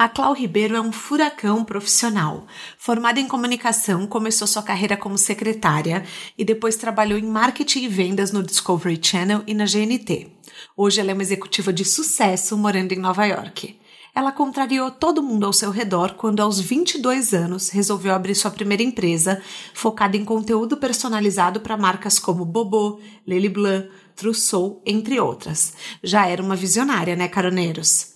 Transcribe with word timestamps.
A 0.00 0.08
Clau 0.08 0.32
Ribeiro 0.32 0.74
é 0.74 0.80
um 0.80 0.90
furacão 0.90 1.62
profissional. 1.62 2.46
Formada 2.78 3.20
em 3.20 3.28
comunicação, 3.28 4.06
começou 4.06 4.48
sua 4.48 4.62
carreira 4.62 4.96
como 4.96 5.18
secretária 5.18 6.06
e 6.38 6.42
depois 6.42 6.76
trabalhou 6.76 7.18
em 7.18 7.26
marketing 7.26 7.80
e 7.80 7.88
vendas 7.88 8.32
no 8.32 8.42
Discovery 8.42 8.98
Channel 8.98 9.42
e 9.46 9.52
na 9.52 9.66
GNT. 9.66 10.28
Hoje 10.74 11.02
ela 11.02 11.10
é 11.10 11.12
uma 11.12 11.22
executiva 11.22 11.70
de 11.70 11.84
sucesso 11.84 12.56
morando 12.56 12.92
em 12.92 12.98
Nova 12.98 13.26
York. 13.26 13.78
Ela 14.14 14.32
contrariou 14.32 14.90
todo 14.90 15.22
mundo 15.22 15.44
ao 15.44 15.52
seu 15.52 15.70
redor 15.70 16.14
quando, 16.14 16.40
aos 16.40 16.58
22 16.58 17.34
anos, 17.34 17.68
resolveu 17.68 18.14
abrir 18.14 18.34
sua 18.34 18.50
primeira 18.50 18.82
empresa, 18.82 19.42
focada 19.74 20.16
em 20.16 20.24
conteúdo 20.24 20.78
personalizado 20.78 21.60
para 21.60 21.76
marcas 21.76 22.18
como 22.18 22.46
Bobo, 22.46 22.98
Lely 23.26 23.50
Blanc, 23.50 23.90
Trousseau, 24.16 24.80
entre 24.86 25.20
outras. 25.20 25.74
Já 26.02 26.26
era 26.26 26.42
uma 26.42 26.56
visionária, 26.56 27.14
né, 27.14 27.28
caroneiros? 27.28 28.09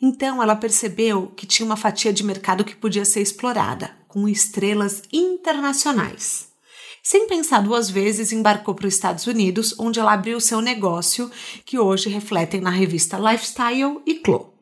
Então 0.00 0.42
ela 0.42 0.54
percebeu 0.54 1.26
que 1.36 1.46
tinha 1.46 1.66
uma 1.66 1.76
fatia 1.76 2.12
de 2.12 2.22
mercado 2.22 2.64
que 2.64 2.76
podia 2.76 3.04
ser 3.04 3.20
explorada, 3.20 3.90
com 4.06 4.28
estrelas 4.28 5.02
internacionais. 5.12 6.48
Sem 7.02 7.26
pensar 7.26 7.62
duas 7.62 7.88
vezes, 7.90 8.32
embarcou 8.32 8.74
para 8.74 8.86
os 8.86 8.94
Estados 8.94 9.26
Unidos, 9.26 9.74
onde 9.78 9.98
ela 9.98 10.12
abriu 10.12 10.40
seu 10.40 10.60
negócio, 10.60 11.30
que 11.64 11.78
hoje 11.78 12.08
refletem 12.08 12.60
na 12.60 12.70
revista 12.70 13.18
Lifestyle 13.18 14.00
e 14.06 14.16
Clo. 14.16 14.52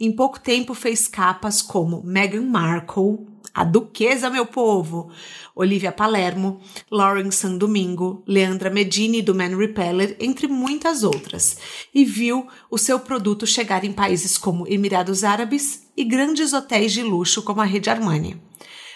Em 0.00 0.10
pouco 0.10 0.40
tempo 0.40 0.74
fez 0.74 1.06
capas 1.06 1.62
como 1.62 2.02
Meghan 2.02 2.46
Markle, 2.46 3.18
a 3.54 3.62
Duquesa, 3.62 4.30
meu 4.30 4.46
povo, 4.46 5.10
Olivia 5.54 5.92
Palermo, 5.92 6.60
Lauren 6.90 7.30
San 7.30 7.56
Domingo, 7.58 8.22
Leandra 8.26 8.70
Medini 8.70 9.20
do 9.20 9.34
Man 9.34 9.56
Repeller, 9.56 10.16
entre 10.18 10.46
muitas 10.46 11.02
outras, 11.02 11.58
e 11.94 12.04
viu 12.04 12.46
o 12.70 12.78
seu 12.78 13.00
produto 13.00 13.46
chegar 13.46 13.84
em 13.84 13.92
países 13.92 14.38
como 14.38 14.66
Emirados 14.66 15.24
Árabes 15.24 15.86
e 15.96 16.04
grandes 16.04 16.52
hotéis 16.52 16.92
de 16.92 17.02
luxo 17.02 17.42
como 17.42 17.60
a 17.60 17.64
Rede 17.64 17.90
Armani. 17.90 18.40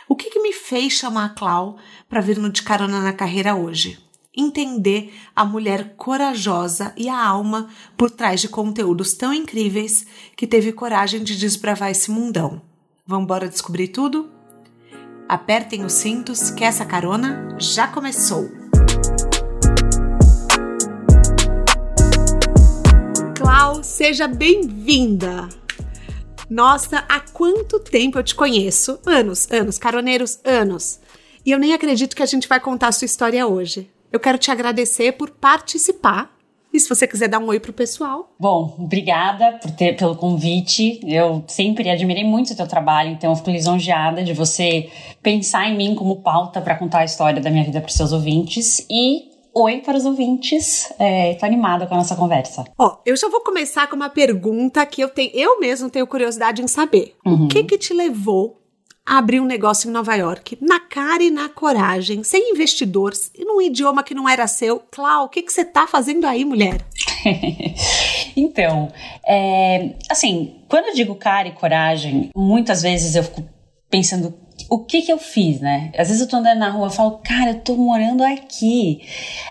O 0.09 0.17
que, 0.17 0.31
que 0.31 0.41
me 0.41 0.53
fez 0.53 0.95
chamar 0.95 1.27
a 1.27 1.29
Clau 1.31 1.77
para 2.09 2.21
vir 2.21 2.39
no 2.39 2.51
De 2.51 2.63
Carona 2.63 3.01
na 3.01 3.13
Carreira 3.13 3.55
hoje? 3.55 3.99
entender 4.37 5.15
a 5.35 5.45
mulher 5.45 5.95
corajosa 5.97 6.93
e 6.97 7.09
a 7.09 7.19
alma 7.19 7.71
por 7.97 8.11
trás 8.11 8.41
de 8.43 8.49
conteúdos 8.49 9.15
tão 9.15 9.33
incríveis 9.33 10.07
que 10.37 10.47
teve 10.47 10.73
coragem 10.73 11.25
de 11.25 11.37
desbravar 11.37 11.91
esse 11.91 12.11
mundão. 12.11 12.61
Vamos 13.07 13.27
descobrir 13.49 13.89
tudo? 13.89 14.36
Apertem 15.29 15.85
os 15.85 15.95
cintos 15.95 16.53
que 16.53 16.63
essa 16.63 16.85
carona 16.85 17.57
já 17.59 17.89
começou! 17.89 18.49
Clau, 23.37 23.83
seja 23.83 24.29
bem-vinda! 24.29 25.49
Nossa, 26.49 27.05
há 27.09 27.19
quanto 27.19 27.81
tempo 27.81 28.21
eu 28.21 28.23
te 28.23 28.37
conheço? 28.37 29.01
Anos, 29.05 29.51
anos, 29.51 29.79
caroneiros, 29.79 30.39
anos. 30.45 31.01
E 31.45 31.51
eu 31.51 31.59
nem 31.59 31.75
acredito 31.75 32.15
que 32.15 32.23
a 32.23 32.27
gente 32.27 32.47
vai 32.47 32.61
contar 32.61 32.87
a 32.89 32.93
sua 32.93 33.07
história 33.07 33.45
hoje. 33.49 33.91
Eu 34.13 34.21
quero 34.21 34.39
te 34.39 34.53
agradecer 34.53 35.11
por 35.11 35.31
participar. 35.31 36.36
E 36.77 36.81
se 36.81 36.91
você 36.91 37.07
quiser 37.07 37.27
dar 37.27 37.39
um 37.39 37.47
oi 37.47 37.59
pro 37.59 37.73
pessoal. 37.73 38.35
Bom, 38.39 38.77
obrigada 38.79 39.59
por 39.63 39.71
ter, 39.71 39.97
pelo 39.97 40.15
convite. 40.15 41.01
Eu 41.07 41.43
sempre 41.47 41.89
admirei 41.89 42.23
muito 42.23 42.53
o 42.53 42.55
teu 42.55 42.67
trabalho, 42.67 43.13
então 43.13 43.31
eu 43.31 43.37
fico 43.37 43.51
lisonjeada 43.51 44.23
de 44.23 44.35
você 44.35 44.91
pensar 45.23 45.71
em 45.71 45.75
mim 45.75 45.95
como 45.95 46.17
pauta 46.17 46.61
para 46.61 46.75
contar 46.75 46.99
a 46.99 47.05
história 47.07 47.41
da 47.41 47.51
minha 47.51 47.65
vida 47.65 47.81
para 47.81 47.89
os 47.89 47.95
seus 47.95 48.13
ouvintes. 48.13 48.85
E 48.91 49.31
oi 49.55 49.79
para 49.79 49.97
os 49.97 50.05
ouvintes. 50.05 50.93
É, 50.99 51.33
tô 51.37 51.47
animada 51.47 51.87
com 51.87 51.95
a 51.95 51.97
nossa 51.97 52.15
conversa. 52.15 52.65
Ó, 52.77 52.99
eu 53.07 53.17
já 53.17 53.27
vou 53.31 53.41
começar 53.41 53.89
com 53.89 53.97
uma 53.97 54.11
pergunta 54.11 54.85
que 54.85 55.01
eu 55.01 55.09
tenho, 55.09 55.31
eu 55.33 55.59
mesmo 55.59 55.89
tenho 55.89 56.07
curiosidade 56.07 56.61
em 56.61 56.69
saber. 56.69 57.15
Uhum. 57.25 57.47
O 57.47 57.49
que 57.49 57.65
que 57.65 57.79
te 57.79 57.95
levou 57.95 58.61
abrir 59.07 59.39
um 59.39 59.47
negócio 59.47 59.89
em 59.89 59.93
Nova 59.93 60.15
York, 60.17 60.59
na 60.61 60.81
cara 60.81 61.23
e 61.23 61.31
na 61.31 61.49
coragem, 61.49 62.25
sem 62.25 62.51
investidores 62.51 63.31
e 63.39 63.45
num 63.45 63.63
idioma 63.63 64.03
que 64.03 64.15
não 64.15 64.29
era 64.29 64.49
seu. 64.49 64.81
Clau, 64.91 65.27
o 65.27 65.29
que, 65.29 65.43
que 65.43 65.53
você 65.53 65.65
tá 65.65 65.87
fazendo 65.87 66.27
aí, 66.27 66.45
mulher? 66.45 66.85
então, 68.37 68.91
é, 69.25 69.91
assim, 70.11 70.57
quando 70.69 70.87
eu 70.87 70.95
digo 70.95 71.15
cara 71.15 71.47
e 71.47 71.53
coragem, 71.53 72.31
muitas 72.35 72.83
vezes 72.83 73.15
eu 73.15 73.23
fico 73.23 73.45
pensando 73.89 74.35
o 74.69 74.81
que 74.81 75.03
que 75.03 75.13
eu 75.13 75.19
fiz, 75.19 75.61
né? 75.61 75.93
Às 75.97 76.09
vezes 76.09 76.23
eu 76.23 76.29
tô 76.29 76.37
andando 76.37 76.59
na 76.59 76.71
rua 76.71 76.89
e 76.89 76.93
falo, 76.93 77.21
cara, 77.23 77.51
eu 77.51 77.61
tô 77.61 77.77
morando 77.77 78.25
aqui. 78.25 79.01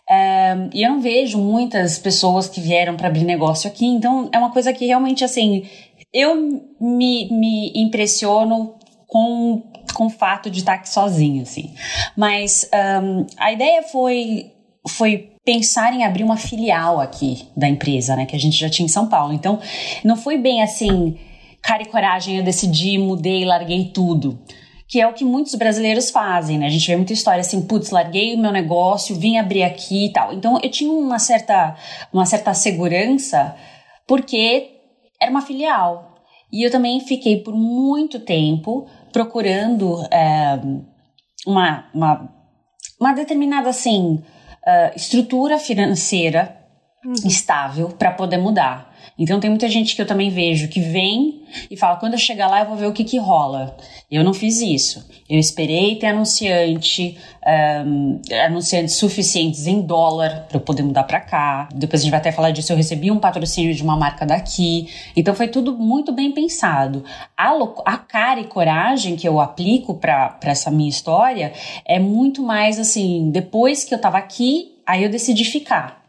É, 0.10 0.56
e 0.74 0.84
eu 0.84 0.92
não 0.92 1.00
vejo 1.00 1.38
muitas 1.38 1.98
pessoas 1.98 2.50
que 2.50 2.60
vieram 2.60 2.98
para 2.98 3.08
abrir 3.08 3.24
negócio 3.24 3.70
aqui, 3.70 3.86
então 3.86 4.30
é 4.34 4.38
uma 4.38 4.52
coisa 4.52 4.74
que 4.74 4.86
realmente, 4.86 5.24
assim, 5.24 5.66
eu 6.12 6.36
me, 6.80 7.30
me 7.32 7.72
impressiono 7.76 8.76
com, 9.16 9.64
com 9.94 10.08
o 10.08 10.10
fato 10.10 10.52
de 10.52 10.60
estar 10.60 10.74
aqui 10.74 10.90
sozinho, 10.90 11.42
assim. 11.42 11.74
Mas 12.18 12.70
um, 13.02 13.26
a 13.38 13.50
ideia 13.50 13.82
foi, 13.82 14.52
foi 14.90 15.32
pensar 15.46 15.94
em 15.94 16.04
abrir 16.04 16.26
uma 16.26 16.36
filial 16.36 17.00
aqui 17.00 17.48
da 17.56 17.66
empresa, 17.66 18.14
né? 18.18 18.26
Que 18.26 18.36
a 18.36 18.40
gente 18.40 18.58
já 18.58 18.70
tinha 18.70 18.86
em 18.86 18.90
São 18.90 19.08
Paulo. 19.08 19.32
Então, 19.32 19.58
não 20.04 20.18
foi 20.18 20.38
bem 20.38 20.62
assim, 20.62 21.18
cara 21.62 21.82
e 21.82 21.86
coragem, 21.86 22.36
eu 22.36 22.44
decidi, 22.44 22.98
mudei, 22.98 23.46
larguei 23.46 23.86
tudo 23.86 24.38
que 24.88 25.02
é 25.02 25.08
o 25.08 25.14
que 25.14 25.26
muitos 25.26 25.56
brasileiros 25.56 26.12
fazem, 26.12 26.60
né? 26.60 26.68
A 26.68 26.70
gente 26.70 26.86
vê 26.86 26.96
muita 26.96 27.12
história 27.12 27.42
assim, 27.42 27.66
putz, 27.66 27.90
larguei 27.90 28.36
o 28.36 28.38
meu 28.38 28.52
negócio, 28.52 29.16
vim 29.16 29.36
abrir 29.36 29.64
aqui 29.64 30.06
e 30.06 30.14
tal. 30.14 30.32
Então 30.32 30.60
eu 30.62 30.70
tinha 30.70 30.92
uma 30.92 31.18
certa, 31.18 31.76
uma 32.14 32.24
certa 32.24 32.54
segurança 32.54 33.56
porque 34.06 34.74
era 35.20 35.32
uma 35.32 35.42
filial. 35.42 36.16
E 36.52 36.64
eu 36.64 36.72
também 36.72 37.00
fiquei 37.00 37.42
por 37.42 37.54
muito 37.56 38.20
tempo 38.20 38.88
procurando 39.16 40.06
é, 40.12 40.60
uma, 41.48 41.86
uma, 41.94 42.30
uma 43.00 43.14
determinada 43.14 43.70
assim, 43.70 44.22
uh, 44.68 44.94
estrutura 44.94 45.58
financeira 45.58 46.54
uhum. 47.06 47.14
estável 47.24 47.88
para 47.88 48.12
poder 48.12 48.38
mudar. 48.38 48.94
Então 49.18 49.40
tem 49.40 49.50
muita 49.50 49.70
gente 49.70 49.96
que 49.96 50.02
eu 50.02 50.06
também 50.06 50.30
vejo 50.30 50.68
que 50.68 50.80
vem 50.80 51.44
e 51.70 51.78
fala: 51.78 51.98
quando 51.98 52.14
eu 52.14 52.20
chegar 52.20 52.48
lá 52.48 52.62
eu 52.62 52.68
vou 52.68 52.76
ver 52.76 52.88
o 52.88 52.94
que, 52.94 53.04
que 53.04 53.18
rola. 53.18 53.76
Eu 54.10 54.24
não 54.24 54.34
fiz 54.34 54.62
isso. 54.62 55.06
Eu 55.28 55.40
esperei 55.40 55.96
ter 55.96 56.08
anunciante, 56.08 57.18
um, 57.86 58.22
anunciantes 58.46 58.96
suficientes 58.96 59.66
em 59.66 59.82
dólar 59.82 60.46
para 60.48 60.58
eu 60.58 60.62
poder 60.62 60.84
mudar 60.84 61.04
para 61.04 61.20
cá. 61.20 61.70
Depois 61.74 62.02
a 62.02 62.04
gente 62.04 62.12
vai 62.12 62.20
até 62.20 62.32
falar 62.32 62.52
disso. 62.52 62.72
Eu 62.72 62.78
recebi 62.78 63.10
um 63.10 63.20
patrocínio 63.20 63.74
de 63.74 63.82
uma 63.82 63.98
marca 63.98 64.26
daqui. 64.26 64.88
Então 65.16 65.34
foi 65.34 65.48
tudo 65.48 65.76
muito 65.76 66.12
bem 66.12 66.32
pensado. 66.32 67.04
A, 67.36 67.52
a 67.86 67.98
cara 67.98 68.40
e 68.40 68.46
coragem 68.46 69.16
que 69.16 69.28
eu 69.28 69.40
aplico 69.40 69.96
para 69.96 70.38
essa 70.44 70.70
minha 70.70 70.90
história 70.90 71.54
é 71.86 72.00
muito 72.00 72.44
mais 72.44 72.80
assim: 72.80 73.32
depois 73.32 73.84
que 73.84 73.94
eu 73.94 74.00
tava 74.00 74.18
aqui, 74.18 74.76
aí 74.86 75.04
eu 75.04 75.10
decidi 75.10 75.44
ficar. 75.44 76.04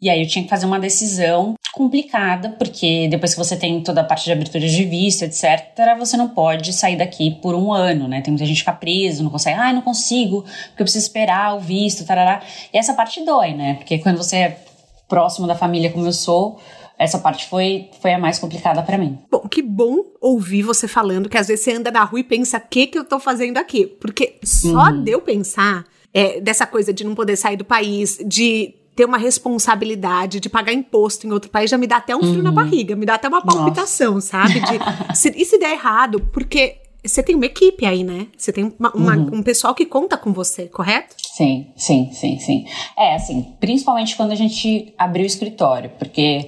E 0.00 0.08
aí 0.08 0.22
eu 0.22 0.28
tinha 0.28 0.42
que 0.42 0.48
fazer 0.48 0.64
uma 0.64 0.80
decisão 0.80 1.54
complicada, 1.72 2.50
porque 2.50 3.08
depois 3.08 3.32
que 3.32 3.38
você 3.38 3.56
tem 3.56 3.82
toda 3.82 4.00
a 4.00 4.04
parte 4.04 4.24
de 4.24 4.32
abertura 4.32 4.66
de 4.66 4.84
visto, 4.84 5.22
etc., 5.22 5.96
você 5.98 6.16
não 6.16 6.28
pode 6.28 6.72
sair 6.72 6.96
daqui 6.96 7.38
por 7.42 7.54
um 7.54 7.72
ano, 7.72 8.08
né? 8.08 8.20
Tem 8.20 8.32
muita 8.32 8.44
gente 8.44 8.56
que 8.56 8.60
fica 8.62 8.72
preso, 8.72 9.22
não 9.22 9.30
consegue, 9.30 9.58
ah, 9.58 9.72
não 9.72 9.82
consigo, 9.82 10.42
porque 10.42 10.82
eu 10.82 10.84
preciso 10.84 11.04
esperar 11.04 11.56
o 11.56 11.60
visto, 11.60 12.04
tarará. 12.04 12.42
E 12.72 12.78
essa 12.78 12.94
parte 12.94 13.24
dói, 13.24 13.54
né? 13.54 13.74
Porque 13.74 13.98
quando 13.98 14.16
você 14.16 14.36
é 14.36 14.64
próximo 15.08 15.46
da 15.46 15.54
família 15.54 15.90
como 15.90 16.06
eu 16.06 16.12
sou, 16.12 16.58
essa 16.98 17.18
parte 17.18 17.46
foi, 17.48 17.88
foi 18.00 18.12
a 18.12 18.18
mais 18.18 18.38
complicada 18.38 18.82
para 18.82 18.98
mim. 18.98 19.18
Bom, 19.30 19.40
que 19.48 19.62
bom 19.62 20.04
ouvir 20.20 20.62
você 20.62 20.86
falando 20.86 21.28
que 21.28 21.38
às 21.38 21.48
vezes 21.48 21.64
você 21.64 21.72
anda 21.72 21.90
na 21.90 22.04
rua 22.04 22.20
e 22.20 22.24
pensa, 22.24 22.58
o 22.58 22.68
que 22.68 22.86
que 22.88 22.98
eu 22.98 23.04
tô 23.04 23.18
fazendo 23.18 23.56
aqui? 23.56 23.86
Porque 23.86 24.38
só 24.44 24.88
uhum. 24.88 25.02
de 25.02 25.12
eu 25.12 25.22
pensar 25.22 25.84
é, 26.12 26.40
dessa 26.40 26.66
coisa 26.66 26.92
de 26.92 27.04
não 27.04 27.14
poder 27.14 27.36
sair 27.36 27.56
do 27.56 27.64
país, 27.64 28.18
de 28.26 28.74
ter 29.00 29.06
uma 29.06 29.16
responsabilidade 29.16 30.40
de 30.40 30.50
pagar 30.50 30.74
imposto 30.74 31.26
em 31.26 31.32
outro 31.32 31.50
país 31.50 31.70
já 31.70 31.78
me 31.78 31.86
dá 31.86 31.96
até 31.96 32.14
um 32.14 32.20
frio 32.20 32.34
uhum. 32.34 32.42
na 32.42 32.52
barriga, 32.52 32.94
me 32.94 33.06
dá 33.06 33.14
até 33.14 33.28
uma 33.28 33.40
palpitação, 33.40 34.16
Nossa. 34.16 34.26
sabe? 34.26 34.60
De, 34.60 34.78
se, 35.16 35.32
e 35.34 35.42
se 35.46 35.58
der 35.58 35.72
errado, 35.72 36.20
porque 36.30 36.76
você 37.02 37.22
tem 37.22 37.34
uma 37.34 37.46
equipe 37.46 37.86
aí, 37.86 38.04
né? 38.04 38.26
Você 38.36 38.52
tem 38.52 38.74
uma, 38.78 38.90
uma, 38.92 39.16
uhum. 39.16 39.36
um 39.36 39.42
pessoal 39.42 39.74
que 39.74 39.86
conta 39.86 40.18
com 40.18 40.34
você, 40.34 40.66
correto? 40.66 41.14
Sim, 41.16 41.68
sim, 41.74 42.10
sim, 42.12 42.38
sim. 42.38 42.66
É, 42.98 43.14
assim, 43.14 43.54
principalmente 43.58 44.14
quando 44.14 44.32
a 44.32 44.34
gente 44.34 44.92
abriu 44.98 45.22
o 45.22 45.26
escritório, 45.26 45.90
porque 45.98 46.46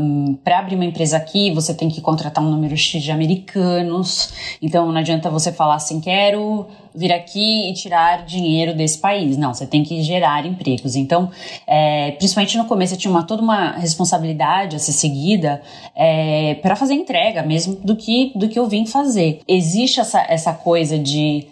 um, 0.00 0.34
para 0.42 0.58
abrir 0.58 0.74
uma 0.74 0.84
empresa 0.84 1.16
aqui, 1.16 1.52
você 1.52 1.72
tem 1.72 1.88
que 1.88 2.00
contratar 2.00 2.42
um 2.42 2.50
número 2.50 2.76
X 2.76 3.00
de 3.00 3.12
americanos, 3.12 4.32
então 4.60 4.90
não 4.90 4.98
adianta 4.98 5.30
você 5.30 5.52
falar 5.52 5.76
assim, 5.76 6.00
quero 6.00 6.66
vir 6.98 7.12
aqui 7.12 7.70
e 7.70 7.72
tirar 7.74 8.24
dinheiro 8.24 8.74
desse 8.74 8.98
país. 8.98 9.36
Não, 9.36 9.54
você 9.54 9.66
tem 9.66 9.84
que 9.84 10.02
gerar 10.02 10.44
empregos. 10.44 10.96
Então, 10.96 11.30
é, 11.66 12.10
principalmente 12.12 12.58
no 12.58 12.64
começo, 12.64 12.94
eu 12.94 12.98
tinha 12.98 13.10
uma, 13.10 13.22
toda 13.22 13.40
uma 13.40 13.72
responsabilidade 13.72 14.74
a 14.74 14.78
ser 14.80 14.92
seguida 14.92 15.62
é, 15.94 16.54
para 16.56 16.74
fazer 16.74 16.94
entrega 16.94 17.42
mesmo 17.42 17.76
do 17.76 17.94
que, 17.94 18.32
do 18.34 18.48
que 18.48 18.58
eu 18.58 18.66
vim 18.66 18.84
fazer. 18.84 19.40
Existe 19.46 20.00
essa, 20.00 20.20
essa 20.28 20.52
coisa 20.52 20.98
de 20.98 21.46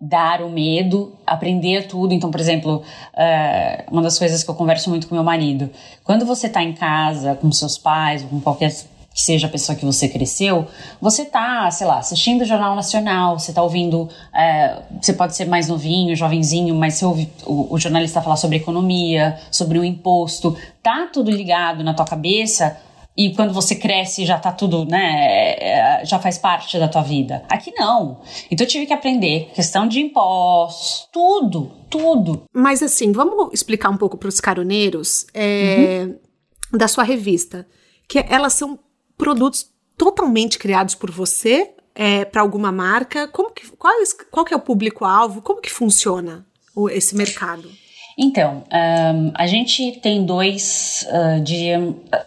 dar 0.00 0.40
o 0.42 0.48
medo, 0.48 1.12
aprender 1.26 1.86
tudo. 1.86 2.14
Então, 2.14 2.30
por 2.30 2.40
exemplo, 2.40 2.82
é, 3.14 3.84
uma 3.90 4.00
das 4.00 4.18
coisas 4.18 4.42
que 4.42 4.50
eu 4.50 4.54
converso 4.54 4.88
muito 4.88 5.08
com 5.08 5.14
meu 5.14 5.24
marido, 5.24 5.68
quando 6.04 6.24
você 6.24 6.46
está 6.46 6.62
em 6.62 6.72
casa 6.72 7.34
com 7.34 7.52
seus 7.52 7.76
pais 7.76 8.22
ou 8.22 8.28
com 8.28 8.40
qualquer 8.40 8.70
que 9.16 9.22
seja 9.22 9.46
a 9.46 9.50
pessoa 9.50 9.74
que 9.74 9.86
você 9.86 10.10
cresceu, 10.10 10.66
você 11.00 11.24
tá, 11.24 11.70
sei 11.70 11.86
lá, 11.86 12.00
assistindo 12.00 12.42
o 12.42 12.44
Jornal 12.44 12.76
Nacional, 12.76 13.38
você 13.38 13.50
tá 13.50 13.62
ouvindo, 13.62 14.10
é, 14.34 14.82
você 15.00 15.14
pode 15.14 15.34
ser 15.34 15.46
mais 15.46 15.68
novinho, 15.68 16.14
jovenzinho, 16.14 16.74
mas 16.74 16.96
você 16.96 17.06
ouve 17.06 17.32
o, 17.46 17.74
o 17.74 17.78
jornalista 17.78 18.20
falar 18.20 18.36
sobre 18.36 18.58
economia, 18.58 19.38
sobre 19.50 19.78
o 19.78 19.84
imposto, 19.84 20.54
tá 20.82 21.08
tudo 21.10 21.30
ligado 21.30 21.82
na 21.82 21.94
tua 21.94 22.04
cabeça, 22.04 22.76
e 23.16 23.34
quando 23.34 23.54
você 23.54 23.74
cresce 23.74 24.26
já 24.26 24.38
tá 24.38 24.52
tudo, 24.52 24.84
né, 24.84 25.54
é, 25.58 26.04
já 26.04 26.18
faz 26.18 26.36
parte 26.36 26.78
da 26.78 26.86
tua 26.86 27.02
vida. 27.02 27.42
Aqui 27.48 27.72
não. 27.74 28.20
Então 28.50 28.66
eu 28.66 28.68
tive 28.68 28.84
que 28.84 28.92
aprender 28.92 29.50
questão 29.54 29.88
de 29.88 29.98
impostos, 29.98 31.08
tudo, 31.10 31.72
tudo. 31.88 32.42
Mas 32.52 32.82
assim, 32.82 33.12
vamos 33.12 33.54
explicar 33.54 33.88
um 33.88 33.96
pouco 33.96 34.18
para 34.18 34.28
os 34.28 34.40
caroneiros 34.40 35.24
é, 35.32 36.02
uhum. 36.06 36.78
da 36.78 36.86
sua 36.86 37.02
revista, 37.02 37.66
que 38.06 38.22
elas 38.28 38.52
são 38.52 38.78
produtos 39.16 39.70
totalmente 39.96 40.58
criados 40.58 40.94
por 40.94 41.10
você 41.10 41.70
é, 41.94 42.24
para 42.24 42.42
alguma 42.42 42.70
marca? 42.70 43.26
Como 43.28 43.50
que, 43.50 43.68
qual, 43.76 43.94
qual 44.30 44.44
que 44.44 44.52
é 44.52 44.56
o 44.56 44.60
público-alvo? 44.60 45.40
Como 45.42 45.60
que 45.60 45.70
funciona 45.70 46.46
o, 46.74 46.88
esse 46.88 47.16
mercado? 47.16 47.70
Então, 48.18 48.64
um, 48.72 49.32
a 49.34 49.46
gente 49.46 49.92
tem 50.00 50.24
dois 50.24 51.06
uh, 51.10 51.40
de. 51.42 51.68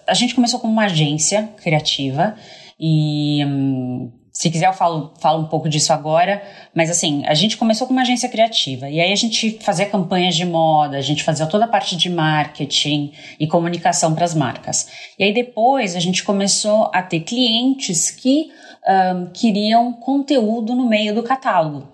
A 0.05 0.13
gente 0.13 0.35
começou 0.35 0.59
como 0.59 0.71
uma 0.71 0.85
agência 0.85 1.49
criativa 1.57 2.35
e 2.79 3.43
um, 3.43 4.11
se 4.39 4.49
quiser, 4.49 4.67
eu 4.67 4.73
falo, 4.73 5.11
falo 5.19 5.41
um 5.41 5.47
pouco 5.47 5.67
disso 5.67 5.91
agora, 5.91 6.41
mas 6.73 6.89
assim, 6.89 7.25
a 7.25 7.33
gente 7.33 7.57
começou 7.57 7.85
com 7.85 7.91
uma 7.91 8.03
agência 8.03 8.29
criativa, 8.29 8.89
e 8.89 9.01
aí 9.01 9.11
a 9.11 9.15
gente 9.15 9.59
fazia 9.59 9.85
campanhas 9.85 10.33
de 10.33 10.45
moda, 10.45 10.95
a 10.95 11.01
gente 11.01 11.25
fazia 11.25 11.45
toda 11.45 11.65
a 11.65 11.67
parte 11.67 11.97
de 11.97 12.09
marketing 12.09 13.11
e 13.37 13.45
comunicação 13.45 14.15
para 14.15 14.23
as 14.23 14.33
marcas. 14.33 14.87
E 15.19 15.25
aí 15.25 15.33
depois 15.33 15.93
a 15.93 15.99
gente 15.99 16.23
começou 16.23 16.89
a 16.93 17.01
ter 17.03 17.19
clientes 17.19 18.09
que 18.11 18.49
um, 18.87 19.25
queriam 19.33 19.91
conteúdo 19.91 20.73
no 20.73 20.87
meio 20.87 21.13
do 21.13 21.21
catálogo 21.21 21.89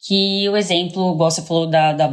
que 0.00 0.48
o 0.48 0.56
exemplo, 0.56 1.14
igual 1.14 1.30
você 1.30 1.42
falou 1.42 1.66
da, 1.66 1.92
da, 1.92 2.08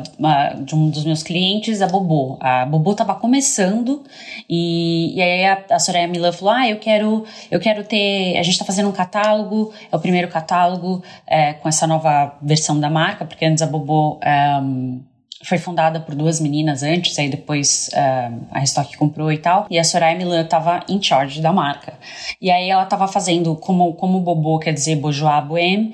de 0.54 0.74
um 0.74 0.90
dos 0.90 1.06
meus 1.06 1.22
clientes, 1.22 1.82
a 1.82 1.88
Bobô. 1.88 2.38
A 2.40 2.66
Bobô 2.66 2.92
estava 2.92 3.14
começando 3.16 4.04
e, 4.50 5.16
e 5.16 5.22
aí 5.22 5.46
a, 5.46 5.66
a 5.72 5.80
Soraya 5.80 6.08
Milan 6.08 6.32
falou, 6.32 6.54
ah, 6.54 6.68
eu 6.68 6.80
quero, 6.80 7.26
eu 7.52 7.60
quero 7.60 7.84
ter, 7.84 8.38
a 8.38 8.44
gente 8.44 8.54
está 8.54 8.66
fazendo 8.66 8.90
um 8.90 8.94
catálogo, 8.94 9.72
é 9.92 9.96
o 9.96 10.00
primeiro 10.00 10.28
catálogo 10.28 11.04
é, 11.28 11.54
com 11.54 11.70
essa 11.70 11.86
nova 11.86 12.36
versão 12.42 12.80
da 12.80 12.90
marca, 12.90 13.26
porque 13.26 13.46
antes 13.46 13.62
a 13.62 13.68
Bobô... 13.68 14.20
Um, 14.62 15.02
foi 15.44 15.58
fundada 15.58 16.00
por 16.00 16.16
duas 16.16 16.40
meninas 16.40 16.84
antes, 16.84 17.20
aí 17.20 17.30
depois 17.30 17.90
uh, 17.94 18.48
a 18.52 18.60
Restock 18.60 18.96
comprou 18.98 19.32
e 19.32 19.38
tal. 19.38 19.68
E 19.70 19.78
a 19.78 19.84
Soraya 19.84 20.18
Milan 20.18 20.42
estava 20.42 20.80
em 20.88 21.02
charge 21.02 21.42
da 21.42 21.52
marca. 21.52 21.94
E 22.42 22.50
aí 22.50 22.70
ela 22.70 22.84
estava 22.84 23.08
fazendo, 23.08 23.56
como, 23.56 23.94
como 23.94 24.20
Bobo 24.22 24.60
quer 24.60 24.74
dizer 24.74 24.96
Bourgeois 24.96 25.44
Bohème, 25.46 25.94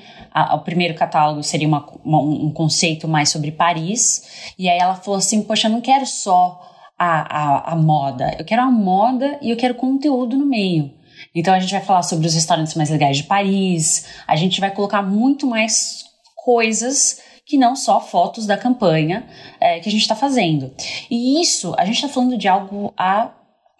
o 0.52 0.58
primeiro 0.58 0.94
catálogo 0.94 1.42
seria 1.42 1.66
uma, 1.66 1.84
uma, 2.04 2.20
um 2.20 2.50
conceito 2.50 3.08
mais 3.08 3.28
sobre 3.28 3.50
Paris. 3.50 4.52
E 4.58 4.68
aí 4.68 4.78
ela 4.78 4.94
falou 4.94 5.18
assim: 5.18 5.42
Poxa, 5.42 5.66
eu 5.66 5.72
não 5.72 5.80
quero 5.80 6.06
só 6.06 6.60
a, 6.98 7.38
a, 7.38 7.72
a 7.72 7.76
moda, 7.76 8.36
eu 8.38 8.44
quero 8.44 8.62
a 8.62 8.70
moda 8.70 9.38
e 9.42 9.50
eu 9.50 9.56
quero 9.56 9.74
conteúdo 9.74 10.36
no 10.36 10.46
meio. 10.46 10.92
Então 11.34 11.52
a 11.52 11.60
gente 11.60 11.72
vai 11.72 11.80
falar 11.80 12.02
sobre 12.02 12.26
os 12.26 12.34
restaurantes 12.34 12.74
mais 12.74 12.90
legais 12.90 13.16
de 13.16 13.24
Paris, 13.24 14.06
a 14.26 14.36
gente 14.36 14.60
vai 14.60 14.70
colocar 14.70 15.02
muito 15.02 15.46
mais 15.46 16.04
coisas 16.36 17.20
que 17.44 17.56
não 17.56 17.74
só 17.74 18.00
fotos 18.00 18.46
da 18.46 18.56
campanha 18.56 19.26
é, 19.60 19.80
que 19.80 19.88
a 19.88 19.92
gente 19.92 20.02
está 20.02 20.14
fazendo. 20.14 20.70
E 21.10 21.40
isso, 21.40 21.74
a 21.76 21.84
gente 21.84 21.96
está 21.96 22.08
falando 22.08 22.36
de 22.36 22.48
algo 22.48 22.92
há 22.96 23.30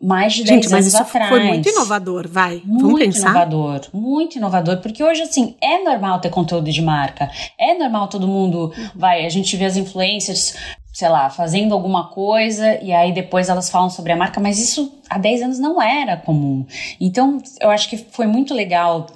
mais 0.01 0.33
de 0.33 0.45
10 0.45 0.49
Gente, 0.49 0.65
mas 0.71 0.73
anos 0.73 0.87
isso 0.95 1.03
atrás. 1.03 1.29
Foi 1.29 1.45
muito 1.45 1.69
inovador, 1.69 2.27
vai. 2.27 2.63
Muito 2.65 2.83
Vamos 2.83 3.01
pensar. 3.01 3.31
inovador, 3.31 3.81
muito 3.93 4.39
inovador, 4.39 4.79
porque 4.79 5.05
hoje 5.05 5.23
assim 5.23 5.55
é 5.61 5.83
normal 5.85 6.21
ter 6.21 6.31
conteúdo 6.31 6.73
de 6.73 6.81
marca, 6.81 7.31
é 7.59 7.77
normal 7.77 8.09
todo 8.09 8.27
mundo 8.27 8.73
vai, 8.95 9.27
a 9.27 9.29
gente 9.29 9.55
vê 9.57 9.67
as 9.67 9.77
influencers, 9.77 10.57
sei 10.93 11.09
lá, 11.09 11.29
fazendo 11.29 11.75
alguma 11.75 12.09
coisa 12.09 12.83
e 12.83 12.93
aí 12.93 13.13
depois 13.13 13.51
elas 13.51 13.69
falam 13.69 13.91
sobre 13.91 14.13
a 14.13 14.17
marca, 14.17 14.41
mas 14.41 14.59
isso 14.59 14.91
há 15.09 15.19
10 15.19 15.43
anos 15.43 15.59
não 15.59 15.81
era 15.81 16.17
comum. 16.17 16.65
Então, 16.99 17.39
eu 17.61 17.71
acho 17.71 17.89
que 17.91 17.99
foi 17.99 18.27
muito 18.27 18.55
legal 18.55 19.07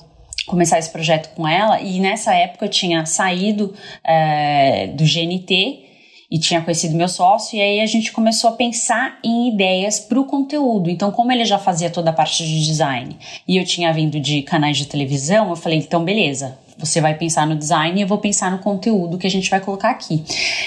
começar 0.46 0.78
esse 0.78 0.90
projeto 0.90 1.34
com 1.34 1.46
ela 1.46 1.80
e 1.80 2.00
nessa 2.00 2.34
época 2.34 2.66
eu 2.66 2.70
tinha 2.70 3.04
saído 3.06 3.74
é, 4.04 4.88
do 4.88 5.04
GNT 5.04 5.84
e 6.30 6.38
tinha 6.38 6.60
conhecido 6.60 6.96
meu 6.96 7.08
sócio, 7.08 7.56
e 7.56 7.62
aí 7.62 7.80
a 7.80 7.86
gente 7.86 8.10
começou 8.10 8.50
a 8.50 8.54
pensar 8.54 9.18
em 9.22 9.48
ideias 9.48 10.00
para 10.00 10.18
o 10.18 10.24
conteúdo. 10.24 10.90
Então, 10.90 11.12
como 11.12 11.30
ele 11.30 11.44
já 11.44 11.60
fazia 11.60 11.88
toda 11.90 12.10
a 12.10 12.12
parte 12.12 12.44
de 12.44 12.66
design 12.66 13.16
e 13.46 13.56
eu 13.56 13.64
tinha 13.64 13.92
vindo 13.92 14.18
de 14.18 14.42
canais 14.42 14.76
de 14.76 14.86
televisão, 14.86 15.50
eu 15.50 15.56
falei: 15.56 15.78
então, 15.78 16.02
beleza, 16.02 16.58
você 16.76 17.00
vai 17.00 17.14
pensar 17.14 17.46
no 17.46 17.54
design 17.54 17.98
e 17.98 18.02
eu 18.02 18.08
vou 18.08 18.18
pensar 18.18 18.50
no 18.50 18.58
conteúdo 18.58 19.16
que 19.16 19.26
a 19.28 19.30
gente 19.30 19.48
vai 19.48 19.60
colocar 19.60 19.90
aqui. 19.90 20.24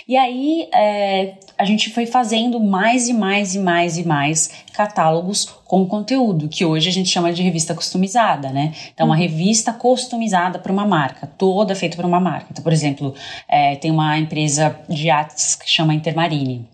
E 0.08 0.16
aí 0.16 0.70
é, 0.74 1.34
a 1.58 1.66
gente 1.66 1.90
foi 1.90 2.06
fazendo 2.06 2.60
mais 2.60 3.08
e 3.08 3.14
mais 3.14 3.56
e 3.56 3.60
mais 3.60 3.98
e 3.98 4.08
mais 4.08 4.52
catálogos 4.74 5.46
com 5.66 5.86
conteúdo, 5.86 6.48
que 6.48 6.64
hoje 6.64 6.88
a 6.88 6.92
gente 6.92 7.10
chama 7.10 7.34
de 7.34 7.42
revista 7.42 7.74
customizada, 7.74 8.50
né? 8.50 8.74
Então, 8.94 9.08
uma 9.08 9.16
uhum. 9.16 9.22
revista 9.22 9.74
customizada 9.74 10.60
para 10.60 10.72
uma 10.72 10.86
marca, 10.86 11.26
toda 11.26 11.76
feita 11.76 11.98
para 11.98 12.06
uma 12.06 12.20
marca. 12.20 12.48
Então, 12.52 12.64
por 12.64 12.72
exemplo, 12.72 13.14
é, 13.48 13.76
tem 13.76 13.90
uma 13.90 14.18
empresa 14.18 14.80
de 14.88 15.10
artes 15.10 15.56
que 15.56 15.70
chama 15.70 15.94
Intermarine. 15.94 16.68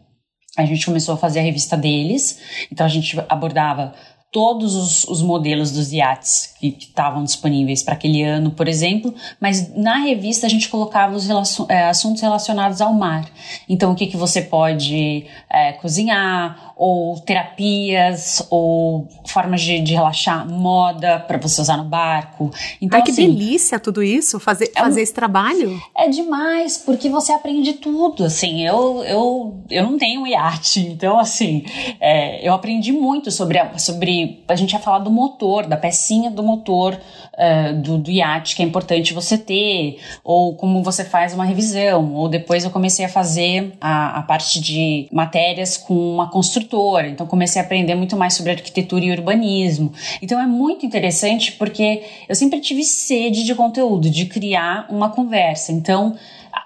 A 0.57 0.65
gente 0.65 0.85
começou 0.85 1.15
a 1.15 1.17
fazer 1.17 1.39
a 1.39 1.43
revista 1.43 1.75
deles, 1.75 2.39
então 2.71 2.85
a 2.85 2.89
gente 2.89 3.17
abordava 3.29 3.93
todos 4.31 4.75
os, 4.75 5.03
os 5.05 5.21
modelos 5.21 5.71
dos 5.71 5.93
iates 5.93 6.52
que 6.71 6.85
estavam 6.85 7.23
disponíveis 7.23 7.83
para 7.83 7.93
aquele 7.93 8.23
ano, 8.23 8.51
por 8.51 8.67
exemplo, 8.67 9.13
mas 9.39 9.75
na 9.75 9.97
revista 9.97 10.45
a 10.45 10.49
gente 10.49 10.69
colocava 10.69 11.15
os 11.15 11.27
relacion, 11.27 11.65
é, 11.69 11.85
assuntos 11.87 12.21
relacionados 12.21 12.81
ao 12.81 12.93
mar. 12.93 13.25
Então, 13.67 13.91
o 13.91 13.95
que, 13.95 14.07
que 14.07 14.17
você 14.17 14.41
pode 14.41 15.25
é, 15.49 15.73
cozinhar, 15.73 16.73
ou 16.75 17.19
terapias, 17.19 18.45
ou 18.49 19.07
formas 19.25 19.61
de, 19.61 19.79
de 19.79 19.93
relaxar, 19.93 20.49
moda 20.49 21.19
para 21.19 21.37
você 21.37 21.61
usar 21.61 21.77
no 21.77 21.85
barco. 21.85 22.51
Então, 22.81 22.99
Ai, 22.99 23.05
que 23.05 23.11
assim, 23.11 23.27
delícia 23.27 23.79
tudo 23.79 24.01
isso, 24.03 24.39
fazer, 24.39 24.71
é 24.75 24.79
fazer 24.79 24.99
um, 24.99 25.03
esse 25.03 25.13
trabalho. 25.13 25.81
É 25.95 26.09
demais, 26.09 26.77
porque 26.77 27.09
você 27.09 27.31
aprende 27.31 27.73
tudo, 27.73 28.25
assim, 28.25 28.65
eu, 28.65 29.03
eu, 29.05 29.63
eu 29.69 29.83
não 29.83 29.97
tenho 29.97 30.25
iate, 30.27 30.79
então, 30.81 31.19
assim, 31.19 31.63
é, 31.99 32.45
eu 32.47 32.53
aprendi 32.53 32.91
muito 32.91 33.31
sobre, 33.31 33.59
a, 33.59 33.77
sobre, 33.77 34.43
a 34.47 34.55
gente 34.55 34.73
ia 34.73 34.79
falar 34.79 34.99
do 34.99 35.11
motor, 35.11 35.65
da 35.67 35.77
pecinha 35.77 36.31
do 36.31 36.43
motor 36.43 36.52
uh, 36.95 37.81
do, 37.81 37.97
do 37.97 38.11
iate, 38.11 38.55
que 38.55 38.61
é 38.61 38.65
importante 38.65 39.13
você 39.13 39.37
ter, 39.37 39.99
ou 40.23 40.55
como 40.55 40.83
você 40.83 41.03
faz 41.03 41.33
uma 41.33 41.45
revisão, 41.45 42.13
ou 42.13 42.27
depois 42.27 42.63
eu 42.63 42.71
comecei 42.71 43.05
a 43.05 43.09
fazer 43.09 43.73
a, 43.79 44.19
a 44.19 44.21
parte 44.23 44.59
de 44.61 45.07
matérias 45.11 45.77
com 45.77 45.93
uma 45.93 46.29
construtora, 46.29 47.07
então 47.07 47.25
comecei 47.25 47.61
a 47.61 47.65
aprender 47.65 47.95
muito 47.95 48.15
mais 48.15 48.33
sobre 48.33 48.51
arquitetura 48.51 49.05
e 49.05 49.11
urbanismo. 49.11 49.93
Então 50.21 50.39
é 50.39 50.47
muito 50.47 50.85
interessante 50.85 51.51
porque 51.53 52.03
eu 52.27 52.35
sempre 52.35 52.59
tive 52.59 52.83
sede 52.83 53.43
de 53.43 53.55
conteúdo, 53.55 54.09
de 54.09 54.25
criar 54.25 54.87
uma 54.89 55.09
conversa. 55.09 55.71
Então 55.71 56.15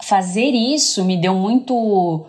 fazer 0.02 0.52
isso 0.52 1.04
me 1.06 1.18
deu 1.18 1.36
muito. 1.36 2.26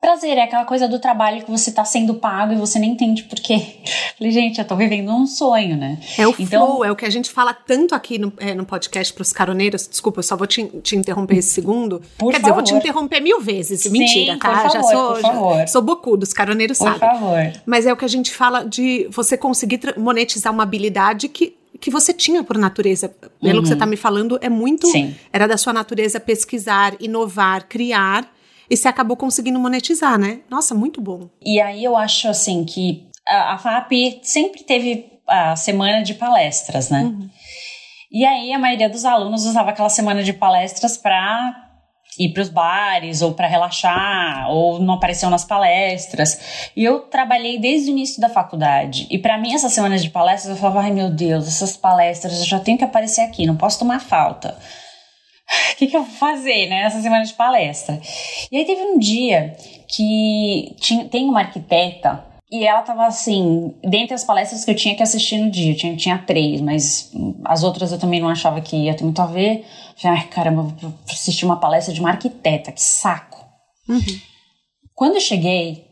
Prazer, 0.00 0.38
é 0.38 0.44
aquela 0.44 0.64
coisa 0.64 0.86
do 0.86 0.98
trabalho 0.98 1.44
que 1.44 1.50
você 1.50 1.70
está 1.70 1.84
sendo 1.84 2.14
pago 2.14 2.52
e 2.52 2.56
você 2.56 2.78
nem 2.78 2.92
entende 2.92 3.24
por 3.24 3.38
quê. 3.40 3.76
Falei, 4.16 4.32
gente, 4.32 4.58
eu 4.58 4.64
tô 4.64 4.76
vivendo 4.76 5.10
um 5.10 5.26
sonho, 5.26 5.76
né? 5.76 5.98
É 6.16 6.26
o 6.26 6.34
então, 6.38 6.66
flow, 6.66 6.84
é 6.84 6.90
o 6.90 6.96
que 6.96 7.04
a 7.04 7.10
gente 7.10 7.30
fala 7.30 7.52
tanto 7.52 7.94
aqui 7.94 8.18
no, 8.18 8.32
é, 8.38 8.54
no 8.54 8.64
podcast 8.64 9.12
pros 9.12 9.32
caroneiros. 9.32 9.88
Desculpa, 9.88 10.20
eu 10.20 10.22
só 10.22 10.36
vou 10.36 10.46
te, 10.46 10.64
te 10.82 10.96
interromper 10.96 11.38
esse 11.38 11.50
segundo. 11.50 12.00
Por 12.16 12.30
Quer 12.32 12.40
favor. 12.40 12.40
dizer, 12.40 12.50
eu 12.50 12.54
vou 12.54 12.62
te 12.62 12.74
interromper 12.74 13.20
mil 13.20 13.40
vezes. 13.40 13.82
Sim, 13.82 13.90
Mentira, 13.90 14.38
tá? 14.38 14.68
Favor, 14.68 14.72
já 14.72 14.82
sou, 14.82 15.20
já, 15.20 15.66
sou 15.66 15.82
bocudo, 15.82 16.22
os 16.22 16.32
caroneiros 16.32 16.78
por 16.78 16.84
sabem. 16.84 17.00
Por 17.00 17.08
favor. 17.08 17.52
Mas 17.66 17.86
é 17.86 17.92
o 17.92 17.96
que 17.96 18.04
a 18.04 18.08
gente 18.08 18.32
fala 18.32 18.64
de 18.64 19.08
você 19.10 19.36
conseguir 19.36 19.80
monetizar 19.96 20.52
uma 20.52 20.62
habilidade 20.62 21.28
que 21.28 21.56
que 21.80 21.92
você 21.92 22.12
tinha 22.12 22.42
por 22.42 22.58
natureza. 22.58 23.08
Pelo 23.08 23.54
uhum. 23.54 23.62
que 23.62 23.68
você 23.68 23.74
está 23.74 23.86
me 23.86 23.96
falando, 23.96 24.36
é 24.42 24.48
muito. 24.48 24.88
Sim. 24.88 25.14
Era 25.32 25.46
da 25.46 25.56
sua 25.56 25.72
natureza 25.72 26.18
pesquisar, 26.18 26.96
inovar, 26.98 27.68
criar 27.68 28.28
e 28.70 28.76
você 28.76 28.88
acabou 28.88 29.16
conseguindo 29.16 29.58
monetizar, 29.58 30.18
né? 30.18 30.40
Nossa, 30.50 30.74
muito 30.74 31.00
bom. 31.00 31.28
E 31.44 31.60
aí 31.60 31.82
eu 31.82 31.96
acho 31.96 32.28
assim 32.28 32.64
que 32.64 33.08
a, 33.26 33.54
a 33.54 33.58
FAP 33.58 33.92
sempre 34.22 34.62
teve 34.62 35.18
a 35.26 35.56
semana 35.56 36.02
de 36.02 36.14
palestras, 36.14 36.90
né? 36.90 37.02
Uhum. 37.02 37.28
E 38.10 38.24
aí 38.24 38.52
a 38.52 38.58
maioria 38.58 38.88
dos 38.88 39.04
alunos 39.04 39.44
usava 39.44 39.70
aquela 39.70 39.90
semana 39.90 40.22
de 40.22 40.32
palestras 40.32 40.96
para 40.96 41.68
ir 42.18 42.32
para 42.32 42.42
os 42.42 42.48
bares 42.48 43.22
ou 43.22 43.32
para 43.32 43.46
relaxar 43.46 44.50
ou 44.50 44.80
não 44.80 44.94
apareceu 44.94 45.30
nas 45.30 45.44
palestras. 45.44 46.70
E 46.74 46.82
eu 46.82 47.00
trabalhei 47.00 47.58
desde 47.58 47.90
o 47.90 47.92
início 47.92 48.20
da 48.20 48.28
faculdade. 48.28 49.06
E 49.10 49.18
para 49.18 49.38
mim 49.38 49.54
essas 49.54 49.72
semanas 49.72 50.02
de 50.02 50.10
palestras 50.10 50.56
eu 50.56 50.60
falava, 50.60 50.80
ai 50.80 50.90
meu 50.90 51.10
Deus, 51.10 51.46
essas 51.46 51.76
palestras 51.76 52.38
eu 52.38 52.46
já 52.46 52.58
tenho 52.58 52.78
que 52.78 52.84
aparecer 52.84 53.20
aqui, 53.20 53.46
não 53.46 53.56
posso 53.56 53.78
tomar 53.78 54.00
falta. 54.00 54.56
O 55.72 55.76
que, 55.78 55.86
que 55.86 55.96
eu 55.96 56.02
vou 56.02 56.14
fazer, 56.14 56.66
né, 56.68 56.82
nessa 56.82 57.00
semana 57.00 57.24
de 57.24 57.32
palestra? 57.34 58.00
E 58.50 58.56
aí 58.56 58.64
teve 58.64 58.82
um 58.82 58.98
dia 58.98 59.56
que 59.86 60.74
tinha, 60.80 61.04
tem 61.06 61.24
uma 61.28 61.40
arquiteta 61.40 62.24
e 62.50 62.66
ela 62.66 62.82
tava 62.82 63.06
assim, 63.06 63.74
dentre 63.82 64.14
as 64.14 64.24
palestras 64.24 64.64
que 64.64 64.70
eu 64.70 64.74
tinha 64.74 64.96
que 64.96 65.02
assistir 65.02 65.38
no 65.38 65.50
dia, 65.50 65.74
tinha, 65.74 65.94
tinha 65.96 66.18
três, 66.18 66.60
mas 66.60 67.12
as 67.44 67.62
outras 67.62 67.92
eu 67.92 67.98
também 67.98 68.20
não 68.20 68.28
achava 68.28 68.60
que 68.60 68.74
ia 68.74 68.94
ter 68.94 69.04
muito 69.04 69.20
a 69.20 69.26
ver. 69.26 69.66
Falei, 69.96 70.18
ai 70.18 70.28
caramba, 70.28 70.62
vou 70.62 70.94
assistir 71.08 71.44
uma 71.44 71.60
palestra 71.60 71.92
de 71.92 72.00
uma 72.00 72.10
arquiteta, 72.10 72.72
que 72.72 72.82
saco. 72.82 73.46
Uhum. 73.88 74.00
Quando 74.94 75.14
eu 75.14 75.20
cheguei, 75.20 75.86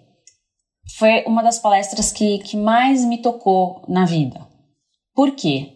foi 0.99 1.25
uma 1.27 1.43
das 1.43 1.59
palestras 1.59 2.11
que, 2.11 2.39
que 2.39 2.57
mais 2.57 3.05
me 3.05 3.19
tocou 3.19 3.83
na 3.87 4.07
vida. 4.07 4.41
Por 5.15 5.33
quê? 5.33 5.76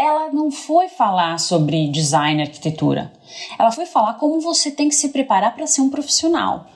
Ela 0.00 0.32
não 0.32 0.50
foi 0.50 0.88
falar 0.88 1.38
sobre 1.38 1.86
design 1.88 2.40
e 2.40 2.42
arquitetura. 2.42 3.12
Ela 3.58 3.70
foi 3.70 3.84
falar 3.84 4.14
como 4.14 4.40
você 4.40 4.70
tem 4.70 4.88
que 4.88 4.94
se 4.94 5.10
preparar 5.10 5.54
para 5.54 5.66
ser 5.66 5.82
um 5.82 5.90
profissional. 5.90 6.66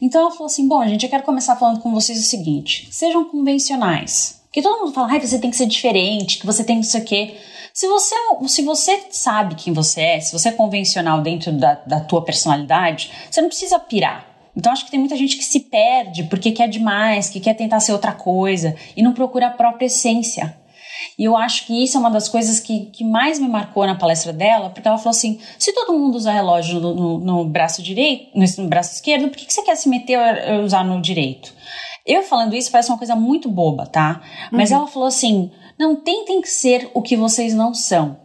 Então 0.00 0.22
ela 0.22 0.32
falou 0.32 0.46
assim: 0.46 0.66
bom, 0.66 0.84
gente, 0.84 1.04
eu 1.04 1.10
quero 1.10 1.22
começar 1.22 1.54
falando 1.54 1.78
com 1.78 1.92
vocês 1.92 2.18
o 2.18 2.28
seguinte: 2.28 2.88
sejam 2.90 3.24
convencionais. 3.24 4.42
Porque 4.46 4.60
todo 4.60 4.80
mundo 4.80 4.92
fala, 4.92 5.12
ai, 5.12 5.20
você 5.20 5.38
tem 5.38 5.50
que 5.50 5.56
ser 5.56 5.66
diferente, 5.66 6.38
que 6.38 6.44
você 6.44 6.64
tem 6.64 6.80
que 6.80 6.84
não 6.84 6.90
sei 6.90 7.00
o 7.00 7.04
quê. 7.04 7.36
Se 7.72 7.86
você, 7.86 8.14
se 8.48 8.62
você 8.62 9.00
sabe 9.10 9.54
quem 9.54 9.72
você 9.72 10.00
é, 10.00 10.20
se 10.20 10.32
você 10.32 10.48
é 10.48 10.52
convencional 10.52 11.22
dentro 11.22 11.52
da, 11.52 11.74
da 11.86 12.00
tua 12.00 12.22
personalidade, 12.22 13.12
você 13.30 13.40
não 13.40 13.48
precisa 13.48 13.78
pirar. 13.78 14.26
Então 14.56 14.72
acho 14.72 14.84
que 14.84 14.90
tem 14.90 15.00
muita 15.00 15.16
gente 15.16 15.36
que 15.36 15.44
se 15.44 15.60
perde 15.60 16.24
porque 16.24 16.50
quer 16.50 16.68
demais, 16.68 17.30
que 17.30 17.38
quer 17.38 17.54
tentar 17.54 17.78
ser 17.78 17.92
outra 17.92 18.12
coisa 18.12 18.74
e 18.96 19.02
não 19.02 19.12
procura 19.12 19.46
a 19.46 19.50
própria 19.50 19.86
essência. 19.86 20.60
E 21.18 21.24
eu 21.24 21.36
acho 21.36 21.66
que 21.66 21.82
isso 21.82 21.96
é 21.96 22.00
uma 22.00 22.10
das 22.10 22.28
coisas 22.28 22.60
que, 22.60 22.86
que 22.86 23.04
mais 23.04 23.38
me 23.38 23.48
marcou 23.48 23.86
na 23.86 23.94
palestra 23.94 24.32
dela, 24.32 24.70
porque 24.70 24.86
ela 24.86 24.98
falou 24.98 25.10
assim: 25.10 25.40
se 25.58 25.72
todo 25.72 25.98
mundo 25.98 26.16
usa 26.16 26.32
relógio 26.32 26.80
no, 26.80 26.94
no, 26.94 27.18
no 27.18 27.44
braço 27.44 27.82
direito, 27.82 28.36
no, 28.36 28.44
no, 28.58 28.68
braço 28.68 28.94
esquerdo, 28.94 29.28
por 29.28 29.36
que, 29.36 29.46
que 29.46 29.52
você 29.52 29.62
quer 29.62 29.76
se 29.76 29.88
meter 29.88 30.16
a 30.16 30.60
usar 30.60 30.84
no 30.84 31.00
direito? 31.00 31.52
Eu 32.06 32.22
falando 32.22 32.54
isso 32.54 32.70
parece 32.70 32.90
uma 32.90 32.98
coisa 32.98 33.14
muito 33.14 33.48
boba, 33.48 33.86
tá? 33.86 34.20
Mas 34.50 34.70
uhum. 34.70 34.78
ela 34.78 34.86
falou 34.86 35.08
assim: 35.08 35.50
não 35.78 35.96
tentem 35.96 36.42
ser 36.44 36.90
o 36.94 37.02
que 37.02 37.16
vocês 37.16 37.54
não 37.54 37.74
são. 37.74 38.20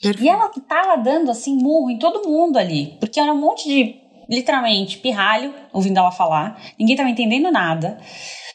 Perfeito. 0.00 0.24
E 0.24 0.28
ela 0.28 0.48
tava 0.68 0.96
dando 0.96 1.30
assim 1.30 1.56
murro 1.56 1.90
em 1.90 1.98
todo 1.98 2.28
mundo 2.28 2.56
ali, 2.56 2.96
porque 3.00 3.18
era 3.18 3.32
um 3.32 3.40
monte 3.40 3.68
de, 3.68 3.96
literalmente, 4.28 4.98
pirralho 4.98 5.52
ouvindo 5.72 5.98
ela 5.98 6.12
falar, 6.12 6.60
ninguém 6.78 6.96
tava 6.96 7.10
entendendo 7.10 7.50
nada. 7.50 7.98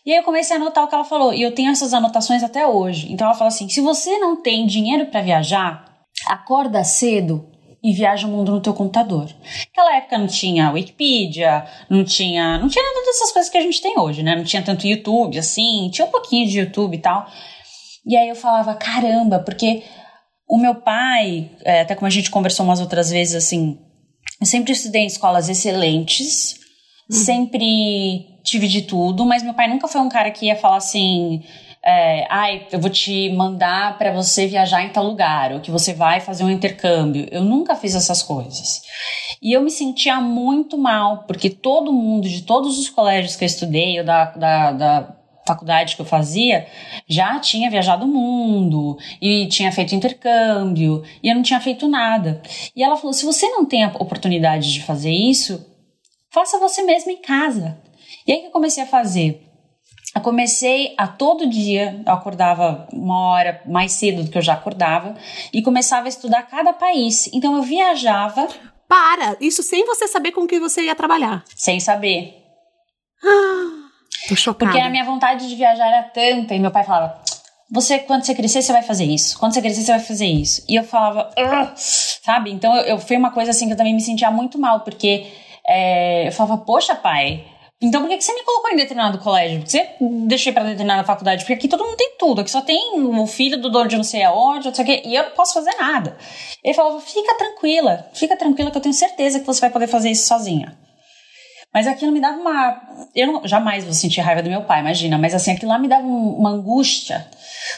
E 0.06 0.12
aí 0.12 0.18
eu 0.18 0.24
comecei 0.24 0.56
a 0.56 0.60
anotar 0.60 0.84
o 0.84 0.88
que 0.88 0.96
ela 0.96 1.06
falou, 1.06 1.34
e 1.34 1.42
eu 1.42 1.54
tenho 1.54 1.72
essas 1.72 1.94
anotações 1.94 2.44
até 2.44 2.68
hoje. 2.68 3.12
Então 3.12 3.26
ela 3.26 3.36
fala 3.36 3.48
assim: 3.48 3.70
se 3.70 3.82
você 3.82 4.18
não 4.20 4.42
tem 4.42 4.66
dinheiro 4.66 5.06
para 5.08 5.22
viajar, 5.22 5.86
acorda 6.28 6.84
cedo 6.84 7.50
e 7.84 7.92
viaja 7.92 8.26
o 8.26 8.30
mundo 8.30 8.54
no 8.54 8.62
teu 8.62 8.74
computador. 8.74 9.30
Naquela 9.68 9.98
época 9.98 10.18
não 10.18 10.28
tinha 10.28 10.72
Wikipedia, 10.72 11.66
não 11.90 12.06
tinha, 12.06 12.58
não 12.58 12.70
tinha 12.70 12.84
nada 12.84 13.06
dessas 13.06 13.32
coisas 13.32 13.52
que 13.52 13.58
a 13.58 13.62
gente 13.62 13.82
tem 13.82 14.00
hoje, 14.00 14.24
né? 14.24 14.36
Não 14.36 14.46
tinha 14.46 14.62
tanto 14.62 14.88
YouTube 14.88 15.38
assim, 15.38 15.90
tinha 15.92 16.08
um 16.08 16.12
pouquinho 16.12 16.48
de 16.48 16.60
YouTube 16.60 16.96
e 16.96 17.02
tal. 17.02 17.28
E 18.06 18.16
aí 18.16 18.30
eu 18.30 18.36
falava, 18.36 18.74
caramba, 18.76 19.40
porque 19.40 19.84
o 20.48 20.58
meu 20.58 20.76
pai, 20.76 21.52
é, 21.66 21.82
até 21.82 21.94
como 21.96 22.08
a 22.08 22.10
gente 22.10 22.32
conversou 22.32 22.66
umas 22.66 22.80
outras 22.80 23.10
vezes 23.10 23.36
assim, 23.36 23.78
eu 24.40 24.48
sempre 24.48 24.72
estudei 24.72 25.02
em 25.02 25.08
escolas 25.08 25.50
excelentes. 25.50 26.63
Sempre 27.14 28.28
tive 28.44 28.68
de 28.68 28.84
tudo, 28.84 29.26
mas 29.26 29.42
meu 29.42 29.54
pai 29.54 29.68
nunca 29.68 29.88
foi 29.88 30.02
um 30.02 30.10
cara 30.10 30.30
que 30.32 30.48
ia 30.48 30.56
falar 30.56 30.78
assim. 30.78 31.42
É, 31.86 32.26
ai, 32.30 32.66
eu 32.72 32.80
vou 32.80 32.90
te 32.90 33.30
mandar 33.32 33.98
para 33.98 34.14
você 34.14 34.48
viajar 34.48 34.84
em 34.84 34.90
tal 34.90 35.04
lugar, 35.06 35.52
ou 35.52 35.60
que 35.60 35.70
você 35.70 35.94
vai 35.94 36.22
fazer 36.22 36.44
um 36.44 36.50
intercâmbio. 36.50 37.28
Eu 37.30 37.44
nunca 37.44 37.76
fiz 37.76 37.94
essas 37.94 38.24
coisas. 38.24 38.82
E 39.42 39.52
eu 39.52 39.62
me 39.62 39.70
sentia 39.70 40.22
muito 40.22 40.78
mal, 40.78 41.26
porque 41.28 41.50
todo 41.50 41.92
mundo, 41.92 42.30
de 42.30 42.44
todos 42.44 42.80
os 42.80 42.90
colégios 42.90 43.36
que 43.36 43.44
eu 43.44 43.48
estudei, 43.48 44.00
ou 44.00 44.06
da, 44.06 44.26
da, 44.32 44.72
da 44.72 45.16
faculdade 45.46 45.98
que 45.98 46.02
eu 46.02 46.06
fazia, 46.06 46.66
já 47.06 47.38
tinha 47.40 47.70
viajado 47.70 48.06
o 48.06 48.08
mundo 48.08 48.98
e 49.22 49.48
tinha 49.48 49.72
feito 49.72 49.94
intercâmbio, 49.94 51.04
e 51.22 51.28
eu 51.28 51.36
não 51.36 51.44
tinha 51.44 51.60
feito 51.60 51.88
nada. 51.88 52.42
E 52.74 52.82
ela 52.82 52.96
falou: 52.96 53.12
se 53.12 53.26
você 53.26 53.48
não 53.50 53.66
tem 53.66 53.84
a 53.84 53.92
oportunidade 54.00 54.72
de 54.72 54.82
fazer 54.82 55.12
isso, 55.12 55.73
faça 56.34 56.58
você 56.58 56.82
mesmo 56.82 57.12
em 57.12 57.22
casa. 57.22 57.78
E 58.28 58.34
aí 58.34 58.40
que 58.40 58.48
eu 58.48 58.52
comecei 58.52 58.84
a 58.84 58.88
fazer? 58.88 59.42
Eu 60.16 60.22
comecei 60.22 60.94
a 60.98 61.08
todo 61.08 61.50
dia, 61.50 62.02
eu 62.06 62.14
acordava 62.14 62.88
uma 62.92 63.30
hora 63.30 63.62
mais 63.66 63.94
cedo 63.94 64.24
do 64.24 64.30
que 64.30 64.38
eu 64.38 64.42
já 64.42 64.54
acordava, 64.54 65.16
e 65.52 65.62
começava 65.62 66.06
a 66.06 66.10
estudar 66.10 66.44
cada 66.44 66.74
país. 66.74 67.30
Então 67.34 67.56
eu 67.56 67.62
viajava. 67.62 68.48
Para! 68.88 69.38
Isso 69.40 69.64
sem 69.64 69.86
você 69.86 70.08
saber 70.08 70.32
com 70.32 70.46
que 70.46 70.60
você 70.60 70.84
ia 70.84 70.96
trabalhar. 70.96 71.44
Sem 71.56 71.80
saber. 71.80 72.36
Ah, 73.24 73.90
tô 74.30 74.36
chocada. 74.36 74.72
Porque 74.72 74.86
a 74.86 74.90
minha 74.90 75.04
vontade 75.04 75.48
de 75.48 75.56
viajar 75.56 75.88
era 75.88 76.04
tanta, 76.04 76.54
e 76.54 76.60
meu 76.60 76.70
pai 76.70 76.84
falava: 76.84 77.20
você, 77.72 77.98
quando 78.00 78.24
você 78.24 78.36
crescer, 78.36 78.62
você 78.62 78.72
vai 78.72 78.84
fazer 78.84 79.06
isso. 79.06 79.40
Quando 79.40 79.54
você 79.54 79.62
crescer, 79.62 79.82
você 79.82 79.92
vai 79.94 80.00
fazer 80.00 80.28
isso. 80.28 80.64
E 80.70 80.76
eu 80.76 80.84
falava, 80.84 81.32
sabe? 81.76 82.52
Então 82.52 82.76
eu, 82.76 82.84
eu, 82.84 83.00
foi 83.00 83.18
uma 83.18 83.32
coisa 83.32 83.50
assim 83.50 83.66
que 83.66 83.74
eu 83.74 83.78
também 83.78 83.96
me 83.96 84.02
sentia 84.02 84.30
muito 84.30 84.60
mal, 84.60 84.82
porque 84.82 85.26
é, 85.68 86.28
eu 86.28 86.32
falava, 86.32 86.64
poxa, 86.64 86.96
pai, 86.96 87.46
então 87.84 88.02
por 88.02 88.10
que, 88.10 88.22
você 88.22 88.34
me 88.34 88.44
colocou 88.44 88.72
em 88.72 88.78
determinado 88.78 89.18
colégio? 89.18 89.60
Por 89.60 89.66
que 89.66 89.72
você 89.72 89.90
deixei 90.26 90.54
para 90.54 90.64
determinada 90.64 91.04
faculdade? 91.04 91.44
Porque 91.44 91.54
aqui 91.54 91.68
todo 91.68 91.84
mundo 91.84 91.98
tem 91.98 92.16
tudo. 92.18 92.40
Aqui 92.40 92.50
só 92.50 92.62
tem 92.62 92.94
o 92.96 93.28
filho 93.28 93.60
do 93.62 93.70
dono 93.70 93.90
de 93.90 93.98
não 93.98 94.06
sei 94.06 94.24
aonde, 94.24 94.68
não 94.68 94.74
sei 94.74 94.84
o 94.84 94.88
quê, 94.88 95.04
e 95.06 95.14
eu 95.14 95.24
não 95.24 95.32
posso 95.32 95.54
fazer 95.54 95.76
nada. 95.76 96.18
Ele 96.64 96.74
falava: 96.74 97.02
fica 97.02 97.36
tranquila, 97.38 98.10
fica 98.14 98.38
tranquila 98.38 98.72
que 98.72 98.78
eu 98.78 98.82
tenho 98.82 98.94
certeza 98.94 99.42
que 99.42 99.46
você 99.46 99.60
vai 99.60 99.70
poder 99.70 99.88
fazer 99.88 100.10
isso 100.10 100.26
sozinha. 100.28 100.78
Mas 101.74 101.86
aquilo 101.86 102.14
me 102.14 102.22
dava 102.22 102.38
uma. 102.38 102.82
Eu 103.14 103.28
não, 103.28 103.48
jamais 103.48 103.84
vou 103.84 103.94
sentir 103.94 104.22
raiva 104.22 104.42
do 104.42 104.50
meu 104.50 104.62
pai, 104.62 104.80
imagina, 104.80 105.18
mas 105.18 105.34
assim, 105.34 105.52
aquilo 105.52 105.72
lá 105.72 105.78
me 105.78 105.90
dava 105.90 106.06
uma 106.06 106.52
angústia. 106.52 107.28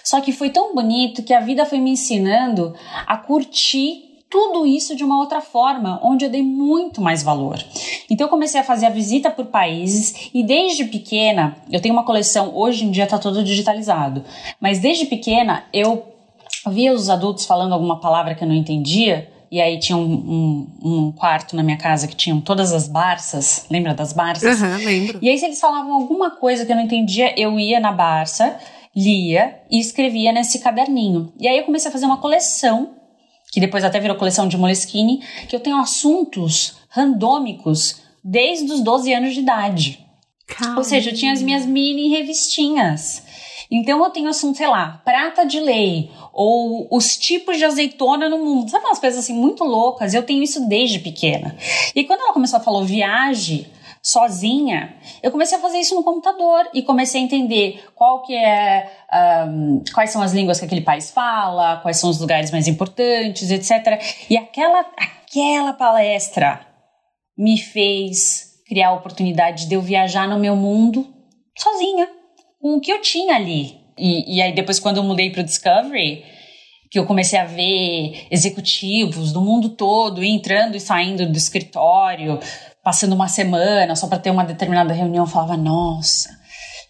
Só 0.04 0.22
que 0.22 0.32
foi 0.32 0.52
tão 0.52 0.76
bonito 0.76 1.24
que 1.24 1.34
a 1.34 1.40
vida 1.40 1.66
foi 1.66 1.80
me 1.80 1.92
ensinando 1.92 2.76
a 3.08 3.18
curtir 3.18 4.15
tudo 4.30 4.66
isso 4.66 4.96
de 4.96 5.04
uma 5.04 5.18
outra 5.18 5.42
forma, 5.42 6.00
onde 6.04 6.26
eu 6.26 6.30
dei 6.30 6.44
muito 6.44 7.02
mais 7.02 7.24
valor. 7.24 7.64
Então 8.10 8.26
eu 8.26 8.30
comecei 8.30 8.60
a 8.60 8.64
fazer 8.64 8.86
a 8.86 8.90
visita 8.90 9.30
por 9.30 9.46
países 9.46 10.30
e 10.34 10.44
desde 10.44 10.86
pequena, 10.86 11.56
eu 11.72 11.82
tenho 11.82 11.94
uma 11.94 12.04
coleção, 12.04 12.56
hoje 12.56 12.86
em 12.86 12.92
dia 12.92 13.06
está 13.06 13.18
todo 13.18 13.44
digitalizado, 13.44 14.24
mas 14.60 14.80
desde 14.80 15.06
pequena 15.06 15.66
eu 15.74 16.04
via 16.68 16.94
os 16.94 17.10
adultos 17.10 17.46
falando 17.46 17.74
alguma 17.74 18.00
palavra 18.00 18.36
que 18.36 18.44
eu 18.44 18.48
não 18.48 18.56
entendia, 18.56 19.30
e 19.52 19.62
aí 19.62 19.80
tinha 19.80 19.98
um, 19.98 20.02
um, 20.04 20.68
um, 20.84 21.12
quarto 21.12 21.56
na 21.56 21.64
minha 21.64 21.78
casa 21.78 22.08
que 22.08 22.16
tinham 22.16 22.42
todas 22.42 22.74
as 22.74 22.88
barças. 22.88 23.66
Lembra 23.70 23.94
das 23.94 24.12
barças? 24.12 24.60
Uhum, 24.60 24.78
lembro. 24.78 25.20
E 25.22 25.30
aí, 25.30 25.38
se 25.38 25.46
eles 25.46 25.60
falavam 25.60 25.94
alguma 25.94 26.32
coisa 26.32 26.66
que 26.66 26.72
eu 26.72 26.76
não 26.76 26.84
entendia, 26.84 27.34
eu 27.40 27.58
ia 27.60 27.80
na 27.80 27.92
barça, 27.92 28.58
lia 28.96 29.60
e 29.70 29.80
escrevia 29.80 30.34
nesse 30.34 30.60
caderninho. 30.60 31.32
E 31.40 31.48
aí 31.48 31.58
eu 31.58 31.64
comecei 31.64 31.90
a 31.90 31.92
fazer 31.92 32.06
uma 32.06 32.18
coleção 32.18 32.96
que 33.56 33.62
depois 33.62 33.86
até 33.86 34.02
virou 34.02 34.18
coleção 34.18 34.50
de 34.50 34.58
Moleskine, 34.58 35.24
que 35.48 35.56
eu 35.56 35.62
tenho 35.62 35.78
assuntos 35.78 36.76
randômicos 36.90 38.02
desde 38.22 38.70
os 38.70 38.82
12 38.82 39.14
anos 39.14 39.34
de 39.34 39.40
idade. 39.40 40.06
Ou 40.76 40.84
seja, 40.84 41.10
eu 41.10 41.16
tinha 41.16 41.32
as 41.32 41.42
minhas 41.42 41.66
mini 41.66 42.10
revistinhas. 42.10 43.24
Então 43.72 44.04
eu 44.04 44.10
tenho 44.10 44.28
assunto, 44.28 44.58
sei 44.58 44.68
lá, 44.68 45.02
prata 45.06 45.46
de 45.46 45.62
lei, 45.62 46.12
ou 46.34 46.86
os 46.92 47.16
tipos 47.16 47.58
de 47.58 47.64
azeitona 47.64 48.28
no 48.28 48.40
mundo. 48.40 48.70
Sabe 48.70 48.84
umas 48.84 49.00
coisas 49.00 49.22
assim 49.22 49.34
muito 49.34 49.64
loucas? 49.64 50.14
Eu 50.14 50.24
tenho 50.24 50.44
isso 50.44 50.68
desde 50.68 51.00
pequena. 51.00 51.56
E 51.96 52.04
quando 52.04 52.20
ela 52.20 52.34
começou 52.34 52.60
a 52.60 52.62
falar 52.62 52.84
viagem, 52.84 53.68
sozinha, 54.06 54.96
eu 55.24 55.32
comecei 55.32 55.58
a 55.58 55.62
fazer 55.62 55.80
isso 55.80 55.96
no 55.96 56.04
computador 56.04 56.70
e 56.76 56.84
comecei 56.84 57.20
a 57.20 57.24
entender 57.24 57.84
qual 57.96 58.22
que 58.22 58.36
é, 58.36 58.88
um, 59.48 59.84
quais 59.92 60.12
são 60.12 60.22
as 60.22 60.32
línguas 60.32 60.60
que 60.60 60.66
aquele 60.66 60.82
país 60.82 61.10
fala, 61.10 61.78
quais 61.78 61.98
são 61.98 62.12
os 62.12 62.20
lugares 62.20 62.52
mais 62.52 62.68
importantes, 62.68 63.50
etc. 63.50 64.00
E 64.30 64.38
aquela, 64.38 64.86
aquela 64.96 65.74
palestra 65.74 66.64
me 67.36 67.58
fez 67.58 68.62
criar 68.68 68.90
a 68.90 68.94
oportunidade 68.94 69.66
de 69.66 69.74
eu 69.74 69.82
viajar 69.82 70.28
no 70.28 70.38
meu 70.38 70.56
mundo 70.56 71.08
sozinha, 71.58 72.08
com 72.62 72.76
o 72.76 72.80
que 72.80 72.94
eu 72.94 73.02
tinha 73.02 73.36
ali. 73.36 73.76
E, 73.98 74.38
e 74.38 74.42
aí 74.42 74.54
depois 74.54 74.80
quando 74.80 74.98
eu 74.98 75.04
mudei 75.04 75.32
para 75.32 75.42
o 75.42 75.46
Discovery, 75.46 76.24
que 76.92 77.00
eu 77.00 77.08
comecei 77.08 77.40
a 77.40 77.46
ver 77.46 78.28
executivos 78.30 79.32
do 79.34 79.42
mundo 79.42 79.70
todo 79.70 80.24
entrando 80.24 80.78
e 80.78 80.80
saindo 80.80 81.26
do 81.26 81.38
escritório, 81.38 82.40
passando 82.86 83.14
uma 83.14 83.28
semana 83.28 83.96
só 83.96 84.08
para 84.08 84.20
ter 84.20 84.30
uma 84.30 84.46
determinada 84.46 84.94
reunião, 84.94 85.26
eu 85.26 85.30
falava, 85.30 85.58
nossa, 85.58 86.30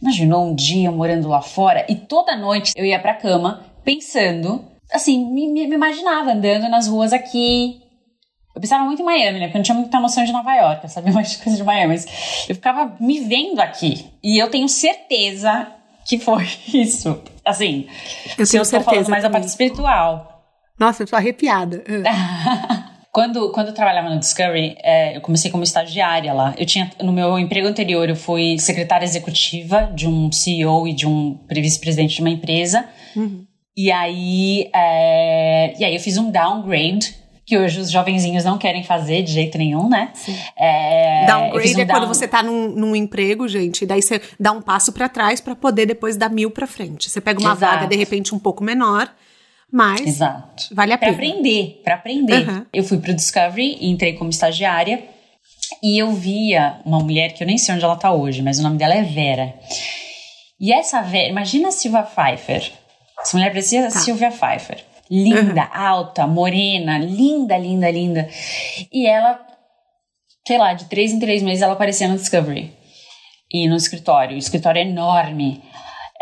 imaginou 0.02 0.46
um 0.46 0.54
dia 0.54 0.92
morando 0.92 1.30
lá 1.30 1.42
fora? 1.42 1.86
E 1.88 1.96
toda 1.96 2.36
noite 2.36 2.74
eu 2.76 2.84
ia 2.84 3.00
para 3.00 3.14
cama 3.14 3.66
pensando 3.82 4.66
assim, 4.92 5.26
me, 5.34 5.48
me 5.48 5.74
imaginava 5.74 6.34
andando 6.34 6.70
nas 6.70 6.88
ruas 6.88 7.14
aqui, 7.14 7.82
eu 8.54 8.62
pensava 8.62 8.84
muito 8.84 9.02
em 9.02 9.06
Miami, 9.06 9.40
né? 9.40 9.46
Porque 9.48 9.58
eu 9.58 9.60
não 9.60 9.64
tinha 9.64 9.78
muita 9.78 10.00
noção 10.00 10.24
de 10.24 10.32
Nova 10.34 10.54
York, 10.54 10.84
eu 10.84 10.90
sabia 10.90 11.12
mais 11.16 11.32
de 11.32 11.38
coisa 11.38 11.58
de 11.58 11.64
Miami, 11.64 11.94
mas 11.94 12.06
eu 12.50 12.56
ficava 12.56 12.96
me 13.00 13.22
vendo 13.22 13.60
aqui. 13.62 14.06
E 14.22 14.38
eu 14.42 14.50
tenho 14.50 14.68
certeza 14.68 15.68
que 16.06 16.20
foi 16.20 16.46
isso. 16.74 17.22
Assim, 17.44 17.88
eu 18.38 18.48
tenho 18.48 18.66
certeza. 18.66 18.82
falando 18.82 19.10
mais 19.10 19.24
da 19.24 19.30
parte 19.30 19.48
espiritual. 19.48 20.44
Nossa, 20.78 21.04
eu 21.04 21.08
tô 21.08 21.16
arrepiada. 21.16 21.84
quando, 23.16 23.50
quando 23.54 23.68
eu 23.68 23.74
trabalhava 23.74 24.10
no 24.10 24.20
Discovery, 24.20 24.76
é, 24.84 25.16
eu 25.16 25.22
comecei 25.22 25.50
como 25.50 25.64
estagiária 25.64 26.34
lá. 26.34 26.54
Eu 26.58 26.66
tinha, 26.66 26.92
no 27.02 27.14
meu 27.14 27.40
emprego 27.40 27.66
anterior, 27.66 28.10
eu 28.10 28.16
fui 28.16 28.60
secretária 28.60 29.06
executiva 29.06 29.90
de 29.96 30.06
um 30.06 30.30
CEO 30.30 30.86
e 30.86 30.92
de 30.92 31.08
um 31.08 31.40
vice-presidente 31.50 32.16
de 32.16 32.20
uma 32.20 32.30
empresa. 32.30 32.86
Uhum. 33.16 33.46
E 33.78 33.90
aí, 33.90 34.70
é, 34.76 35.74
e 35.80 35.86
aí 35.86 35.96
eu 35.96 36.00
fiz 36.02 36.18
um 36.18 36.30
downgrade 36.30 37.16
que 37.46 37.58
hoje 37.58 37.80
os 37.80 37.90
jovenzinhos 37.90 38.44
não 38.44 38.58
querem 38.58 38.84
fazer 38.84 39.22
de 39.24 39.32
jeito 39.32 39.58
nenhum, 39.58 39.88
né? 39.88 40.12
É, 40.58 41.26
Downgrade 41.26 41.76
um 41.78 41.80
é 41.80 41.86
down... 41.86 42.00
quando 42.00 42.08
você 42.10 42.28
tá 42.28 42.44
num, 42.44 42.68
num, 42.68 42.94
emprego, 42.98 43.48
gente, 43.48 43.84
e 43.84 43.88
daí 43.88 44.02
você 44.02 44.20
dá 44.38 44.52
um 44.52 44.62
passo 44.62 44.92
para 44.92 45.08
trás 45.08 45.40
para 45.40 45.56
poder 45.56 45.86
depois 45.86 46.18
dar 46.18 46.30
mil 46.30 46.52
para 46.52 46.68
frente. 46.68 47.10
Você 47.10 47.22
pega 47.22 47.40
uma 47.40 47.54
Exato. 47.54 47.76
vaga, 47.76 47.88
de 47.88 47.96
repente, 47.96 48.36
um 48.36 48.40
pouco 48.40 48.62
menor, 48.62 49.10
mas 49.72 50.02
Exato. 50.02 50.68
vale 50.74 50.94
a 50.94 50.98
pra 50.98 51.08
pena. 51.08 51.18
Para 51.18 51.28
aprender, 51.28 51.82
para 51.84 51.96
aprender. 51.96 52.50
Uhum. 52.50 52.66
Eu 52.74 52.84
fui 52.84 52.98
pro 53.00 53.14
Discovery 53.14 53.78
e 53.82 53.90
entrei 53.90 54.14
como 54.14 54.30
estagiária 54.30 55.04
e 55.84 56.02
eu 56.02 56.12
via 56.14 56.80
uma 56.86 57.00
mulher 57.00 57.34
que 57.34 57.44
eu 57.44 57.48
nem 57.48 57.58
sei 57.58 57.76
onde 57.76 57.84
ela 57.84 57.96
tá 57.96 58.12
hoje, 58.12 58.42
mas 58.42 58.60
o 58.60 58.64
nome 58.64 58.78
dela 58.78 58.94
é 58.94 59.04
Vera. 59.04 59.54
E 60.60 60.72
essa 60.72 61.02
Vera, 61.02 61.30
imagina 61.30 61.70
a 61.70 61.72
Silvia 61.72 62.04
Pfeiffer. 62.04 62.72
Essa 63.22 63.38
mulher 63.38 63.50
parecia 63.50 63.84
tá. 63.84 63.90
Silvia 63.92 64.32
Pfeiffer 64.32 64.84
linda, 65.10 65.62
uhum. 65.62 65.82
alta, 65.86 66.28
morena, 66.28 66.98
linda, 66.98 67.58
linda, 67.58 67.90
linda. 67.90 68.30
E 68.92 69.08
ela, 69.08 69.40
sei 70.46 70.58
lá, 70.58 70.74
de 70.74 70.86
três 70.86 71.12
em 71.12 71.20
três 71.20 71.44
meses 71.44 71.62
ela 71.62 71.74
aparecia 71.74 72.08
no 72.08 72.16
Discovery 72.16 72.74
e 73.52 73.68
no 73.68 73.76
escritório. 73.76 74.36
O 74.36 74.40
escritório 74.40 74.80
é 74.80 74.86
enorme. 74.86 75.62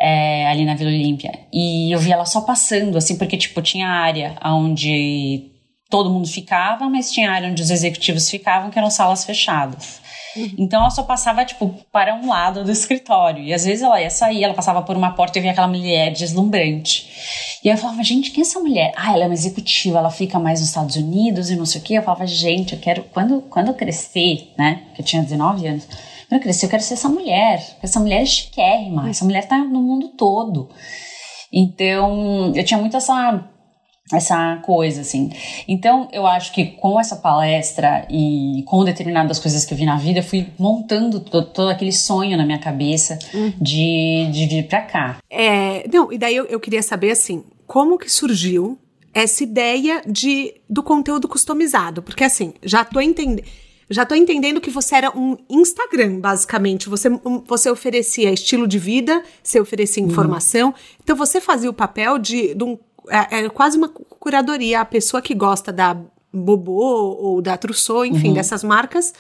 É, 0.06 0.48
ali 0.48 0.66
na 0.66 0.76
Vila 0.76 0.90
Olímpia. 0.90 1.32
E 1.52 1.90
eu 1.96 1.98
vi 1.98 2.12
ela 2.12 2.26
só 2.26 2.42
passando, 2.42 2.98
assim, 2.98 3.18
porque, 3.18 3.38
tipo, 3.38 3.62
tinha 3.62 3.88
área 3.88 4.36
onde 4.44 5.50
todo 5.90 6.10
mundo 6.10 6.28
ficava, 6.28 6.90
mas 6.90 7.12
tinha 7.12 7.32
área 7.32 7.50
onde 7.50 7.62
os 7.62 7.70
executivos 7.70 8.30
ficavam, 8.30 8.70
que 8.70 8.78
eram 8.78 8.90
salas 8.90 9.24
fechadas. 9.24 10.02
Uhum. 10.36 10.56
Então 10.58 10.82
ela 10.82 10.90
só 10.90 11.04
passava, 11.04 11.46
tipo, 11.46 11.74
para 11.92 12.16
um 12.16 12.28
lado 12.28 12.64
do 12.64 12.72
escritório. 12.72 13.44
E 13.44 13.54
às 13.54 13.64
vezes 13.64 13.84
ela 13.84 14.02
ia 14.02 14.10
sair, 14.10 14.44
ela 14.44 14.54
passava 14.54 14.82
por 14.82 14.98
uma 14.98 15.12
porta 15.12 15.38
e 15.38 15.42
via 15.42 15.52
aquela 15.52 15.68
mulher 15.68 16.12
deslumbrante. 16.12 17.08
E 17.64 17.68
eu 17.68 17.78
falava, 17.78 18.04
gente, 18.04 18.32
quem 18.32 18.44
é 18.44 18.46
essa 18.46 18.60
mulher? 18.60 18.92
Ah, 18.96 19.14
ela 19.14 19.24
é 19.24 19.26
uma 19.28 19.34
executiva, 19.34 20.00
ela 20.00 20.12
fica 20.12 20.40
mais 20.40 20.60
nos 20.60 20.70
Estados 20.70 20.96
Unidos 20.96 21.50
e 21.50 21.56
não 21.56 21.66
sei 21.66 21.80
o 21.80 21.84
quê. 21.84 21.94
Eu 21.94 22.04
falava, 22.04 22.26
gente, 22.26 22.74
eu 22.74 22.80
quero, 22.80 23.04
quando, 23.14 23.42
quando 23.42 23.68
eu 23.68 23.74
crescer, 23.74 24.52
né? 24.58 24.82
Que 24.96 25.02
eu 25.02 25.06
tinha 25.06 25.24
19 25.24 25.68
anos. 25.68 25.88
Quando 26.34 26.42
eu 26.42 26.46
crescer, 26.46 26.66
eu 26.66 26.70
quero 26.72 26.82
ser 26.82 26.96
essa 26.96 27.10
mulher. 27.10 27.64
Essa 27.84 28.00
mulher 28.00 28.24
é 28.24 28.26
chiquérrima. 28.26 29.08
Essa 29.08 29.24
mulher 29.24 29.48
tá 29.48 29.60
no 29.60 29.80
mundo 29.80 30.10
todo. 30.18 30.68
Então, 31.52 32.52
eu 32.56 32.66
tinha 32.66 32.80
muito 32.80 32.98
essa 32.98 33.48
essa 34.12 34.58
coisa, 34.66 35.02
assim. 35.02 35.32
Então, 35.68 36.10
eu 36.12 36.26
acho 36.26 36.52
que 36.52 36.66
com 36.66 37.00
essa 37.00 37.16
palestra 37.16 38.08
e 38.10 38.64
com 38.66 38.84
determinadas 38.84 39.38
coisas 39.38 39.64
que 39.64 39.74
eu 39.74 39.78
vi 39.78 39.86
na 39.86 39.96
vida, 39.96 40.20
eu 40.20 40.24
fui 40.24 40.48
montando 40.58 41.20
todo, 41.20 41.46
todo 41.52 41.70
aquele 41.70 41.92
sonho 41.92 42.36
na 42.36 42.46
minha 42.46 42.60
cabeça 42.60 43.18
uhum. 43.34 43.54
de, 43.62 44.28
de 44.32 44.46
vir 44.48 44.68
pra 44.68 44.82
cá. 44.82 45.18
É, 45.30 45.88
não, 45.88 46.12
e 46.12 46.18
daí 46.18 46.36
eu, 46.36 46.46
eu 46.46 46.60
queria 46.60 46.82
saber, 46.82 47.12
assim, 47.12 47.44
como 47.68 47.98
que 47.98 48.12
surgiu 48.12 48.78
essa 49.14 49.44
ideia 49.44 50.02
de, 50.06 50.54
do 50.68 50.82
conteúdo 50.82 51.28
customizado? 51.28 52.02
Porque, 52.02 52.24
assim, 52.24 52.54
já 52.64 52.84
tô 52.84 53.00
entendendo 53.00 53.44
já 53.94 54.06
tô 54.06 54.16
entendendo 54.16 54.60
que 54.60 54.70
você 54.70 54.96
era 54.96 55.18
um 55.18 55.38
Instagram, 55.50 56.20
basicamente. 56.20 56.90
Você, 56.90 57.10
um, 57.10 57.44
você 57.46 57.70
oferecia 57.70 58.32
estilo 58.32 58.68
de 58.68 58.80
vida, 58.80 59.24
você 59.42 59.60
oferecia 59.60 60.04
uhum. 60.04 60.10
informação. 60.10 60.70
Uhum. 60.70 60.76
Então 61.04 61.16
você 61.16 61.40
fazia 61.40 61.70
o 61.70 61.74
papel 61.74 62.18
de, 62.18 62.54
de 62.54 62.64
um 62.64 62.78
é, 63.10 63.46
é 63.46 63.50
quase 63.50 63.78
uma 63.78 63.90
curadoria. 63.90 64.82
A 64.82 64.86
pessoa 64.86 65.22
que 65.22 65.34
gosta 65.34 65.72
da 65.72 65.98
Bobô 66.34 67.18
ou 67.20 67.42
da 67.42 67.58
Trousseau, 67.58 68.06
enfim, 68.06 68.30
uhum. 68.30 68.34
dessas 68.34 68.64
marcas, 68.64 69.14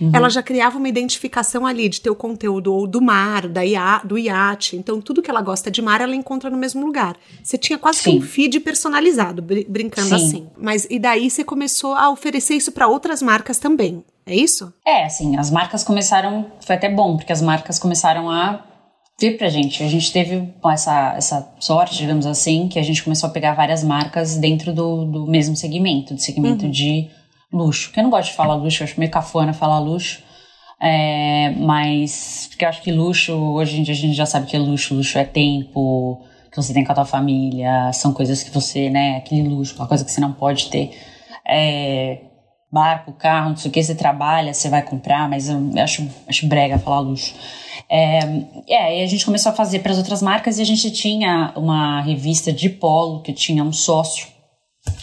uhum. 0.00 0.10
ela 0.12 0.28
já 0.28 0.42
criava 0.42 0.78
uma 0.78 0.88
identificação 0.88 1.66
ali 1.66 1.88
de 1.88 2.00
ter 2.00 2.10
o 2.10 2.14
conteúdo 2.14 2.72
ou 2.72 2.86
do 2.86 3.00
mar, 3.00 3.48
da 3.48 3.64
ia, 3.64 4.00
do 4.04 4.18
iate. 4.18 4.76
Então, 4.76 5.00
tudo 5.00 5.22
que 5.22 5.30
ela 5.30 5.42
gosta 5.42 5.70
de 5.70 5.80
mar, 5.82 6.00
ela 6.00 6.14
encontra 6.14 6.50
no 6.50 6.56
mesmo 6.56 6.84
lugar. 6.84 7.16
Você 7.42 7.58
tinha 7.58 7.78
quase 7.78 7.98
Sim. 7.98 8.12
que 8.12 8.18
um 8.18 8.20
feed 8.22 8.60
personalizado, 8.60 9.42
br 9.42 9.60
brincando 9.68 10.08
Sim. 10.08 10.14
assim. 10.14 10.46
Mas 10.56 10.86
e 10.90 10.98
daí 10.98 11.30
você 11.30 11.44
começou 11.44 11.94
a 11.94 12.10
oferecer 12.10 12.54
isso 12.54 12.72
para 12.72 12.88
outras 12.88 13.22
marcas 13.22 13.58
também. 13.58 14.04
É 14.26 14.34
isso? 14.34 14.72
É, 14.86 15.04
assim, 15.04 15.36
as 15.36 15.50
marcas 15.50 15.82
começaram. 15.82 16.46
Foi 16.60 16.76
até 16.76 16.88
bom, 16.88 17.16
porque 17.16 17.32
as 17.32 17.40
marcas 17.40 17.78
começaram 17.78 18.30
a 18.30 18.64
vir 19.18 19.36
pra 19.36 19.48
gente. 19.48 19.82
A 19.82 19.88
gente 19.88 20.12
teve 20.12 20.48
essa, 20.66 21.14
essa 21.16 21.54
sorte, 21.58 21.96
digamos 21.96 22.24
assim, 22.24 22.68
que 22.68 22.78
a 22.78 22.82
gente 22.82 23.02
começou 23.02 23.28
a 23.28 23.32
pegar 23.32 23.54
várias 23.54 23.82
marcas 23.82 24.36
dentro 24.36 24.72
do, 24.72 25.04
do 25.04 25.26
mesmo 25.26 25.56
segmento, 25.56 26.14
do 26.14 26.20
segmento 26.20 26.66
uhum. 26.66 26.70
de 26.70 27.10
luxo. 27.52 27.92
Que 27.92 28.00
eu 28.00 28.04
não 28.04 28.10
gosto 28.10 28.30
de 28.30 28.36
falar 28.36 28.54
luxo, 28.54 28.82
eu 28.82 28.86
acho 28.86 28.98
meio 28.98 29.10
cafona 29.10 29.52
falar 29.52 29.78
luxo. 29.78 30.22
É, 30.80 31.50
mas, 31.58 32.46
porque 32.48 32.64
eu 32.64 32.68
acho 32.68 32.82
que 32.82 32.92
luxo, 32.92 33.32
hoje 33.34 33.80
em 33.80 33.82
dia 33.82 33.94
a 33.94 33.96
gente 33.96 34.14
já 34.14 34.26
sabe 34.26 34.46
que 34.46 34.56
é 34.56 34.58
luxo, 34.58 34.94
luxo 34.94 35.18
é 35.18 35.24
tempo, 35.24 36.24
que 36.50 36.56
você 36.56 36.72
tem 36.72 36.84
com 36.84 36.92
a 36.92 36.94
tua 36.94 37.04
família, 37.04 37.92
são 37.92 38.12
coisas 38.12 38.42
que 38.42 38.50
você, 38.50 38.88
né, 38.88 39.16
aquele 39.16 39.48
luxo, 39.48 39.74
uma 39.74 39.88
coisa 39.88 40.04
que 40.04 40.10
você 40.10 40.20
não 40.20 40.32
pode 40.32 40.70
ter. 40.70 40.96
É, 41.46 42.20
barco, 42.70 43.12
carro, 43.12 43.50
não 43.50 43.56
sei 43.56 43.70
o 43.70 43.72
que, 43.72 43.82
você 43.82 43.94
trabalha, 43.94 44.54
você 44.54 44.68
vai 44.68 44.82
comprar, 44.82 45.28
mas 45.28 45.48
eu 45.48 45.58
acho, 45.82 46.08
acho 46.28 46.46
brega 46.46 46.78
falar 46.78 47.00
luxo. 47.00 47.34
É, 47.90 48.18
é, 48.68 49.00
e 49.00 49.02
a 49.02 49.06
gente 49.06 49.24
começou 49.24 49.50
a 49.50 49.54
fazer 49.54 49.80
para 49.80 49.92
as 49.92 49.98
outras 49.98 50.20
marcas 50.20 50.58
e 50.58 50.62
a 50.62 50.64
gente 50.64 50.90
tinha 50.90 51.52
uma 51.56 52.02
revista 52.02 52.52
de 52.52 52.68
polo 52.68 53.22
que 53.22 53.32
tinha 53.32 53.64
um 53.64 53.72
sócio, 53.72 54.28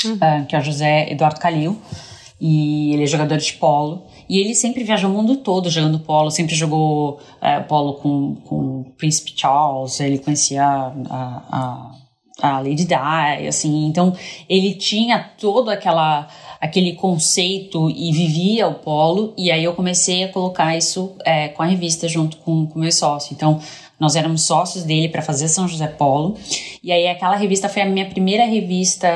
uhum. 0.06 0.14
uh, 0.14 0.46
que 0.46 0.56
é 0.56 0.60
o 0.60 0.62
José 0.62 1.12
Eduardo 1.12 1.40
Calil, 1.40 1.82
e 2.40 2.94
ele 2.94 3.04
é 3.04 3.08
jogador 3.08 3.38
de 3.38 3.54
polo. 3.54 4.04
E 4.28 4.40
ele 4.40 4.56
sempre 4.56 4.84
viajou 4.84 5.10
o 5.10 5.14
mundo 5.14 5.38
todo 5.38 5.70
jogando 5.70 6.00
polo, 6.00 6.32
sempre 6.32 6.56
jogou 6.56 7.20
uh, 7.42 7.68
polo 7.68 7.94
com, 7.96 8.36
com 8.46 8.82
o 8.82 8.86
Príncipe 8.98 9.34
Charles, 9.36 10.00
ele 10.00 10.20
conhecia 10.20 10.64
a, 10.64 10.92
a, 11.52 11.92
a 12.42 12.60
Lady 12.60 12.86
Di, 12.86 13.48
assim, 13.48 13.86
então 13.86 14.16
ele 14.50 14.74
tinha 14.74 15.20
todo 15.38 15.70
aquela 15.70 16.28
aquele 16.60 16.94
conceito 16.94 17.90
e 17.92 18.12
vivia 18.12 18.68
o 18.68 18.76
polo, 18.76 19.34
e 19.38 19.52
aí 19.52 19.64
eu 19.64 19.74
comecei 19.74 20.24
a 20.24 20.30
colocar 20.30 20.76
isso 20.76 21.16
é, 21.24 21.50
com 21.50 21.62
a 21.62 21.66
revista 21.68 22.08
junto 22.08 22.38
com 22.38 22.64
o 22.64 22.80
meu 22.80 22.92
sócio. 22.92 23.34
Então, 23.34 23.60
nós 24.00 24.16
éramos 24.16 24.44
sócios 24.44 24.84
dele 24.84 25.10
para 25.10 25.22
fazer 25.22 25.48
São 25.48 25.68
José 25.68 25.88
Polo. 25.88 26.38
E 26.84 26.92
aí 26.92 27.08
aquela 27.08 27.36
revista 27.36 27.70
foi 27.70 27.82
a 27.82 27.86
minha 27.86 28.06
primeira 28.06 28.46
revista, 28.46 29.08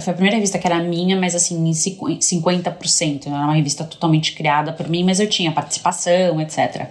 foi 0.00 0.12
a 0.12 0.14
primeira 0.14 0.36
revista 0.36 0.58
que 0.58 0.66
era 0.66 0.78
minha, 0.80 1.16
mas 1.16 1.34
assim, 1.34 1.68
em 1.68 1.72
50%. 1.72 3.26
Era 3.26 3.36
uma 3.36 3.54
revista 3.54 3.84
totalmente 3.84 4.34
criada 4.34 4.72
por 4.72 4.88
mim, 4.88 5.04
mas 5.04 5.20
eu 5.20 5.28
tinha 5.28 5.50
participação, 5.52 6.40
etc. 6.40 6.86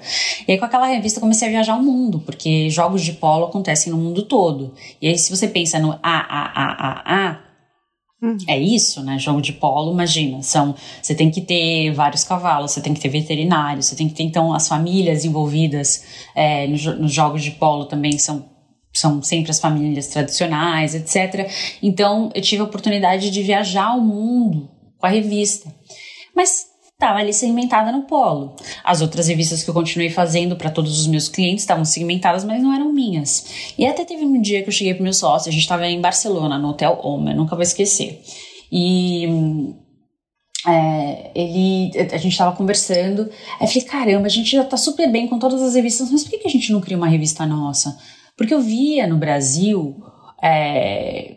E 0.48 0.52
aí 0.52 0.58
com 0.58 0.66
aquela 0.66 0.88
revista 0.88 1.20
comecei 1.20 1.48
a 1.48 1.52
viajar 1.52 1.76
o 1.76 1.84
mundo, 1.84 2.20
porque 2.20 2.70
jogos 2.70 3.02
de 3.02 3.14
polo 3.14 3.46
acontecem 3.46 3.92
no 3.92 3.98
mundo 3.98 4.24
todo. 4.24 4.74
E 5.02 5.08
aí 5.08 5.18
se 5.18 5.36
você 5.36 5.48
pensa 5.48 5.80
no 5.80 5.92
A, 5.92 6.00
A, 6.04 6.52
A, 6.54 7.30
A, 7.30 7.47
Uhum. 8.22 8.38
É 8.48 8.58
isso, 8.60 9.04
né? 9.04 9.20
Jogo 9.20 9.42
de 9.42 9.54
polo, 9.54 9.94
imagina, 9.94 10.42
são, 10.42 10.74
você 11.02 11.14
tem 11.14 11.30
que 11.30 11.42
ter 11.42 11.92
vários 11.92 12.24
cavalos, 12.24 12.72
você 12.72 12.82
tem 12.82 12.94
que 12.94 13.00
ter 13.00 13.10
veterinários, 13.10 13.86
você 13.86 13.96
tem 13.96 14.10
que 14.10 14.16
ter 14.16 14.24
então 14.24 14.54
as 14.54 14.68
famílias 14.68 15.24
envolvidas 15.24 16.04
é, 16.36 16.66
nos, 16.68 16.84
nos 16.84 17.14
jogos 17.14 17.44
de 17.44 17.52
polo 17.52 17.86
também 17.86 18.18
são 18.18 18.58
são 18.94 19.22
sempre 19.22 19.52
as 19.52 19.60
famílias 19.60 20.08
tradicionais, 20.08 20.96
etc. 20.96 21.48
Então 21.84 22.32
eu 22.34 22.42
tive 22.42 22.62
a 22.62 22.66
oportunidade 22.66 23.30
de 23.30 23.44
viajar 23.44 23.94
o 23.96 24.02
mundo 24.02 24.68
com 24.98 25.06
a 25.06 25.10
revista. 25.10 25.72
Mas 26.36 26.67
estava 26.98 27.20
ali 27.20 27.32
segmentada 27.32 27.92
no 27.92 28.04
polo. 28.04 28.56
As 28.84 29.02
outras 29.02 29.28
revistas 29.28 29.64
que 29.64 29.70
eu 29.70 29.74
continuei 29.74 30.10
fazendo 30.10 30.56
para 30.56 30.72
todos 30.72 31.00
os 31.00 31.06
meus 31.06 31.30
clientes 31.30 31.64
estavam 31.64 31.86
segmentadas, 31.86 32.44
mas 32.44 32.62
não 32.62 32.74
eram 32.74 32.92
minhas. 32.92 33.74
E 33.78 33.86
até 33.86 34.04
teve 34.04 34.26
um 34.26 34.42
dia 34.42 34.64
que 34.64 34.70
eu 34.70 34.74
cheguei 34.74 34.96
pro 34.96 35.04
meu 35.04 35.14
sócio, 35.14 35.48
a 35.48 35.52
gente 35.52 35.62
estava 35.62 35.86
em 35.86 36.02
Barcelona, 36.02 36.58
no 36.58 36.70
Hotel 36.70 37.00
Homer, 37.04 37.36
nunca 37.36 37.56
vou 37.56 37.62
esquecer. 37.62 38.24
E 38.72 39.28
é, 40.68 41.32
ele, 41.36 41.92
a 42.12 42.18
gente 42.18 42.32
estava 42.32 42.56
conversando, 42.56 43.30
aí 43.60 43.68
falei, 43.68 43.84
caramba, 43.84 44.26
a 44.26 44.30
gente 44.30 44.50
já 44.50 44.64
tá 44.64 44.76
super 44.76 45.10
bem 45.12 45.28
com 45.28 45.38
todas 45.38 45.62
as 45.62 45.76
revistas, 45.76 46.12
mas 46.12 46.24
por 46.24 46.32
que, 46.32 46.40
que 46.40 46.48
a 46.48 46.52
gente 46.52 46.72
não 46.72 46.82
cria 46.82 46.98
uma 46.98 47.08
revista 47.08 47.46
nossa? 47.46 47.96
Porque 48.36 48.56
eu 48.56 48.60
via 48.60 49.06
no 49.06 49.18
Brasil, 49.18 49.96
é, 50.44 51.36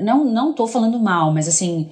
não, 0.00 0.24
não 0.24 0.54
tô 0.54 0.66
falando 0.66 0.98
mal, 0.98 1.34
mas 1.34 1.46
assim, 1.46 1.90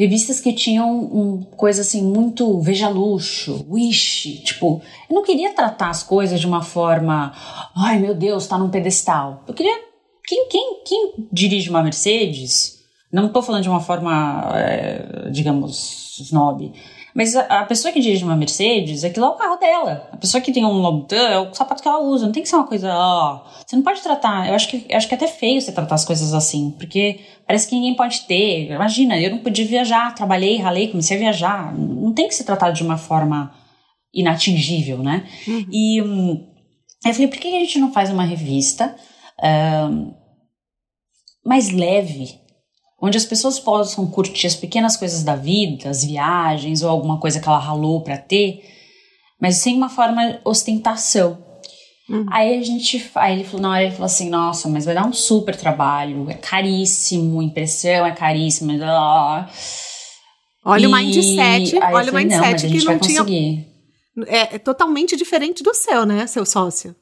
revistas 0.00 0.40
que 0.40 0.54
tinham 0.54 0.98
um, 0.98 1.42
coisa 1.42 1.82
assim 1.82 2.02
muito 2.02 2.58
veja 2.62 2.88
luxo, 2.88 3.66
wish, 3.68 4.42
tipo, 4.42 4.80
eu 5.10 5.14
não 5.14 5.22
queria 5.22 5.52
tratar 5.52 5.90
as 5.90 6.02
coisas 6.02 6.40
de 6.40 6.46
uma 6.46 6.62
forma, 6.62 7.34
ai 7.76 7.98
meu 7.98 8.14
Deus, 8.14 8.46
tá 8.46 8.56
num 8.56 8.70
pedestal. 8.70 9.44
Eu 9.46 9.52
queria 9.52 9.78
quem, 10.26 10.48
quem, 10.48 10.82
quem 10.86 11.28
dirige 11.30 11.68
uma 11.68 11.82
Mercedes, 11.82 12.78
não 13.12 13.26
estou 13.26 13.42
falando 13.42 13.62
de 13.62 13.68
uma 13.68 13.80
forma, 13.80 14.50
é, 14.54 15.28
digamos, 15.30 16.18
snob, 16.18 16.72
mas 17.20 17.36
a, 17.36 17.42
a, 17.42 17.66
pessoa 17.66 17.92
que 17.92 18.00
dirige 18.00 18.24
uma 18.24 18.34
Mercedes, 18.34 19.04
aquilo 19.04 19.26
é 19.26 19.28
o 19.28 19.34
carro 19.34 19.56
dela. 19.58 20.08
A 20.10 20.16
pessoa 20.16 20.40
que 20.40 20.50
tem 20.50 20.64
um 20.64 20.80
Louboutin 20.80 21.16
é 21.16 21.38
o 21.38 21.52
sapato 21.52 21.82
que 21.82 21.86
ela 21.86 22.00
usa. 22.00 22.24
Não 22.24 22.32
tem 22.32 22.42
que 22.42 22.48
ser 22.48 22.56
uma 22.56 22.66
coisa, 22.66 22.94
ó. 22.96 23.44
Você 23.66 23.76
não 23.76 23.82
pode 23.82 24.00
tratar. 24.00 24.48
Eu 24.48 24.54
acho 24.54 24.66
que 24.70 24.86
eu 24.88 24.96
acho 24.96 25.06
que 25.06 25.12
é 25.12 25.18
até 25.18 25.26
feio 25.26 25.60
você 25.60 25.70
tratar 25.70 25.96
as 25.96 26.04
coisas 26.06 26.32
assim, 26.32 26.70
porque 26.78 27.20
parece 27.46 27.68
que 27.68 27.74
ninguém 27.74 27.94
pode 27.94 28.22
ter. 28.22 28.70
Imagina, 28.70 29.20
eu 29.20 29.32
não 29.32 29.40
podia 29.40 29.66
viajar, 29.66 30.14
trabalhei, 30.14 30.56
ralei, 30.56 30.88
comecei 30.88 31.18
a 31.18 31.20
viajar. 31.20 31.76
Não 31.76 32.14
tem 32.14 32.26
que 32.26 32.34
ser 32.34 32.44
tratado 32.44 32.74
de 32.74 32.82
uma 32.82 32.96
forma 32.96 33.52
inatingível, 34.14 35.02
né? 35.02 35.28
Uhum. 35.46 35.66
E 35.70 36.00
hum, 36.00 36.46
eu 37.04 37.12
falei, 37.12 37.28
por 37.28 37.38
que 37.38 37.48
a 37.48 37.60
gente 37.60 37.78
não 37.78 37.92
faz 37.92 38.08
uma 38.08 38.24
revista 38.24 38.96
hum, 39.90 40.14
mais 41.44 41.68
leve? 41.68 42.40
Onde 43.00 43.16
as 43.16 43.24
pessoas 43.24 43.58
possam 43.58 44.06
curtir 44.06 44.46
as 44.46 44.54
pequenas 44.54 44.96
coisas 44.96 45.22
da 45.22 45.34
vida, 45.34 45.88
as 45.88 46.04
viagens 46.04 46.82
ou 46.82 46.90
alguma 46.90 47.18
coisa 47.18 47.40
que 47.40 47.48
ela 47.48 47.58
ralou 47.58 48.02
para 48.02 48.18
ter, 48.18 48.62
mas 49.40 49.56
sem 49.56 49.74
uma 49.74 49.88
forma 49.88 50.40
ostentação. 50.44 51.42
Uhum. 52.08 52.26
Aí 52.30 52.58
a 52.58 52.62
gente, 52.62 53.10
aí 53.14 53.34
ele 53.34 53.44
falou, 53.44 53.62
na 53.62 53.70
hora 53.70 53.82
ele 53.84 53.92
falou 53.92 54.06
assim, 54.06 54.28
nossa, 54.28 54.68
mas 54.68 54.84
vai 54.84 54.94
dar 54.94 55.06
um 55.06 55.12
super 55.12 55.56
trabalho, 55.56 56.28
é 56.28 56.34
caríssimo, 56.34 57.40
impressão 57.40 58.04
é 58.04 58.12
caríssima. 58.12 58.74
Olha 60.64 60.82
e... 60.82 60.86
o 60.86 60.92
mindset, 60.92 61.78
olha 61.92 62.12
o 62.12 62.14
mindset 62.14 62.66
não, 62.66 62.72
que 62.72 62.84
não 62.84 62.98
tinha. 62.98 63.66
É, 64.26 64.56
é 64.56 64.58
totalmente 64.58 65.16
diferente 65.16 65.62
do 65.62 65.72
seu, 65.72 66.04
né, 66.04 66.26
seu 66.26 66.44
sócio? 66.44 66.94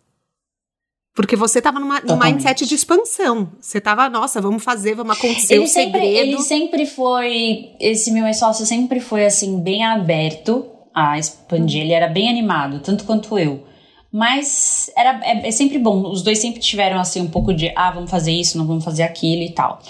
Porque 1.18 1.34
você 1.34 1.58
estava 1.58 1.80
numa, 1.80 2.00
num 2.00 2.16
mindset 2.16 2.64
de 2.64 2.76
expansão. 2.76 3.50
Você 3.60 3.78
estava, 3.78 4.08
nossa, 4.08 4.40
vamos 4.40 4.62
fazer, 4.62 4.94
vamos 4.94 5.18
acontecer 5.18 5.54
ele 5.54 5.64
o 5.64 5.66
sempre, 5.66 6.00
segredo. 6.00 6.28
Ele 6.28 6.38
sempre 6.38 6.86
foi, 6.86 7.70
esse 7.80 8.12
meu 8.12 8.24
ex-sócio 8.24 8.64
sempre 8.64 9.00
foi, 9.00 9.26
assim, 9.26 9.60
bem 9.60 9.84
aberto 9.84 10.64
a 10.94 11.18
expandir. 11.18 11.80
Hum. 11.80 11.84
Ele 11.86 11.92
era 11.92 12.06
bem 12.06 12.28
animado, 12.28 12.78
tanto 12.78 13.02
quanto 13.02 13.36
eu. 13.36 13.64
Mas 14.12 14.92
era, 14.96 15.20
é, 15.24 15.48
é, 15.48 15.50
sempre 15.50 15.76
bom. 15.76 16.08
Os 16.08 16.22
dois 16.22 16.38
sempre 16.38 16.60
tiveram, 16.60 17.00
assim, 17.00 17.20
um 17.20 17.28
pouco 17.28 17.52
de, 17.52 17.72
ah, 17.74 17.90
vamos 17.90 18.12
fazer 18.12 18.30
isso, 18.30 18.56
não 18.56 18.64
vamos 18.64 18.84
fazer 18.84 19.02
aquilo 19.02 19.42
e 19.42 19.50
tal. 19.50 19.80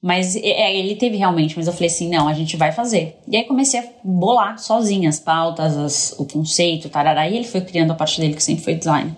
Mas 0.00 0.36
é, 0.36 0.76
ele 0.76 0.94
teve 0.94 1.16
realmente, 1.16 1.56
mas 1.56 1.66
eu 1.66 1.72
falei 1.72 1.88
assim, 1.88 2.08
não, 2.08 2.28
a 2.28 2.34
gente 2.34 2.56
vai 2.56 2.70
fazer. 2.70 3.18
E 3.26 3.36
aí 3.36 3.42
comecei 3.42 3.80
a 3.80 3.84
bolar 4.04 4.60
sozinha 4.60 5.08
as 5.08 5.18
pautas, 5.18 5.76
as, 5.76 6.14
o 6.20 6.24
conceito, 6.24 6.88
tarará. 6.88 7.28
E 7.28 7.36
ele 7.36 7.48
foi 7.48 7.62
criando 7.62 7.90
a 7.90 7.96
parte 7.96 8.20
dele, 8.20 8.34
que 8.34 8.44
sempre 8.44 8.62
foi 8.62 8.76
design. 8.76 9.16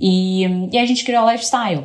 E, 0.00 0.44
e 0.72 0.78
a 0.78 0.86
gente 0.86 1.04
criou 1.04 1.26
a 1.26 1.32
Lifestyle. 1.32 1.84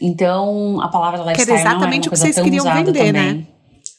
Então, 0.00 0.80
a 0.80 0.88
palavra 0.88 1.18
lifestyle 1.20 1.46
que 1.46 1.52
era 1.52 1.60
exatamente 1.60 2.06
não 2.06 2.06
é 2.06 2.08
o 2.08 2.10
que 2.12 2.18
vocês 2.18 2.40
queriam 2.40 2.64
vender, 2.64 3.12
né? 3.12 3.20
também. 3.20 3.34
né? 3.34 3.46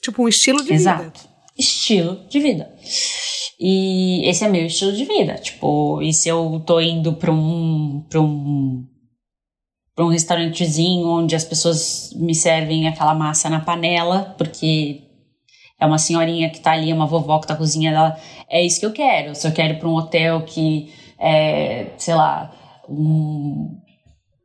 Tipo 0.02 0.24
um 0.24 0.28
estilo 0.28 0.64
de 0.64 0.74
Exato. 0.74 1.04
vida. 1.04 1.14
Estilo 1.58 2.20
de 2.28 2.40
vida. 2.40 2.74
E 3.60 4.28
esse 4.28 4.44
é 4.44 4.48
meu 4.48 4.66
estilo 4.66 4.94
de 4.94 5.06
vida. 5.06 5.36
Tipo, 5.36 6.02
e 6.02 6.12
se 6.12 6.28
eu 6.28 6.64
tô 6.66 6.80
indo 6.80 7.14
pra 7.14 7.32
um, 7.32 8.04
pra 8.10 8.20
um, 8.20 8.84
pra 9.96 10.06
um 10.06 10.10
restaurantezinho 10.10 11.08
onde 11.08 11.36
as 11.36 11.44
pessoas 11.44 12.12
me 12.16 12.34
servem 12.34 12.88
aquela 12.88 13.14
massa 13.14 13.50
na 13.50 13.60
panela, 13.60 14.34
porque 14.38 15.04
é 15.80 15.86
uma 15.86 16.00
senhorinha 16.00 16.50
que 16.50 16.60
tá 16.60 16.72
ali, 16.72 16.90
é 16.90 16.94
uma 16.96 17.06
vovó 17.06 17.38
que 17.40 17.48
tá 17.48 17.56
cozinhando, 17.56 17.98
ela, 17.98 18.18
é 18.50 18.66
isso 18.66 18.80
que 18.80 18.86
eu 18.86 18.94
quero. 18.94 19.36
Se 19.36 19.48
eu 19.48 19.52
quero 19.52 19.74
ir 19.74 19.80
pra 19.80 19.88
um 19.90 19.96
hotel 19.96 20.42
que, 20.42 20.92
é, 21.20 21.92
sei 21.98 22.16
lá, 22.16 22.52
um, 22.92 23.78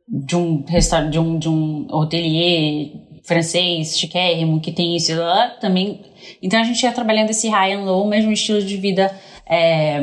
de 0.07 0.35
um 0.35 0.63
restaurante, 0.65 1.11
de 1.11 1.19
um, 1.19 1.37
de 1.37 1.49
um 1.49 1.87
hotelier 1.91 2.91
francês, 3.23 3.99
chiquérrimo, 3.99 4.61
que 4.61 4.71
tem 4.71 4.95
isso 4.95 5.13
lá, 5.15 5.49
também. 5.59 6.01
Então 6.41 6.59
a 6.59 6.63
gente 6.63 6.81
ia 6.81 6.91
trabalhando 6.91 7.29
esse 7.29 7.49
high 7.49 7.73
and 7.73 7.83
low, 7.83 8.07
mesmo 8.07 8.31
estilo 8.31 8.61
de 8.61 8.77
vida 8.77 9.13
é, 9.45 10.01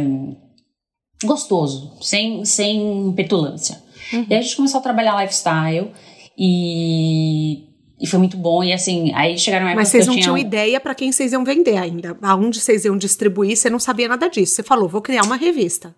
gostoso, 1.24 1.96
sem, 2.02 2.44
sem 2.44 3.12
petulância. 3.16 3.82
Uhum. 4.12 4.26
E 4.28 4.34
aí 4.34 4.40
a 4.40 4.42
gente 4.42 4.56
começou 4.56 4.78
a 4.78 4.82
trabalhar 4.82 5.20
lifestyle 5.22 5.90
e, 6.36 7.64
e 7.98 8.06
foi 8.06 8.18
muito 8.18 8.36
bom. 8.36 8.62
E 8.62 8.74
assim, 8.74 9.10
aí 9.14 9.38
chegaram 9.38 9.66
época 9.66 9.80
Mas 9.80 9.88
vocês 9.88 10.06
não 10.06 10.14
tinha... 10.14 10.24
tinham 10.24 10.38
ideia 10.38 10.78
para 10.78 10.94
quem 10.94 11.10
vocês 11.10 11.32
iam 11.32 11.44
vender 11.44 11.78
ainda. 11.78 12.18
Aonde 12.20 12.60
vocês 12.60 12.84
iam 12.84 12.96
distribuir, 12.98 13.56
você 13.56 13.70
não 13.70 13.78
sabia 13.78 14.06
nada 14.06 14.28
disso. 14.28 14.56
Você 14.56 14.62
falou, 14.62 14.86
vou 14.86 15.00
criar 15.00 15.22
uma 15.22 15.36
revista. 15.36 15.94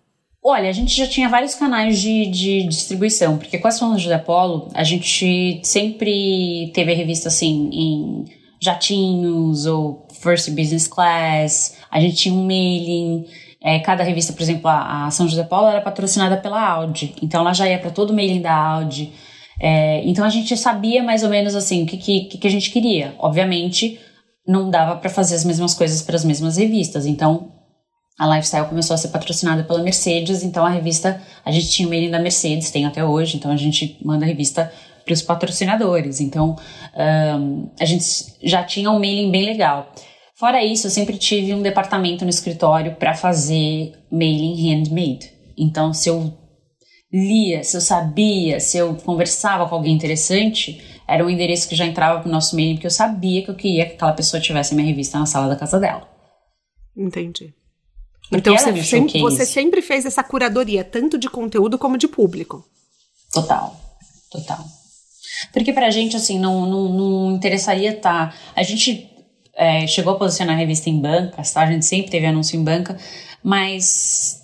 Olha, 0.49 0.69
a 0.69 0.71
gente 0.71 0.95
já 0.95 1.05
tinha 1.05 1.27
vários 1.27 1.55
canais 1.55 1.99
de, 1.99 2.25
de 2.27 2.63
distribuição, 2.63 3.37
porque 3.37 3.57
com 3.57 3.67
as 3.67 3.77
formas 3.77 4.01
de 4.01 4.13
Apollo, 4.13 4.69
a 4.73 4.81
gente 4.81 5.59
sempre 5.61 6.71
teve 6.73 6.93
a 6.93 6.95
revista 6.95 7.27
assim 7.27 7.69
em 7.69 8.25
jatinhos 8.57 9.65
ou 9.65 10.07
first 10.21 10.49
business 10.51 10.87
class, 10.87 11.75
a 11.91 11.99
gente 11.99 12.15
tinha 12.15 12.33
um 12.33 12.45
mailing. 12.45 13.25
É, 13.61 13.79
cada 13.79 14.03
revista, 14.03 14.31
por 14.31 14.41
exemplo, 14.41 14.69
a, 14.69 15.07
a, 15.07 15.11
São 15.11 15.27
José 15.27 15.43
Paulo 15.43 15.67
era 15.67 15.81
patrocinada 15.81 16.37
pela 16.37 16.65
Audi, 16.65 17.13
então 17.21 17.41
ela 17.41 17.51
já 17.51 17.67
ia 17.67 17.77
para 17.77 17.91
todo 17.91 18.11
o 18.11 18.15
mailing 18.15 18.41
da 18.41 18.55
Audi. 18.55 19.11
É, 19.59 20.01
então 20.05 20.23
a 20.23 20.29
gente 20.29 20.55
sabia 20.55 21.03
mais 21.03 21.23
ou 21.23 21.29
menos 21.29 21.55
assim 21.55 21.83
o 21.83 21.85
que, 21.85 21.97
que, 21.97 22.37
que 22.37 22.47
a 22.47 22.51
gente 22.51 22.71
queria. 22.71 23.15
Obviamente, 23.19 23.99
não 24.47 24.69
dava 24.69 24.95
para 24.95 25.09
fazer 25.09 25.35
as 25.35 25.43
mesmas 25.43 25.73
coisas 25.73 26.01
para 26.01 26.15
as 26.15 26.23
mesmas 26.23 26.55
revistas, 26.55 27.05
então 27.05 27.56
a 28.19 28.35
Lifestyle 28.35 28.67
começou 28.67 28.93
a 28.93 28.97
ser 28.97 29.09
patrocinada 29.09 29.63
pela 29.63 29.83
Mercedes, 29.83 30.43
então 30.43 30.65
a 30.65 30.69
revista, 30.69 31.21
a 31.45 31.51
gente 31.51 31.69
tinha 31.69 31.87
o 31.87 31.91
mailing 31.91 32.09
da 32.09 32.19
Mercedes, 32.19 32.71
tem 32.71 32.85
até 32.85 33.03
hoje, 33.03 33.37
então 33.37 33.51
a 33.51 33.57
gente 33.57 33.97
manda 34.03 34.25
a 34.25 34.27
revista 34.27 34.71
para 35.05 35.13
os 35.13 35.21
patrocinadores. 35.21 36.19
Então 36.19 36.55
um, 36.95 37.69
a 37.79 37.85
gente 37.85 38.03
já 38.43 38.63
tinha 38.63 38.89
um 38.89 38.99
mailing 38.99 39.31
bem 39.31 39.45
legal. 39.45 39.93
Fora 40.35 40.63
isso, 40.63 40.87
eu 40.87 40.91
sempre 40.91 41.17
tive 41.17 41.53
um 41.53 41.61
departamento 41.61 42.23
no 42.23 42.29
escritório 42.29 42.95
para 42.95 43.15
fazer 43.15 43.93
mailing 44.11 44.55
handmade. 44.69 45.31
Então, 45.57 45.91
se 45.93 46.09
eu 46.09 46.31
lia, 47.11 47.63
se 47.63 47.75
eu 47.75 47.81
sabia, 47.81 48.59
se 48.59 48.77
eu 48.77 48.93
conversava 48.95 49.67
com 49.67 49.73
alguém 49.73 49.95
interessante, 49.95 50.79
era 51.07 51.25
um 51.25 51.29
endereço 51.29 51.67
que 51.67 51.75
já 51.75 51.85
entrava 51.85 52.19
para 52.19 52.29
o 52.29 52.31
nosso 52.31 52.55
mailing, 52.55 52.75
porque 52.75 52.85
eu 52.85 52.91
sabia 52.91 53.41
que 53.41 53.49
eu 53.49 53.55
queria 53.55 53.87
que 53.87 53.93
aquela 53.93 54.13
pessoa 54.13 54.39
tivesse 54.39 54.75
minha 54.75 54.87
revista 54.87 55.17
na 55.17 55.25
sala 55.25 55.47
da 55.47 55.55
casa 55.55 55.79
dela. 55.79 56.07
Entendi. 56.95 57.56
Porque 58.29 58.49
então 58.49 58.57
você 58.57 58.83
sempre, 58.83 59.21
você 59.21 59.45
sempre 59.45 59.81
fez 59.81 60.05
essa 60.05 60.23
curadoria, 60.23 60.83
tanto 60.83 61.17
de 61.17 61.29
conteúdo 61.29 61.77
como 61.77 61.97
de 61.97 62.07
público. 62.07 62.65
Total, 63.31 63.75
total. 64.29 64.63
Porque 65.53 65.71
pra 65.71 65.89
gente, 65.89 66.15
assim, 66.15 66.39
não, 66.39 66.65
não, 66.65 66.89
não 66.89 67.35
interessaria 67.35 67.91
estar. 67.91 68.31
Tá, 68.31 68.37
a 68.55 68.63
gente 68.63 69.09
é, 69.55 69.87
chegou 69.87 70.13
a 70.13 70.17
posicionar 70.17 70.55
a 70.55 70.59
revista 70.59 70.89
em 70.89 70.99
bancas, 70.99 71.51
tá? 71.51 71.61
A 71.61 71.71
gente 71.71 71.85
sempre 71.85 72.11
teve 72.11 72.25
anúncio 72.25 72.59
em 72.59 72.63
banca, 72.63 72.97
mas 73.43 74.41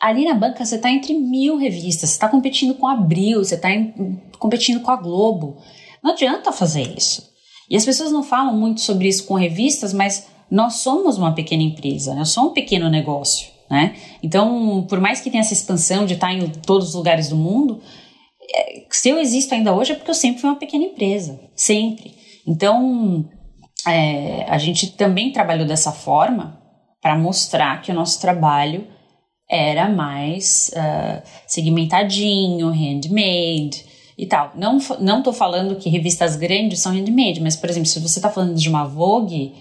ali 0.00 0.24
na 0.24 0.34
banca 0.34 0.64
você 0.64 0.78
tá 0.78 0.90
entre 0.90 1.14
mil 1.14 1.56
revistas, 1.56 2.10
você 2.10 2.18
tá 2.18 2.28
competindo 2.28 2.74
com 2.74 2.86
a 2.86 2.92
Abril, 2.92 3.42
você 3.42 3.56
tá 3.56 3.70
em, 3.70 4.20
competindo 4.38 4.80
com 4.80 4.90
a 4.90 4.96
Globo. 4.96 5.56
Não 6.02 6.12
adianta 6.12 6.52
fazer 6.52 6.96
isso. 6.96 7.28
E 7.68 7.76
as 7.76 7.84
pessoas 7.84 8.12
não 8.12 8.22
falam 8.22 8.56
muito 8.56 8.80
sobre 8.80 9.08
isso 9.08 9.24
com 9.24 9.34
revistas, 9.34 9.92
mas 9.92 10.26
nós 10.50 10.74
somos 10.74 11.18
uma 11.18 11.32
pequena 11.32 11.62
empresa, 11.62 12.14
né? 12.14 12.20
eu 12.20 12.26
sou 12.26 12.50
um 12.50 12.52
pequeno 12.52 12.88
negócio. 12.88 13.48
Né? 13.70 13.96
Então, 14.22 14.86
por 14.88 15.00
mais 15.00 15.20
que 15.20 15.30
tenha 15.30 15.40
essa 15.40 15.52
expansão 15.52 16.06
de 16.06 16.14
estar 16.14 16.32
em 16.32 16.48
todos 16.48 16.90
os 16.90 16.94
lugares 16.94 17.28
do 17.28 17.36
mundo, 17.36 17.80
é, 18.54 18.84
se 18.90 19.08
eu 19.08 19.18
existo 19.18 19.54
ainda 19.54 19.74
hoje 19.74 19.92
é 19.92 19.94
porque 19.96 20.10
eu 20.10 20.14
sempre 20.14 20.40
fui 20.40 20.50
uma 20.50 20.58
pequena 20.58 20.84
empresa, 20.84 21.40
sempre. 21.54 22.14
Então, 22.46 23.28
é, 23.86 24.44
a 24.48 24.58
gente 24.58 24.92
também 24.92 25.32
trabalhou 25.32 25.66
dessa 25.66 25.90
forma 25.90 26.60
para 27.02 27.16
mostrar 27.16 27.82
que 27.82 27.90
o 27.90 27.94
nosso 27.94 28.20
trabalho 28.20 28.86
era 29.48 29.88
mais 29.88 30.72
uh, 30.74 31.22
segmentadinho, 31.46 32.68
handmade 32.68 33.84
e 34.18 34.26
tal. 34.26 34.52
Não, 34.56 34.78
não 34.98 35.32
falando 35.32 35.76
que 35.76 35.88
revistas 35.88 36.36
grandes 36.36 36.80
são 36.80 36.92
handmade, 36.92 37.40
mas, 37.40 37.54
por 37.54 37.70
exemplo, 37.70 37.88
se 37.88 38.00
você 38.00 38.18
está 38.18 38.30
falando 38.30 38.54
de 38.54 38.68
uma 38.68 38.84
Vogue, 38.84 39.54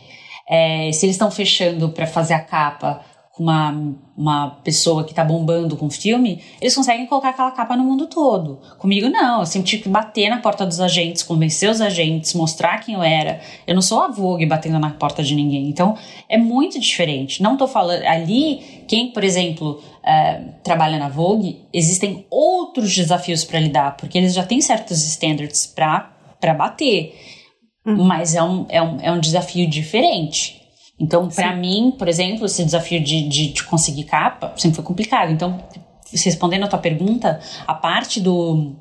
é, 0.47 0.91
se 0.91 1.05
eles 1.05 1.15
estão 1.15 1.31
fechando 1.31 1.89
para 1.89 2.05
fazer 2.05 2.33
a 2.33 2.39
capa 2.39 3.03
com 3.35 3.43
uma, 3.43 3.93
uma 4.15 4.49
pessoa 4.63 5.03
que 5.03 5.13
tá 5.13 5.21
bombando 5.21 5.75
com 5.75 5.87
o 5.87 5.91
filme, 5.91 6.41
eles 6.61 6.73
conseguem 6.73 7.05
colocar 7.05 7.31
aquela 7.31 7.51
capa 7.51 7.75
no 7.75 7.83
mundo 7.83 8.07
todo. 8.07 8.61
Comigo 8.77 9.09
não, 9.09 9.41
eu 9.41 9.45
sempre 9.45 9.67
tive 9.67 9.83
que 9.83 9.89
bater 9.89 10.29
na 10.29 10.37
porta 10.37 10.65
dos 10.65 10.79
agentes, 10.79 11.21
convencer 11.21 11.69
os 11.69 11.81
agentes, 11.81 12.33
mostrar 12.33 12.79
quem 12.79 12.95
eu 12.95 13.03
era. 13.03 13.41
Eu 13.67 13.75
não 13.75 13.81
sou 13.81 14.01
a 14.01 14.07
Vogue 14.07 14.45
batendo 14.45 14.79
na 14.79 14.91
porta 14.91 15.21
de 15.21 15.35
ninguém. 15.35 15.67
Então, 15.67 15.97
é 16.29 16.37
muito 16.37 16.79
diferente. 16.79 17.43
Não 17.43 17.57
tô 17.57 17.67
falando. 17.67 18.03
Ali, 18.05 18.85
quem, 18.87 19.11
por 19.11 19.21
exemplo, 19.21 19.83
é, 20.01 20.35
trabalha 20.63 20.97
na 20.97 21.09
Vogue, 21.09 21.59
existem 21.73 22.25
outros 22.29 22.95
desafios 22.95 23.43
para 23.43 23.59
lidar, 23.59 23.97
porque 23.97 24.17
eles 24.17 24.33
já 24.33 24.43
têm 24.43 24.61
certos 24.61 25.03
standards 25.03 25.67
para 25.67 26.53
bater. 26.57 27.13
Uhum. 27.85 28.03
Mas 28.03 28.35
é 28.35 28.41
um, 28.41 28.65
é, 28.69 28.81
um, 28.81 28.99
é 29.01 29.11
um 29.11 29.19
desafio 29.19 29.69
diferente. 29.69 30.61
Então, 30.99 31.27
para 31.27 31.55
mim, 31.55 31.93
por 31.97 32.07
exemplo, 32.07 32.45
esse 32.45 32.63
desafio 32.63 33.03
de, 33.03 33.27
de, 33.27 33.47
de, 33.49 33.63
conseguir 33.63 34.05
capa 34.05 34.53
sempre 34.55 34.77
foi 34.77 34.83
complicado. 34.83 35.31
Então, 35.31 35.61
respondendo 36.11 36.63
a 36.63 36.67
tua 36.67 36.79
pergunta, 36.79 37.39
a 37.67 37.73
parte 37.73 38.19
do 38.19 38.75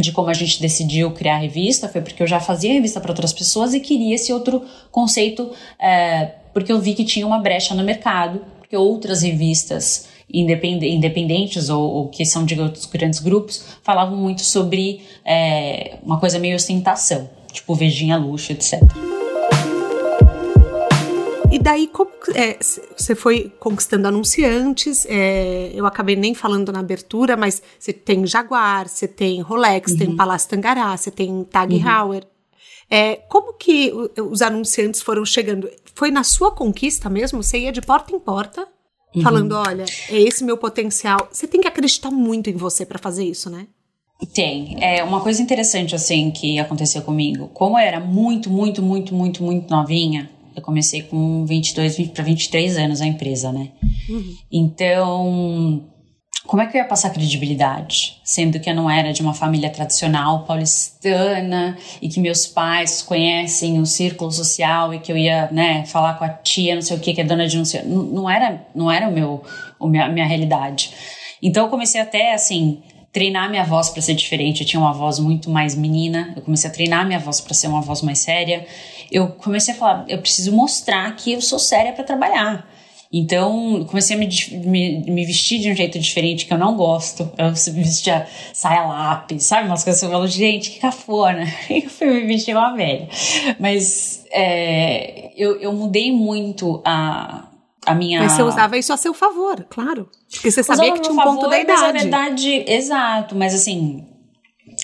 de 0.00 0.12
como 0.12 0.28
a 0.28 0.34
gente 0.34 0.60
decidiu 0.60 1.10
criar 1.12 1.36
a 1.36 1.38
revista 1.38 1.88
foi 1.88 2.00
porque 2.00 2.22
eu 2.22 2.26
já 2.26 2.40
fazia 2.40 2.72
revista 2.72 3.00
para 3.00 3.10
outras 3.10 3.32
pessoas 3.32 3.72
e 3.72 3.80
queria 3.80 4.14
esse 4.14 4.32
outro 4.32 4.62
conceito, 4.90 5.50
é, 5.78 6.32
porque 6.52 6.72
eu 6.72 6.80
vi 6.80 6.94
que 6.94 7.04
tinha 7.04 7.26
uma 7.26 7.38
brecha 7.38 7.74
no 7.74 7.82
mercado, 7.82 8.40
porque 8.58 8.76
outras 8.76 9.22
revistas 9.22 10.08
independentes 10.32 11.68
ou, 11.68 11.82
ou, 11.82 12.08
que 12.08 12.24
são 12.26 12.44
de 12.44 12.60
outros 12.60 12.84
grandes 12.86 13.20
grupos 13.20 13.64
falavam 13.82 14.16
muito 14.16 14.42
sobre 14.42 15.02
é, 15.24 15.98
uma 16.02 16.18
coisa 16.18 16.38
meio 16.38 16.56
ostentação, 16.56 17.30
tipo 17.56 17.74
Vejinha 17.74 18.16
Luxo, 18.16 18.52
etc. 18.52 18.80
E 21.50 21.58
daí, 21.58 21.86
como 21.86 22.10
é, 22.34 22.58
você 22.96 23.14
foi 23.14 23.52
conquistando 23.58 24.08
anunciantes? 24.08 25.06
É, 25.08 25.70
eu 25.74 25.86
acabei 25.86 26.16
nem 26.16 26.34
falando 26.34 26.70
na 26.72 26.80
abertura, 26.80 27.36
mas 27.36 27.62
você 27.78 27.92
tem 27.92 28.26
Jaguar, 28.26 28.88
você 28.88 29.08
tem 29.08 29.40
Rolex, 29.40 29.92
uhum. 29.92 29.98
tem 29.98 30.16
Palácio 30.16 30.50
Tangará, 30.50 30.96
você 30.96 31.10
tem 31.10 31.44
Tag 31.44 31.74
uhum. 31.74 31.80
Heuer. 31.88 32.26
É, 32.90 33.16
como 33.28 33.54
que 33.54 33.92
os 34.20 34.42
anunciantes 34.42 35.00
foram 35.02 35.24
chegando? 35.24 35.68
Foi 35.94 36.10
na 36.10 36.22
sua 36.22 36.50
conquista 36.50 37.08
mesmo? 37.08 37.42
Você 37.42 37.58
ia 37.58 37.72
de 37.72 37.80
porta 37.80 38.14
em 38.14 38.18
porta, 38.18 38.66
uhum. 39.14 39.22
falando: 39.22 39.52
olha, 39.52 39.86
é 40.10 40.20
esse 40.20 40.44
meu 40.44 40.58
potencial. 40.58 41.28
Você 41.32 41.46
tem 41.46 41.60
que 41.60 41.68
acreditar 41.68 42.10
muito 42.10 42.50
em 42.50 42.56
você 42.56 42.84
para 42.84 42.98
fazer 42.98 43.24
isso, 43.24 43.48
né? 43.48 43.66
Tem. 44.32 44.76
É 44.80 45.04
uma 45.04 45.20
coisa 45.20 45.42
interessante 45.42 45.94
assim 45.94 46.30
que 46.30 46.58
aconteceu 46.58 47.02
comigo. 47.02 47.50
Como 47.52 47.78
eu 47.78 47.82
era 47.82 48.00
muito, 48.00 48.50
muito, 48.50 48.82
muito, 48.82 49.14
muito, 49.14 49.42
muito 49.42 49.70
novinha, 49.70 50.30
eu 50.54 50.62
comecei 50.62 51.02
com 51.02 51.44
22 51.44 52.08
para 52.08 52.24
23 52.24 52.78
anos 52.78 53.00
a 53.02 53.06
empresa, 53.06 53.52
né? 53.52 53.68
Uhum. 54.08 54.34
Então, 54.50 55.84
como 56.46 56.62
é 56.62 56.66
que 56.66 56.76
eu 56.76 56.80
ia 56.80 56.88
passar 56.88 57.10
credibilidade? 57.10 58.18
Sendo 58.24 58.58
que 58.58 58.70
eu 58.70 58.74
não 58.74 58.88
era 58.88 59.12
de 59.12 59.20
uma 59.20 59.34
família 59.34 59.68
tradicional 59.68 60.44
paulistana 60.44 61.76
e 62.00 62.08
que 62.08 62.18
meus 62.18 62.46
pais 62.46 63.02
conhecem 63.02 63.78
o 63.80 63.84
círculo 63.84 64.32
social 64.32 64.94
e 64.94 64.98
que 64.98 65.12
eu 65.12 65.18
ia, 65.18 65.50
né, 65.50 65.84
falar 65.84 66.14
com 66.14 66.24
a 66.24 66.28
tia, 66.28 66.74
não 66.74 66.82
sei 66.82 66.96
o 66.96 67.00
que, 67.00 67.12
que 67.12 67.20
é 67.20 67.24
dona 67.24 67.46
de 67.46 67.58
não 67.58 67.64
sei. 67.64 67.82
Não, 67.82 68.02
não 68.02 68.30
era, 68.30 68.66
não 68.74 68.90
era 68.90 69.08
o 69.08 69.12
meu, 69.12 69.42
o 69.78 69.86
minha, 69.88 70.06
a 70.06 70.08
minha 70.08 70.26
realidade. 70.26 70.90
Então 71.42 71.64
eu 71.64 71.70
comecei 71.70 72.00
até 72.00 72.32
assim 72.32 72.82
treinar 73.16 73.50
minha 73.50 73.64
voz 73.64 73.88
para 73.88 74.02
ser 74.02 74.14
diferente. 74.14 74.60
Eu 74.60 74.66
tinha 74.66 74.80
uma 74.80 74.92
voz 74.92 75.18
muito 75.18 75.48
mais 75.50 75.74
menina. 75.74 76.32
Eu 76.36 76.42
comecei 76.42 76.68
a 76.68 76.72
treinar 76.72 77.06
minha 77.06 77.18
voz 77.18 77.40
para 77.40 77.54
ser 77.54 77.68
uma 77.68 77.80
voz 77.80 78.02
mais 78.02 78.18
séria 78.18 78.66
eu 79.10 79.28
comecei 79.28 79.74
a 79.74 79.76
falar, 79.76 80.04
eu 80.08 80.18
preciso 80.18 80.52
mostrar 80.52 81.14
que 81.16 81.32
eu 81.32 81.40
sou 81.40 81.58
séria 81.58 81.92
para 81.92 82.04
trabalhar. 82.04 82.68
Então, 83.12 83.86
comecei 83.88 84.16
a 84.16 84.18
me, 84.18 84.28
me, 84.66 85.10
me, 85.10 85.24
vestir 85.24 85.60
de 85.60 85.70
um 85.70 85.76
jeito 85.76 85.96
diferente 85.98 86.44
que 86.44 86.52
eu 86.52 86.58
não 86.58 86.76
gosto. 86.76 87.30
Eu 87.38 87.52
vestia 87.52 88.26
saia 88.52 88.84
lápis, 88.84 89.44
sabe? 89.44 89.68
Umas 89.68 89.84
coisas 89.84 90.00
que 90.00 90.06
eu 90.06 90.10
falo, 90.10 90.26
gente, 90.26 90.72
que 90.72 90.80
cafona. 90.80 91.46
Eu 91.70 91.88
fui 91.88 92.06
me 92.08 92.26
vestir 92.26 92.54
uma 92.54 92.74
velha. 92.74 93.08
Mas 93.60 94.24
é, 94.32 95.30
eu, 95.36 95.60
eu 95.60 95.72
mudei 95.72 96.10
muito 96.10 96.82
a, 96.84 97.48
a 97.86 97.94
minha. 97.94 98.20
Mas 98.20 98.32
você 98.32 98.42
usava 98.42 98.76
isso 98.76 98.92
a 98.92 98.96
seu 98.96 99.14
favor, 99.14 99.64
claro. 99.70 100.10
Porque 100.30 100.50
você 100.50 100.62
sabia 100.62 100.92
que 100.92 101.00
tinha 101.00 101.12
um 101.12 101.16
favor, 101.16 101.36
ponto 101.36 101.48
da 101.48 101.58
idade. 101.58 101.80
Mas 101.80 101.88
a 101.88 101.92
verdade, 101.92 102.64
exato. 102.66 103.36
Mas 103.36 103.54
assim, 103.54 104.04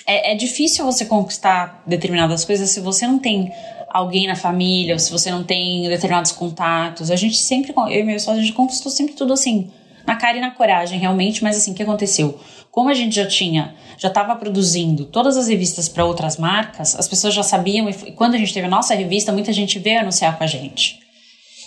é, 0.06 0.32
é 0.32 0.34
difícil 0.34 0.84
você 0.84 1.04
conquistar 1.04 1.82
determinadas 1.86 2.44
coisas 2.44 2.70
se 2.70 2.80
você 2.80 3.06
não 3.06 3.18
tem 3.18 3.52
alguém 3.90 4.26
na 4.26 4.34
família, 4.34 4.94
ou 4.94 4.98
se 4.98 5.10
você 5.10 5.30
não 5.30 5.44
tem 5.44 5.88
determinados 5.88 6.32
contatos. 6.32 7.10
A 7.10 7.16
gente 7.16 7.36
sempre, 7.36 7.74
eu 7.76 8.00
e 8.00 8.02
meu 8.02 8.18
sócio, 8.18 8.40
a 8.40 8.42
gente 8.42 8.54
conquistou 8.54 8.90
sempre 8.90 9.14
tudo 9.14 9.32
assim, 9.32 9.70
na 10.06 10.16
cara 10.16 10.38
e 10.38 10.40
na 10.40 10.50
coragem, 10.50 10.98
realmente, 10.98 11.42
mas 11.42 11.56
assim, 11.56 11.72
o 11.72 11.74
que 11.74 11.82
aconteceu? 11.82 12.40
Como 12.70 12.88
a 12.88 12.94
gente 12.94 13.14
já 13.14 13.26
tinha, 13.26 13.74
já 13.98 14.08
estava 14.08 14.34
produzindo 14.34 15.04
todas 15.04 15.36
as 15.36 15.46
revistas 15.46 15.90
para 15.90 16.06
outras 16.06 16.38
marcas, 16.38 16.98
as 16.98 17.06
pessoas 17.06 17.34
já 17.34 17.42
sabiam, 17.42 17.88
e 17.90 18.12
quando 18.12 18.34
a 18.34 18.38
gente 18.38 18.54
teve 18.54 18.66
a 18.66 18.70
nossa 18.70 18.94
revista, 18.94 19.30
muita 19.30 19.52
gente 19.52 19.78
veio 19.78 20.00
anunciar 20.00 20.38
com 20.38 20.44
a 20.44 20.46
gente. 20.46 21.01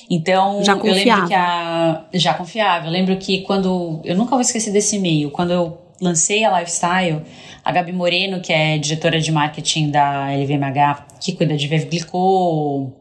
Então, 0.10 0.64
já 0.64 0.74
eu 0.74 0.84
lembro 0.84 1.28
que 1.28 1.34
a. 1.34 2.06
Já 2.14 2.34
confiável. 2.34 2.88
Eu 2.88 2.92
lembro 2.92 3.18
que 3.18 3.42
quando. 3.42 4.02
Eu 4.04 4.16
nunca 4.16 4.32
vou 4.32 4.42
esquecer 4.42 4.72
desse 4.72 4.98
e-mail. 4.98 5.32
Quando 5.32 5.52
eu 5.52 5.78
lancei 6.02 6.44
a 6.44 6.60
Lifestyle, 6.60 7.22
a 7.64 7.72
Gabi 7.72 7.92
Moreno, 7.92 8.42
que 8.42 8.54
é 8.54 8.78
diretora 8.78 9.20
de 9.20 9.32
marketing 9.32 9.90
da 9.90 10.28
LVMH, 10.32 11.06
que 11.20 11.34
cuida 11.34 11.56
de 11.56 11.68
Veuve 11.68 11.88
Clicquot, 11.88 12.92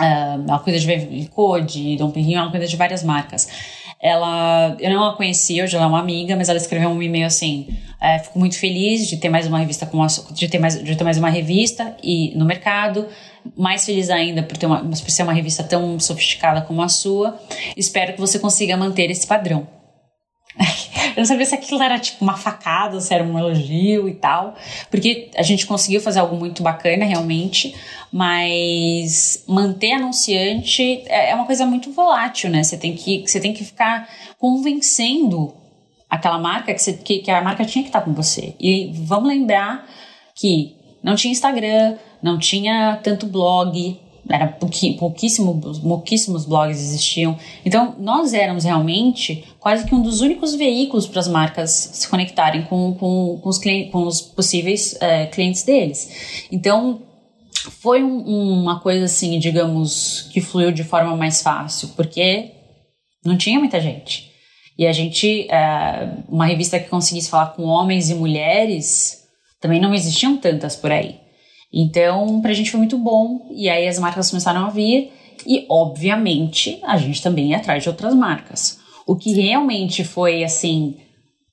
uh, 0.00 0.44
ela 0.48 0.58
cuida 0.60 0.78
de 0.78 0.86
Clicquot, 0.86 1.60
de 1.62 1.96
Dom 1.96 2.10
Perignon, 2.10 2.42
ela 2.42 2.50
cuida 2.50 2.66
de 2.66 2.76
várias 2.76 3.02
marcas. 3.02 3.48
Ela, 4.02 4.76
eu 4.80 4.90
não 4.90 5.04
a 5.04 5.16
conhecia, 5.16 5.62
hoje 5.62 5.76
ela 5.76 5.84
é 5.84 5.88
uma 5.88 6.00
amiga, 6.00 6.34
mas 6.34 6.48
ela 6.48 6.58
escreveu 6.58 6.90
um 6.90 7.00
e-mail 7.00 7.24
assim: 7.24 7.68
é, 8.00 8.18
fico 8.18 8.36
muito 8.36 8.58
feliz 8.58 9.06
de 9.06 9.16
ter 9.16 9.28
mais 9.28 9.46
uma 9.46 9.60
revista 9.60 9.86
com 9.86 10.04
de 10.32 10.48
ter 10.48 10.58
mais 10.58 10.82
de 10.82 10.96
ter 10.96 11.04
mais 11.04 11.18
uma 11.18 11.30
revista 11.30 11.96
e 12.02 12.36
no 12.36 12.44
mercado, 12.44 13.06
mais 13.56 13.84
feliz 13.84 14.10
ainda 14.10 14.42
por 14.42 14.56
ter 14.56 14.66
uma 14.66 14.80
por 14.80 15.10
ser 15.10 15.22
uma 15.22 15.32
revista 15.32 15.62
tão 15.62 16.00
sofisticada 16.00 16.62
como 16.62 16.82
a 16.82 16.88
sua. 16.88 17.38
Espero 17.76 18.14
que 18.14 18.20
você 18.20 18.40
consiga 18.40 18.76
manter 18.76 19.08
esse 19.08 19.24
padrão. 19.24 19.68
Eu 21.16 21.20
não 21.20 21.24
sabia 21.24 21.46
se 21.46 21.54
aquilo 21.54 21.82
era 21.82 21.98
tipo 21.98 22.22
uma 22.24 22.36
facada, 22.36 23.00
se 23.00 23.12
era 23.14 23.24
um 23.24 23.38
elogio 23.38 24.08
e 24.08 24.14
tal, 24.14 24.54
porque 24.90 25.30
a 25.36 25.42
gente 25.42 25.66
conseguiu 25.66 26.00
fazer 26.00 26.20
algo 26.20 26.36
muito 26.36 26.62
bacana 26.62 27.04
realmente, 27.04 27.74
mas 28.12 29.44
manter 29.46 29.92
anunciante 29.92 31.02
é, 31.06 31.30
é 31.30 31.34
uma 31.34 31.46
coisa 31.46 31.64
muito 31.64 31.92
volátil, 31.92 32.50
né? 32.50 32.62
Você 32.62 32.76
tem 32.76 32.94
que, 32.94 33.24
você 33.26 33.40
tem 33.40 33.52
que 33.52 33.64
ficar 33.64 34.08
convencendo 34.38 35.54
aquela 36.08 36.38
marca 36.38 36.74
que, 36.74 36.82
você, 36.82 36.92
que, 36.92 37.20
que 37.20 37.30
a 37.30 37.40
marca 37.40 37.64
tinha 37.64 37.82
que 37.82 37.88
estar 37.88 38.02
com 38.02 38.12
você. 38.12 38.54
E 38.60 38.92
vamos 38.94 39.28
lembrar 39.28 39.88
que 40.34 40.76
não 41.02 41.16
tinha 41.16 41.32
Instagram, 41.32 41.96
não 42.22 42.38
tinha 42.38 43.00
tanto 43.02 43.26
blog, 43.26 43.98
era 44.28 44.46
pouquíssimo, 44.46 45.60
pouquíssimos 45.82 46.44
blogs 46.44 46.78
existiam. 46.78 47.36
Então, 47.64 47.96
nós 47.98 48.32
éramos 48.32 48.64
realmente 48.64 49.44
quase 49.58 49.84
que 49.84 49.94
um 49.94 50.02
dos 50.02 50.20
únicos 50.20 50.54
veículos 50.54 51.06
para 51.06 51.20
as 51.20 51.28
marcas 51.28 51.70
se 51.92 52.08
conectarem 52.08 52.62
com, 52.64 52.94
com, 52.94 53.40
com, 53.42 53.48
os, 53.48 53.58
com 53.58 54.06
os 54.06 54.20
possíveis 54.20 54.96
é, 55.00 55.26
clientes 55.26 55.64
deles. 55.64 56.46
Então, 56.50 57.02
foi 57.80 58.02
um, 58.02 58.62
uma 58.62 58.80
coisa 58.80 59.06
assim, 59.06 59.38
digamos, 59.38 60.28
que 60.32 60.40
fluiu 60.40 60.72
de 60.72 60.84
forma 60.84 61.16
mais 61.16 61.42
fácil, 61.42 61.88
porque 61.96 62.52
não 63.24 63.36
tinha 63.36 63.58
muita 63.58 63.80
gente. 63.80 64.30
E 64.78 64.86
a 64.86 64.92
gente, 64.92 65.48
é, 65.50 66.16
uma 66.28 66.46
revista 66.46 66.78
que 66.78 66.88
conseguisse 66.88 67.28
falar 67.28 67.48
com 67.48 67.64
homens 67.64 68.08
e 68.08 68.14
mulheres, 68.14 69.24
também 69.60 69.80
não 69.80 69.94
existiam 69.94 70.36
tantas 70.36 70.76
por 70.76 70.90
aí. 70.90 71.21
Então, 71.72 72.40
pra 72.40 72.52
gente 72.52 72.70
foi 72.70 72.78
muito 72.78 72.98
bom. 72.98 73.48
E 73.50 73.68
aí 73.68 73.88
as 73.88 73.98
marcas 73.98 74.30
começaram 74.30 74.66
a 74.66 74.70
vir. 74.70 75.12
E, 75.46 75.66
obviamente, 75.68 76.78
a 76.84 76.96
gente 76.96 77.22
também 77.22 77.50
ia 77.50 77.56
atrás 77.56 77.82
de 77.82 77.88
outras 77.88 78.14
marcas. 78.14 78.78
O 79.06 79.16
que 79.16 79.32
realmente 79.32 80.04
foi, 80.04 80.44
assim, 80.44 80.96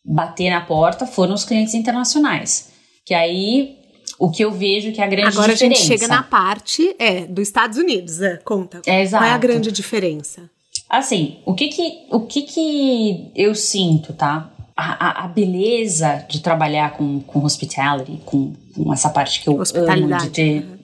bater 0.04 0.50
na 0.50 0.62
porta 0.62 1.08
foram 1.08 1.34
os 1.34 1.46
clientes 1.46 1.74
internacionais. 1.74 2.72
Que 3.06 3.14
aí, 3.14 3.78
o 4.20 4.30
que 4.30 4.44
eu 4.44 4.52
vejo 4.52 4.92
que 4.92 5.02
é 5.02 5.04
a 5.04 5.08
grande 5.08 5.30
Agora 5.30 5.54
diferença... 5.54 5.66
Agora 5.66 5.74
a 5.74 5.78
gente 5.78 6.00
chega 6.00 6.08
na 6.08 6.22
parte, 6.22 6.96
é, 7.00 7.26
dos 7.26 7.48
Estados 7.48 7.78
Unidos, 7.78 8.22
é, 8.22 8.38
conta. 8.38 8.82
É, 8.86 9.02
exato. 9.02 9.24
Qual 9.24 9.32
é 9.32 9.34
a 9.34 9.38
grande 9.38 9.72
diferença? 9.72 10.50
Assim, 10.88 11.38
o 11.46 11.54
que 11.54 11.68
que, 11.70 12.06
o 12.12 12.22
que 12.22 12.42
que 12.44 13.32
eu 13.36 13.56
sinto, 13.56 14.14
tá? 14.14 14.52
A, 14.80 15.26
a, 15.26 15.28
beleza 15.28 16.26
de 16.30 16.40
trabalhar 16.40 16.94
com, 16.94 17.20
com 17.20 17.44
hospitality, 17.44 18.22
com, 18.26 18.54
com 18.76 18.94
essa 18.94 19.10
parte 19.10 19.42
que 19.42 19.50
eu 19.50 19.62
amo 19.76 20.18
de 20.18 20.30
ter. 20.30 20.80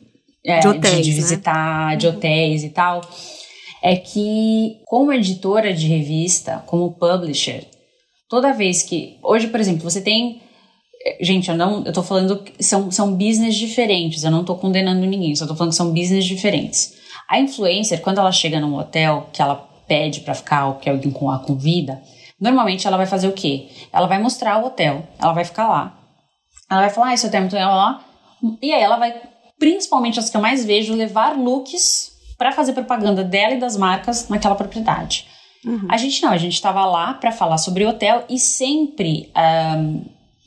É, 0.45 0.59
de, 0.59 0.67
hotéis, 0.67 0.97
de, 0.97 1.03
de, 1.03 1.09
né? 1.09 1.15
visitar, 1.15 1.87
né? 1.87 1.95
de 1.95 2.07
hotéis 2.07 2.63
e 2.63 2.69
tal, 2.69 3.01
é 3.81 3.95
que, 3.95 4.77
como 4.85 5.11
editora 5.11 5.73
de 5.73 5.87
revista, 5.87 6.63
como 6.67 6.91
publisher, 6.91 7.65
toda 8.29 8.53
vez 8.53 8.83
que. 8.83 9.17
Hoje, 9.23 9.47
por 9.47 9.59
exemplo, 9.59 9.89
você 9.89 10.01
tem. 10.01 10.41
Gente, 11.21 11.49
eu 11.49 11.55
não. 11.55 11.83
Eu 11.83 11.93
tô 11.93 12.03
falando. 12.03 12.43
São, 12.59 12.91
são 12.91 13.13
business 13.13 13.55
diferentes, 13.55 14.23
eu 14.23 14.31
não 14.31 14.43
tô 14.43 14.55
condenando 14.55 15.05
ninguém, 15.05 15.35
só 15.35 15.47
tô 15.47 15.55
falando 15.55 15.71
que 15.71 15.77
são 15.77 15.93
business 15.93 16.25
diferentes. 16.25 16.93
A 17.29 17.39
influencer, 17.39 18.01
quando 18.01 18.19
ela 18.19 18.31
chega 18.31 18.59
num 18.59 18.75
hotel 18.75 19.29
que 19.33 19.41
ela 19.41 19.55
pede 19.87 20.19
para 20.19 20.35
ficar, 20.35 20.67
ou 20.67 20.75
que 20.75 20.89
alguém 20.89 21.11
com 21.11 21.31
a 21.31 21.39
convida, 21.39 22.01
Normalmente 22.39 22.85
ela 22.87 22.97
vai 22.97 23.05
fazer 23.05 23.27
o 23.27 23.33
quê? 23.33 23.69
Ela 23.91 24.07
vai 24.07 24.21
mostrar 24.21 24.61
o 24.61 24.65
hotel, 24.65 25.07
ela 25.19 25.33
vai 25.33 25.45
ficar 25.45 25.67
lá. 25.67 25.97
Ela 26.69 26.81
vai 26.81 26.89
falar, 26.89 27.07
ah, 27.07 27.13
esse 27.13 27.25
hotel 27.25 27.37
é 27.37 27.41
muito 27.41 27.53
legal 27.53 27.75
lá. 27.75 28.05
E 28.61 28.73
aí 28.73 28.81
ela 28.81 28.97
vai, 28.97 29.21
principalmente 29.57 30.19
as 30.19 30.29
que 30.29 30.37
eu 30.37 30.41
mais 30.41 30.65
vejo, 30.65 30.93
levar 30.93 31.37
looks 31.37 32.11
para 32.37 32.51
fazer 32.51 32.73
propaganda 32.73 33.23
dela 33.23 33.53
e 33.53 33.59
das 33.59 33.77
marcas 33.77 34.27
naquela 34.27 34.55
propriedade. 34.55 35.27
Uhum. 35.65 35.87
A 35.89 35.97
gente 35.97 36.21
não, 36.21 36.31
a 36.31 36.37
gente 36.37 36.53
estava 36.53 36.85
lá 36.85 37.13
para 37.13 37.31
falar 37.31 37.57
sobre 37.57 37.85
o 37.85 37.89
hotel 37.89 38.23
e 38.29 38.37
sempre 38.37 39.31
um, 39.77 40.03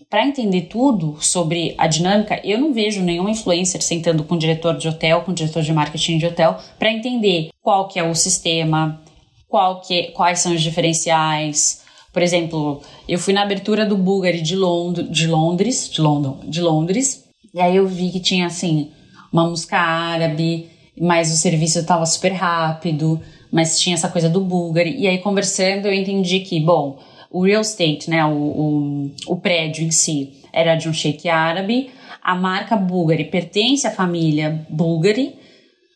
para 0.09 0.27
entender 0.27 0.63
tudo 0.63 1.19
sobre 1.21 1.75
a 1.77 1.87
dinâmica, 1.87 2.41
eu 2.43 2.59
não 2.59 2.73
vejo 2.73 3.03
nenhum 3.03 3.29
influencer 3.29 3.83
sentando 3.83 4.25
com 4.25 4.37
o 4.37 4.39
diretor 4.39 4.77
de 4.77 4.89
hotel, 4.89 5.21
com 5.23 5.33
o 5.33 5.35
diretor 5.35 5.63
de 5.63 5.73
marketing 5.73 6.19
de 6.19 6.27
hotel, 6.27 6.57
para 6.79 6.91
entender 6.91 7.51
qual 7.61 7.89
que 7.89 7.99
é 7.99 8.03
o 8.03 8.15
sistema, 8.15 9.03
qual 9.49 9.81
que, 9.81 10.13
quais 10.13 10.41
são 10.41 10.55
os 10.55 10.63
diferenciais. 10.63 11.83
Por 12.13 12.23
exemplo, 12.23 12.83
eu 13.09 13.19
fui 13.19 13.33
na 13.33 13.43
abertura 13.43 13.85
do 13.87 13.97
Bulgari 13.97 14.43
de, 14.43 14.55
Lond 14.55 15.03
de 15.05 15.27
Londres, 15.27 15.89
de 15.91 16.01
London, 16.01 16.41
de 16.45 16.61
Londres, 16.61 17.25
e 17.55 17.61
aí 17.61 17.77
eu 17.77 17.87
vi 17.87 18.11
que 18.11 18.21
tinha 18.21 18.47
assim 18.47 18.91
uma 19.33 19.49
música 19.49 19.79
árabe, 19.79 20.69
mas 21.01 21.33
o 21.33 21.37
serviço 21.37 21.79
estava 21.79 22.05
super 22.07 22.33
rápido, 22.33 23.21
mas 23.51 23.81
tinha 23.81 23.95
essa 23.95 24.09
coisa 24.09 24.29
do 24.29 24.41
Bulgari. 24.41 24.97
E 24.99 25.07
aí 25.07 25.19
conversando 25.19 25.87
eu 25.87 25.93
entendi 25.93 26.41
que, 26.41 26.61
bom, 26.61 26.99
o 27.31 27.45
real 27.45 27.63
estate, 27.63 28.09
né, 28.09 28.25
o, 28.25 28.33
o, 28.33 29.11
o 29.27 29.37
prédio 29.37 29.85
em 29.85 29.91
si, 29.91 30.43
era 30.53 30.75
de 30.75 30.89
um 30.89 30.93
sheik 30.93 31.29
árabe, 31.29 31.91
a 32.23 32.35
marca 32.35 32.77
Bulgari 32.77 33.25
pertence 33.25 33.87
à 33.87 33.91
família 33.91 34.67
Bulgari, 34.69 35.35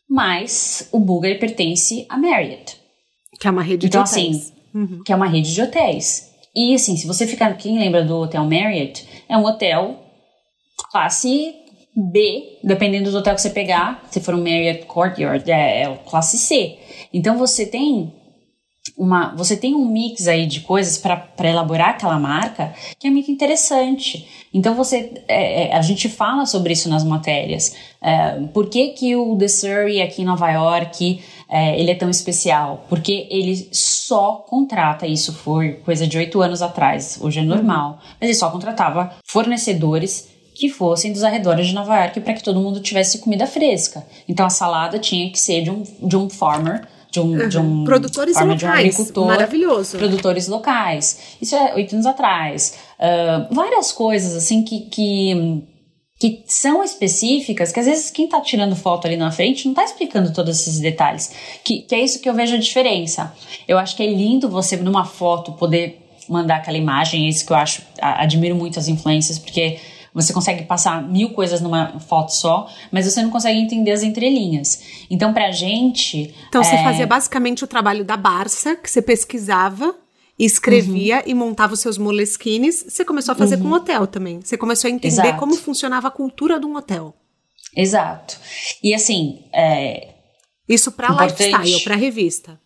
mas 0.09 0.89
o 0.91 0.99
Bulgari 0.99 1.37
pertence 1.39 2.05
a 2.09 2.17
Marriott. 2.17 2.82
Que 3.43 3.49
é 3.49 3.51
uma 3.51 3.61
rede 3.61 3.87
então, 3.87 4.05
de 4.05 4.09
hotéis. 4.09 4.37
Assim, 4.37 4.53
uhum. 4.73 5.03
Que 5.03 5.11
é 5.11 5.15
uma 5.17 5.27
rede 5.27 5.53
de 5.53 5.61
hotéis. 5.61 6.31
E 6.55 6.73
assim, 6.75 6.95
se 6.95 7.05
você 7.05 7.27
ficar. 7.27 7.53
Quem 7.57 7.77
lembra 7.77 8.01
do 8.01 8.15
Hotel 8.15 8.41
Marriott? 8.45 9.05
É 9.27 9.37
um 9.37 9.43
hotel 9.43 9.99
classe 10.89 11.53
B, 11.93 12.57
dependendo 12.63 13.11
do 13.11 13.17
hotel 13.17 13.35
que 13.35 13.41
você 13.41 13.49
pegar. 13.49 14.01
Se 14.09 14.21
for 14.21 14.33
um 14.33 14.41
Marriott 14.41 14.85
Courtyard, 14.85 15.51
é, 15.51 15.81
é 15.81 15.99
classe 16.05 16.37
C. 16.37 16.77
Então 17.11 17.37
você 17.37 17.65
tem 17.65 18.13
uma, 18.97 19.35
você 19.35 19.57
tem 19.57 19.75
um 19.75 19.85
mix 19.91 20.25
aí 20.25 20.45
de 20.45 20.61
coisas 20.61 20.97
para 20.97 21.49
elaborar 21.49 21.89
aquela 21.89 22.17
marca 22.17 22.73
que 22.97 23.07
é 23.07 23.09
muito 23.09 23.29
interessante. 23.29 24.25
Então 24.53 24.73
você, 24.73 25.21
é, 25.27 25.67
é, 25.67 25.75
a 25.75 25.81
gente 25.81 26.07
fala 26.07 26.45
sobre 26.45 26.71
isso 26.71 26.87
nas 26.87 27.03
matérias. 27.03 27.75
É, 28.01 28.39
por 28.53 28.69
que, 28.69 28.89
que 28.89 29.17
o 29.17 29.35
The 29.37 29.49
Surrey 29.49 30.01
aqui 30.01 30.21
em 30.21 30.25
Nova 30.25 30.49
York 30.49 31.21
é, 31.55 31.79
ele 31.79 31.91
é 31.91 31.95
tão 31.95 32.09
especial? 32.09 32.83
Porque 32.89 33.27
ele 33.29 33.69
só 33.71 34.43
contrata, 34.47 35.05
isso 35.05 35.31
foi 35.31 35.73
coisa 35.85 36.07
de 36.07 36.17
oito 36.17 36.41
anos 36.41 36.63
atrás, 36.63 37.19
hoje 37.21 37.41
é 37.41 37.43
normal, 37.43 37.91
uhum. 37.91 37.97
mas 38.19 38.29
ele 38.29 38.33
só 38.33 38.49
contratava 38.49 39.11
fornecedores 39.23 40.29
que 40.55 40.67
fossem 40.67 41.13
dos 41.13 41.23
arredores 41.23 41.67
de 41.67 41.75
Nova 41.75 41.95
York 41.99 42.19
para 42.21 42.33
que 42.33 42.43
todo 42.43 42.59
mundo 42.59 42.79
tivesse 42.79 43.19
comida 43.19 43.45
fresca. 43.45 44.03
Então 44.27 44.47
a 44.47 44.49
salada 44.49 44.97
tinha 44.97 45.29
que 45.31 45.39
ser 45.39 45.61
de 45.61 45.69
um, 45.69 45.83
de 46.01 46.17
um 46.17 46.27
farmer 46.27 46.87
de 47.11 47.19
um, 47.19 47.39
uhum. 47.39 47.47
de 47.47 47.59
um 47.59 47.83
produtores 47.83 48.35
locais, 48.35 48.57
de 48.59 48.65
um 48.65 48.69
agricultor, 48.69 49.27
maravilhoso. 49.27 49.97
Produtores 49.99 50.47
locais. 50.47 51.37
Isso 51.39 51.55
é 51.55 51.75
oito 51.75 51.93
anos 51.93 52.07
atrás. 52.07 52.79
Uh, 52.97 53.53
várias 53.53 53.91
coisas 53.91 54.35
assim 54.35 54.63
que, 54.63 54.81
que 54.81 55.63
que 56.23 56.41
são 56.45 56.81
específicas, 56.81 57.73
que 57.73 57.81
às 57.81 57.85
vezes 57.85 58.09
quem 58.09 58.23
está 58.23 58.39
tirando 58.39 58.77
foto 58.77 59.05
ali 59.05 59.17
na 59.17 59.29
frente 59.29 59.65
não 59.65 59.73
está 59.73 59.83
explicando 59.83 60.31
todos 60.31 60.57
esses 60.57 60.79
detalhes. 60.79 61.29
Que, 61.65 61.81
que 61.81 61.93
é 61.93 61.99
isso 61.99 62.21
que 62.21 62.29
eu 62.29 62.33
vejo 62.33 62.55
a 62.55 62.57
diferença. 62.57 63.33
Eu 63.67 63.77
acho 63.77 63.93
que 63.93 64.01
é 64.03 64.07
lindo 64.07 64.47
você, 64.47 64.77
numa 64.77 65.03
foto, 65.03 65.51
poder 65.51 65.99
mandar 66.29 66.55
aquela 66.55 66.77
imagem, 66.77 67.25
é 67.25 67.29
isso 67.29 67.45
que 67.45 67.51
eu 67.51 67.57
acho, 67.57 67.81
admiro 67.99 68.55
muito 68.55 68.79
as 68.79 68.87
influências, 68.87 69.37
porque 69.37 69.77
você 70.13 70.31
consegue 70.31 70.63
passar 70.63 71.03
mil 71.03 71.31
coisas 71.31 71.59
numa 71.59 71.99
foto 71.99 72.29
só, 72.29 72.69
mas 72.89 73.03
você 73.03 73.21
não 73.21 73.29
consegue 73.29 73.59
entender 73.59 73.91
as 73.91 74.01
entrelinhas. 74.01 74.81
Então, 75.09 75.33
pra 75.33 75.51
gente. 75.51 76.33
Então, 76.47 76.61
é... 76.61 76.63
você 76.63 76.77
fazia 76.77 77.05
basicamente 77.05 77.65
o 77.65 77.67
trabalho 77.67 78.05
da 78.05 78.15
Barça, 78.15 78.77
que 78.77 78.89
você 78.89 79.01
pesquisava 79.01 79.93
escrevia 80.45 81.17
uhum. 81.17 81.23
e 81.25 81.33
montava 81.33 81.73
os 81.73 81.79
seus 81.79 81.97
moleskines. 81.97 82.85
Você 82.87 83.05
começou 83.05 83.33
a 83.33 83.35
fazer 83.35 83.55
uhum. 83.55 83.63
com 83.63 83.71
hotel 83.71 84.07
também. 84.07 84.41
Você 84.41 84.57
começou 84.57 84.87
a 84.87 84.91
entender 84.91 85.21
Exato. 85.21 85.39
como 85.39 85.55
funcionava 85.55 86.07
a 86.07 86.11
cultura 86.11 86.59
de 86.59 86.65
um 86.65 86.75
hotel. 86.75 87.13
Exato. 87.75 88.37
E 88.81 88.93
assim. 88.93 89.45
É... 89.53 90.09
Isso 90.67 90.91
para 90.91 91.09
lifestyle, 91.09 91.83
para 91.83 91.95
revista. 91.95 92.59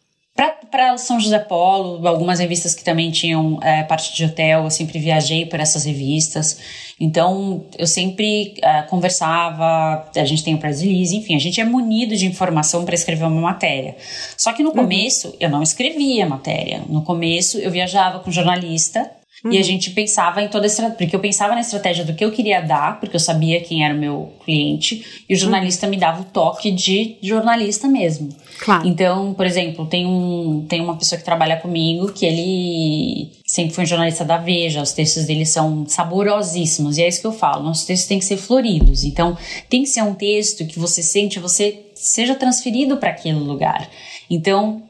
Para 0.69 0.97
São 0.99 1.19
José 1.19 1.39
Polo, 1.39 2.07
algumas 2.07 2.39
revistas 2.39 2.75
que 2.75 2.83
também 2.83 3.09
tinham 3.09 3.57
é, 3.63 3.81
parte 3.81 4.15
de 4.15 4.23
hotel, 4.23 4.65
eu 4.65 4.69
sempre 4.69 4.99
viajei 4.99 5.47
por 5.47 5.59
essas 5.59 5.83
revistas. 5.83 6.59
Então, 6.99 7.65
eu 7.77 7.87
sempre 7.87 8.53
é, 8.61 8.83
conversava, 8.83 10.07
a 10.15 10.25
gente 10.25 10.43
tem 10.43 10.53
o 10.53 10.59
Press 10.59 10.81
Release, 10.81 11.15
enfim, 11.15 11.35
a 11.35 11.39
gente 11.39 11.59
é 11.59 11.65
munido 11.65 12.15
de 12.15 12.27
informação 12.27 12.85
para 12.85 12.93
escrever 12.93 13.25
uma 13.25 13.41
matéria. 13.41 13.95
Só 14.37 14.53
que 14.53 14.61
no 14.61 14.69
uhum. 14.69 14.75
começo, 14.75 15.35
eu 15.39 15.49
não 15.49 15.63
escrevia 15.63 16.27
matéria. 16.27 16.83
No 16.87 17.01
começo, 17.01 17.57
eu 17.57 17.71
viajava 17.71 18.19
com 18.19 18.31
jornalista 18.31 19.09
Uhum. 19.43 19.51
E 19.51 19.57
a 19.57 19.63
gente 19.63 19.91
pensava 19.91 20.41
em 20.41 20.47
toda 20.47 20.65
a 20.65 20.67
estratégia, 20.67 20.97
porque 20.97 21.15
eu 21.15 21.19
pensava 21.19 21.53
na 21.53 21.61
estratégia 21.61 22.03
do 22.03 22.13
que 22.13 22.25
eu 22.25 22.31
queria 22.31 22.59
dar, 22.61 22.99
porque 22.99 23.15
eu 23.15 23.19
sabia 23.19 23.61
quem 23.61 23.85
era 23.85 23.93
o 23.93 23.97
meu 23.97 24.33
cliente, 24.43 25.23
e 25.29 25.33
o 25.33 25.37
jornalista 25.37 25.85
uhum. 25.85 25.91
me 25.91 25.97
dava 25.97 26.21
o 26.21 26.25
toque 26.25 26.71
de 26.71 27.17
jornalista 27.21 27.87
mesmo. 27.87 28.29
Claro. 28.59 28.87
Então, 28.87 29.33
por 29.33 29.45
exemplo, 29.45 29.85
tem, 29.85 30.05
um, 30.05 30.65
tem 30.67 30.81
uma 30.81 30.97
pessoa 30.97 31.19
que 31.19 31.25
trabalha 31.25 31.57
comigo 31.57 32.11
que 32.11 32.25
ele 32.25 33.31
sempre 33.45 33.73
foi 33.73 33.83
um 33.83 33.87
jornalista 33.87 34.25
da 34.25 34.37
Veja, 34.37 34.81
os 34.81 34.91
textos 34.91 35.25
dele 35.25 35.45
são 35.45 35.85
saborosíssimos, 35.87 36.97
e 36.97 37.03
é 37.03 37.07
isso 37.07 37.21
que 37.21 37.27
eu 37.27 37.33
falo, 37.33 37.63
nossos 37.63 37.85
textos 37.85 38.07
têm 38.07 38.19
que 38.19 38.25
ser 38.25 38.37
floridos. 38.37 39.03
Então, 39.03 39.37
tem 39.69 39.83
que 39.83 39.89
ser 39.89 40.01
um 40.01 40.15
texto 40.15 40.65
que 40.65 40.79
você 40.79 41.03
sente, 41.03 41.39
você 41.39 41.85
seja 41.93 42.35
transferido 42.35 42.97
para 42.97 43.11
aquele 43.11 43.39
lugar. 43.39 43.89
Então, 44.29 44.83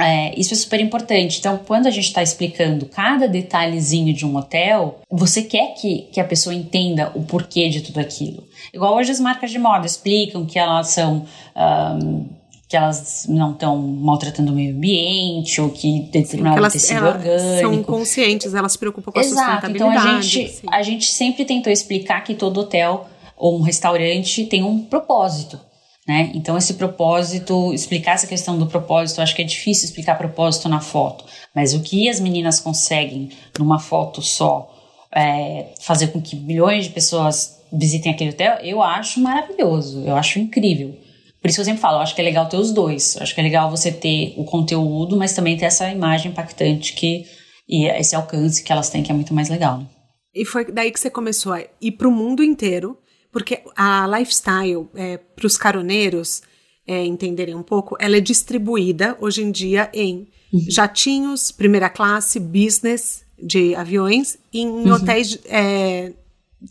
é, 0.00 0.38
isso 0.38 0.52
é 0.52 0.56
super 0.56 0.80
importante. 0.80 1.38
Então, 1.38 1.58
quando 1.66 1.86
a 1.86 1.90
gente 1.90 2.06
está 2.06 2.22
explicando 2.22 2.86
cada 2.86 3.26
detalhezinho 3.26 4.12
de 4.12 4.26
um 4.26 4.36
hotel, 4.36 5.00
você 5.10 5.42
quer 5.42 5.74
que, 5.74 6.08
que 6.12 6.20
a 6.20 6.24
pessoa 6.24 6.54
entenda 6.54 7.12
o 7.14 7.22
porquê 7.22 7.68
de 7.68 7.80
tudo 7.80 7.98
aquilo. 7.98 8.44
Igual 8.72 8.94
hoje 8.96 9.10
as 9.10 9.20
marcas 9.20 9.50
de 9.50 9.58
moda 9.58 9.86
explicam 9.86 10.44
que 10.44 10.58
elas 10.58 10.88
são. 10.88 11.24
Um, 11.56 12.26
que 12.68 12.76
elas 12.76 13.26
não 13.28 13.52
estão 13.52 13.78
maltratando 13.78 14.50
o 14.50 14.54
meio 14.54 14.74
ambiente 14.74 15.60
ou 15.60 15.70
que 15.70 16.00
determinado 16.10 16.58
elas, 16.58 16.72
tecido 16.72 16.98
elas 16.98 17.14
orgânico. 17.14 17.60
São 17.60 17.82
conscientes, 17.84 18.54
elas 18.54 18.72
se 18.72 18.78
preocupam 18.78 19.12
com 19.12 19.20
Exato, 19.20 19.40
a 19.40 19.44
sustentabilidade. 19.44 19.96
Então 19.96 20.18
a 20.18 20.20
gente, 20.20 20.44
assim. 20.44 20.66
a 20.72 20.82
gente 20.82 21.06
sempre 21.06 21.44
tentou 21.44 21.72
explicar 21.72 22.24
que 22.24 22.34
todo 22.34 22.58
hotel 22.58 23.06
ou 23.36 23.56
um 23.56 23.62
restaurante 23.62 24.46
tem 24.46 24.64
um 24.64 24.82
propósito. 24.82 25.60
Né? 26.06 26.30
Então, 26.34 26.56
esse 26.56 26.74
propósito, 26.74 27.72
explicar 27.72 28.12
essa 28.12 28.26
questão 28.26 28.56
do 28.58 28.66
propósito, 28.66 29.20
acho 29.20 29.34
que 29.34 29.42
é 29.42 29.44
difícil 29.44 29.86
explicar 29.86 30.16
propósito 30.16 30.68
na 30.68 30.80
foto, 30.80 31.24
mas 31.54 31.74
o 31.74 31.80
que 31.80 32.08
as 32.08 32.20
meninas 32.20 32.60
conseguem 32.60 33.30
numa 33.58 33.80
foto 33.80 34.22
só 34.22 34.72
é, 35.12 35.72
fazer 35.80 36.08
com 36.08 36.20
que 36.20 36.36
milhões 36.36 36.84
de 36.84 36.90
pessoas 36.90 37.60
visitem 37.72 38.12
aquele 38.12 38.30
hotel, 38.30 38.58
eu 38.62 38.80
acho 38.82 39.20
maravilhoso, 39.20 40.04
eu 40.06 40.14
acho 40.14 40.38
incrível. 40.38 40.96
Por 41.40 41.50
isso 41.50 41.60
eu 41.60 41.64
sempre 41.64 41.80
falo, 41.80 41.98
eu 41.98 42.02
acho 42.02 42.14
que 42.14 42.20
é 42.20 42.24
legal 42.24 42.48
ter 42.48 42.56
os 42.56 42.72
dois. 42.72 43.16
Eu 43.16 43.22
acho 43.22 43.34
que 43.34 43.40
é 43.40 43.44
legal 43.44 43.70
você 43.70 43.92
ter 43.92 44.34
o 44.36 44.44
conteúdo, 44.44 45.16
mas 45.16 45.32
também 45.32 45.56
ter 45.56 45.66
essa 45.66 45.88
imagem 45.90 46.30
impactante 46.30 46.92
que 46.92 47.24
e 47.68 47.86
esse 47.86 48.14
alcance 48.14 48.62
que 48.62 48.72
elas 48.72 48.88
têm, 48.90 49.02
que 49.02 49.10
é 49.10 49.14
muito 49.14 49.34
mais 49.34 49.48
legal. 49.48 49.78
Né? 49.78 49.86
E 50.34 50.44
foi 50.44 50.70
daí 50.70 50.90
que 50.90 51.00
você 51.00 51.10
começou 51.10 51.52
a 51.52 51.62
ir 51.80 51.92
para 51.92 52.08
o 52.08 52.12
mundo 52.12 52.42
inteiro 52.42 52.96
porque 53.36 53.60
a 53.76 54.06
lifestyle, 54.06 54.88
é, 54.94 55.18
para 55.18 55.46
os 55.46 55.58
caroneiros 55.58 56.40
é, 56.86 57.04
entenderem 57.04 57.54
um 57.54 57.62
pouco, 57.62 57.94
ela 58.00 58.16
é 58.16 58.20
distribuída 58.20 59.14
hoje 59.20 59.42
em 59.42 59.50
dia 59.50 59.90
em 59.92 60.26
uhum. 60.50 60.60
jatinhos, 60.70 61.52
primeira 61.52 61.90
classe, 61.90 62.40
business 62.40 63.26
de 63.38 63.74
aviões, 63.74 64.38
em 64.54 64.66
uhum. 64.66 64.90
hotéis. 64.90 65.38
É, 65.44 66.14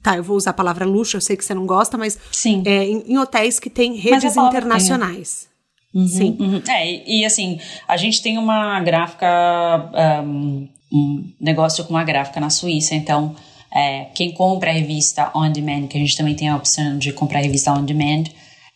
tá, 0.02 0.18
eu 0.18 0.24
vou 0.24 0.36
usar 0.36 0.50
a 0.50 0.54
palavra 0.54 0.88
luxo, 0.88 1.18
eu 1.18 1.22
sei 1.22 1.38
que 1.38 1.46
você 1.46 1.54
não 1.54 1.68
gosta, 1.68 2.00
mas 2.00 2.18
Sim. 2.32 2.64
É, 2.66 2.84
em, 2.84 3.12
em 3.12 3.18
hotéis 3.20 3.60
que 3.60 3.70
têm 3.70 3.94
redes 3.94 4.36
internacionais. 4.36 5.48
Uhum, 5.94 6.08
Sim. 6.08 6.38
Uhum. 6.40 6.64
É, 6.68 6.92
e, 6.92 7.20
e, 7.20 7.26
assim, 7.26 7.60
a 7.88 7.96
gente 7.96 8.24
tem 8.24 8.40
uma 8.40 8.80
gráfica, 8.80 9.28
um, 10.24 10.68
um 10.92 11.32
negócio 11.40 11.84
com 11.84 11.92
uma 11.92 12.04
gráfica 12.04 12.40
na 12.40 12.50
Suíça, 12.50 12.96
então 12.96 13.36
é, 13.76 14.06
quem 14.14 14.32
compra 14.32 14.70
a 14.70 14.74
revista 14.74 15.30
on 15.36 15.52
demand, 15.52 15.88
que 15.88 15.98
a 15.98 16.00
gente 16.00 16.16
também 16.16 16.34
tem 16.34 16.48
a 16.48 16.56
opção 16.56 16.98
de 16.98 17.12
comprar 17.12 17.40
a 17.40 17.42
revista 17.42 17.74
on 17.74 17.84
demand, 17.84 18.24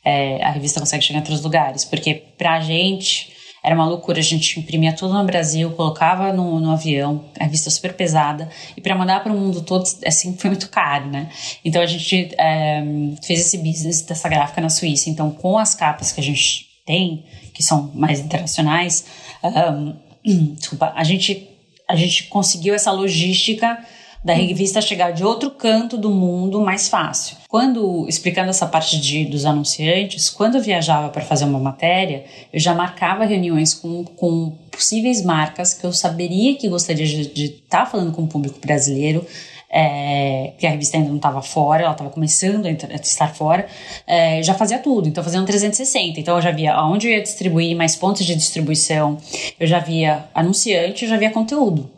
é, 0.04 0.44
a 0.44 0.52
revista 0.52 0.80
consegue 0.80 1.04
chegar 1.04 1.20
em 1.20 1.22
outros 1.22 1.42
lugares, 1.42 1.86
porque 1.86 2.14
pra 2.38 2.60
gente 2.60 3.32
era 3.64 3.76
uma 3.76 3.86
loucura, 3.86 4.20
a 4.20 4.24
gente 4.24 4.60
imprimia 4.60 4.94
tudo 4.94 5.14
no 5.14 5.24
Brasil, 5.24 5.72
colocava 5.72 6.34
no, 6.34 6.60
no 6.60 6.72
avião, 6.72 7.26
a 7.40 7.44
revista 7.44 7.70
super 7.70 7.94
pesada, 7.94 8.50
e 8.76 8.82
para 8.82 8.96
mandar 8.96 9.22
para 9.22 9.32
o 9.32 9.38
mundo 9.38 9.62
todo, 9.62 9.86
assim, 10.06 10.36
foi 10.38 10.50
muito 10.50 10.70
caro, 10.70 11.08
né? 11.08 11.30
Então 11.64 11.82
a 11.82 11.86
gente 11.86 12.34
é, 12.38 12.82
fez 13.24 13.40
esse 13.42 13.58
business 13.58 14.02
dessa 14.02 14.28
gráfica 14.30 14.62
na 14.62 14.70
Suíça. 14.70 15.10
Então, 15.10 15.32
com 15.32 15.58
as 15.58 15.76
capas 15.76 16.12
que 16.12 16.20
a 16.20 16.24
gente 16.24 16.68
tem, 16.86 17.26
que 17.54 17.62
são 17.62 17.92
mais 17.94 18.20
internacionais, 18.20 19.06
um, 19.44 19.96
desculpa, 20.56 20.94
a 20.96 21.04
gente, 21.04 21.50
a 21.88 21.96
gente 21.96 22.24
conseguiu 22.26 22.74
essa 22.74 22.92
logística 22.92 23.78
da 24.24 24.34
revista 24.34 24.82
chegar 24.82 25.12
de 25.12 25.24
outro 25.24 25.50
canto 25.52 25.98
do 25.98 26.10
mundo 26.10 26.60
mais 26.62 26.90
fácil. 26.90 27.38
Quando, 27.48 28.06
explicando 28.08 28.50
essa 28.50 28.66
parte 28.66 29.00
de, 29.00 29.26
dos 29.26 29.46
anunciantes, 29.46 30.30
quando 30.30 30.56
eu 30.56 30.62
viajava 30.62 31.10
para 31.10 31.22
fazer 31.22 31.46
uma 31.46 31.60
matéria, 31.60 32.26
eu 32.52 32.60
já 32.60 32.74
marcava 32.74 33.26
reuniões 33.26 33.74
com, 33.74 34.04
com 34.04 34.52
possíveis 34.72 35.24
marcas 35.24 35.74
que 35.74 35.86
eu 35.86 35.94
saberia 35.94 36.56
que 36.56 36.68
gostaria 36.68 37.06
de 37.06 37.46
estar 37.46 37.80
tá 37.80 37.86
falando 37.86 38.12
com 38.12 38.24
o 38.24 38.28
público 38.28 38.60
brasileiro, 38.60 39.26
é, 39.72 40.54
que 40.58 40.66
a 40.66 40.72
revista 40.72 40.98
ainda 40.98 41.10
não 41.10 41.18
estava 41.18 41.42
fora, 41.42 41.84
ela 41.84 41.92
estava 41.92 42.10
começando 42.10 42.66
a 42.66 42.72
estar 42.72 43.34
fora, 43.34 43.68
é, 44.06 44.42
já 44.42 44.54
fazia 44.54 44.80
tudo. 44.80 45.08
Então, 45.08 45.24
fazia 45.24 45.40
um 45.40 45.46
360. 45.46 46.20
Então, 46.20 46.36
eu 46.36 46.42
já 46.42 46.52
via 46.52 46.74
aonde 46.74 47.08
eu 47.08 47.14
ia 47.14 47.22
distribuir, 47.22 47.76
mais 47.78 47.96
pontos 47.96 48.26
de 48.26 48.36
distribuição, 48.36 49.18
eu 49.60 49.68
já 49.68 49.80
via 49.80 50.26
anunciante, 50.34 51.04
eu 51.04 51.10
já 51.10 51.18
via 51.18 51.30
conteúdo. 51.30 51.90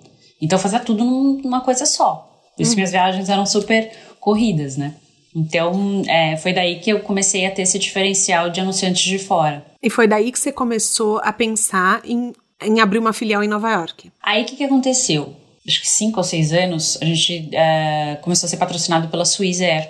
Então 0.42 0.58
eu 0.58 0.62
fazia 0.62 0.80
tudo 0.80 1.04
numa 1.04 1.62
coisa 1.62 1.86
só. 1.86 2.28
Por 2.56 2.64
isso 2.64 2.72
uhum. 2.72 2.76
minhas 2.76 2.92
viagens 2.92 3.30
eram 3.30 3.46
super 3.46 3.92
corridas, 4.20 4.78
né? 4.78 4.96
Então, 5.36 6.04
é, 6.08 6.36
foi 6.36 6.52
daí 6.52 6.80
que 6.80 6.90
eu 6.90 7.00
comecei 7.00 7.46
a 7.46 7.52
ter 7.52 7.62
esse 7.62 7.80
diferencial 7.80 8.50
de 8.50 8.60
anunciantes 8.60 9.04
de 9.04 9.18
fora. 9.18 9.66
E 9.82 9.90
foi 9.90 10.08
daí 10.08 10.32
que 10.32 10.40
você 10.40 10.52
começou 10.52 11.20
a 11.24 11.32
pensar 11.32 12.02
em, 12.04 12.34
em 12.62 12.80
abrir 12.82 13.00
uma 13.00 13.14
filial 13.14 13.42
em 13.42 13.48
Nova 13.48 13.72
York? 13.72 14.12
Aí, 14.22 14.44
o 14.44 14.46
que, 14.46 14.58
que 14.58 14.64
aconteceu? 14.64 15.34
Acho 15.66 15.80
que 15.80 15.90
cinco 15.90 16.18
ou 16.18 16.24
seis 16.24 16.52
anos, 16.52 16.98
a 17.02 17.06
gente 17.06 17.50
é, 17.54 18.18
começou 18.22 18.48
a 18.48 18.50
ser 18.50 18.58
patrocinado 18.58 19.08
pela 19.08 19.24
Swiss 19.24 19.62
Air. 19.62 19.90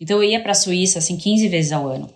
Então, 0.00 0.16
eu 0.20 0.28
ia 0.28 0.40
para 0.40 0.50
a 0.50 0.54
Suíça, 0.54 0.98
assim, 0.98 1.16
15 1.16 1.48
vezes 1.48 1.72
ao 1.72 1.86
ano. 1.86 2.10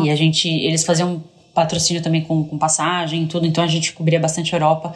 E 0.00 0.10
a 0.10 0.16
gente, 0.16 0.48
eles 0.48 0.84
faziam 0.84 1.22
patrocínio 1.54 2.02
também 2.02 2.22
com, 2.22 2.44
com 2.44 2.56
passagem 2.56 3.24
e 3.24 3.26
tudo, 3.26 3.46
então 3.46 3.62
a 3.62 3.66
gente 3.66 3.92
cobria 3.92 4.18
bastante 4.18 4.54
a 4.54 4.58
Europa. 4.58 4.94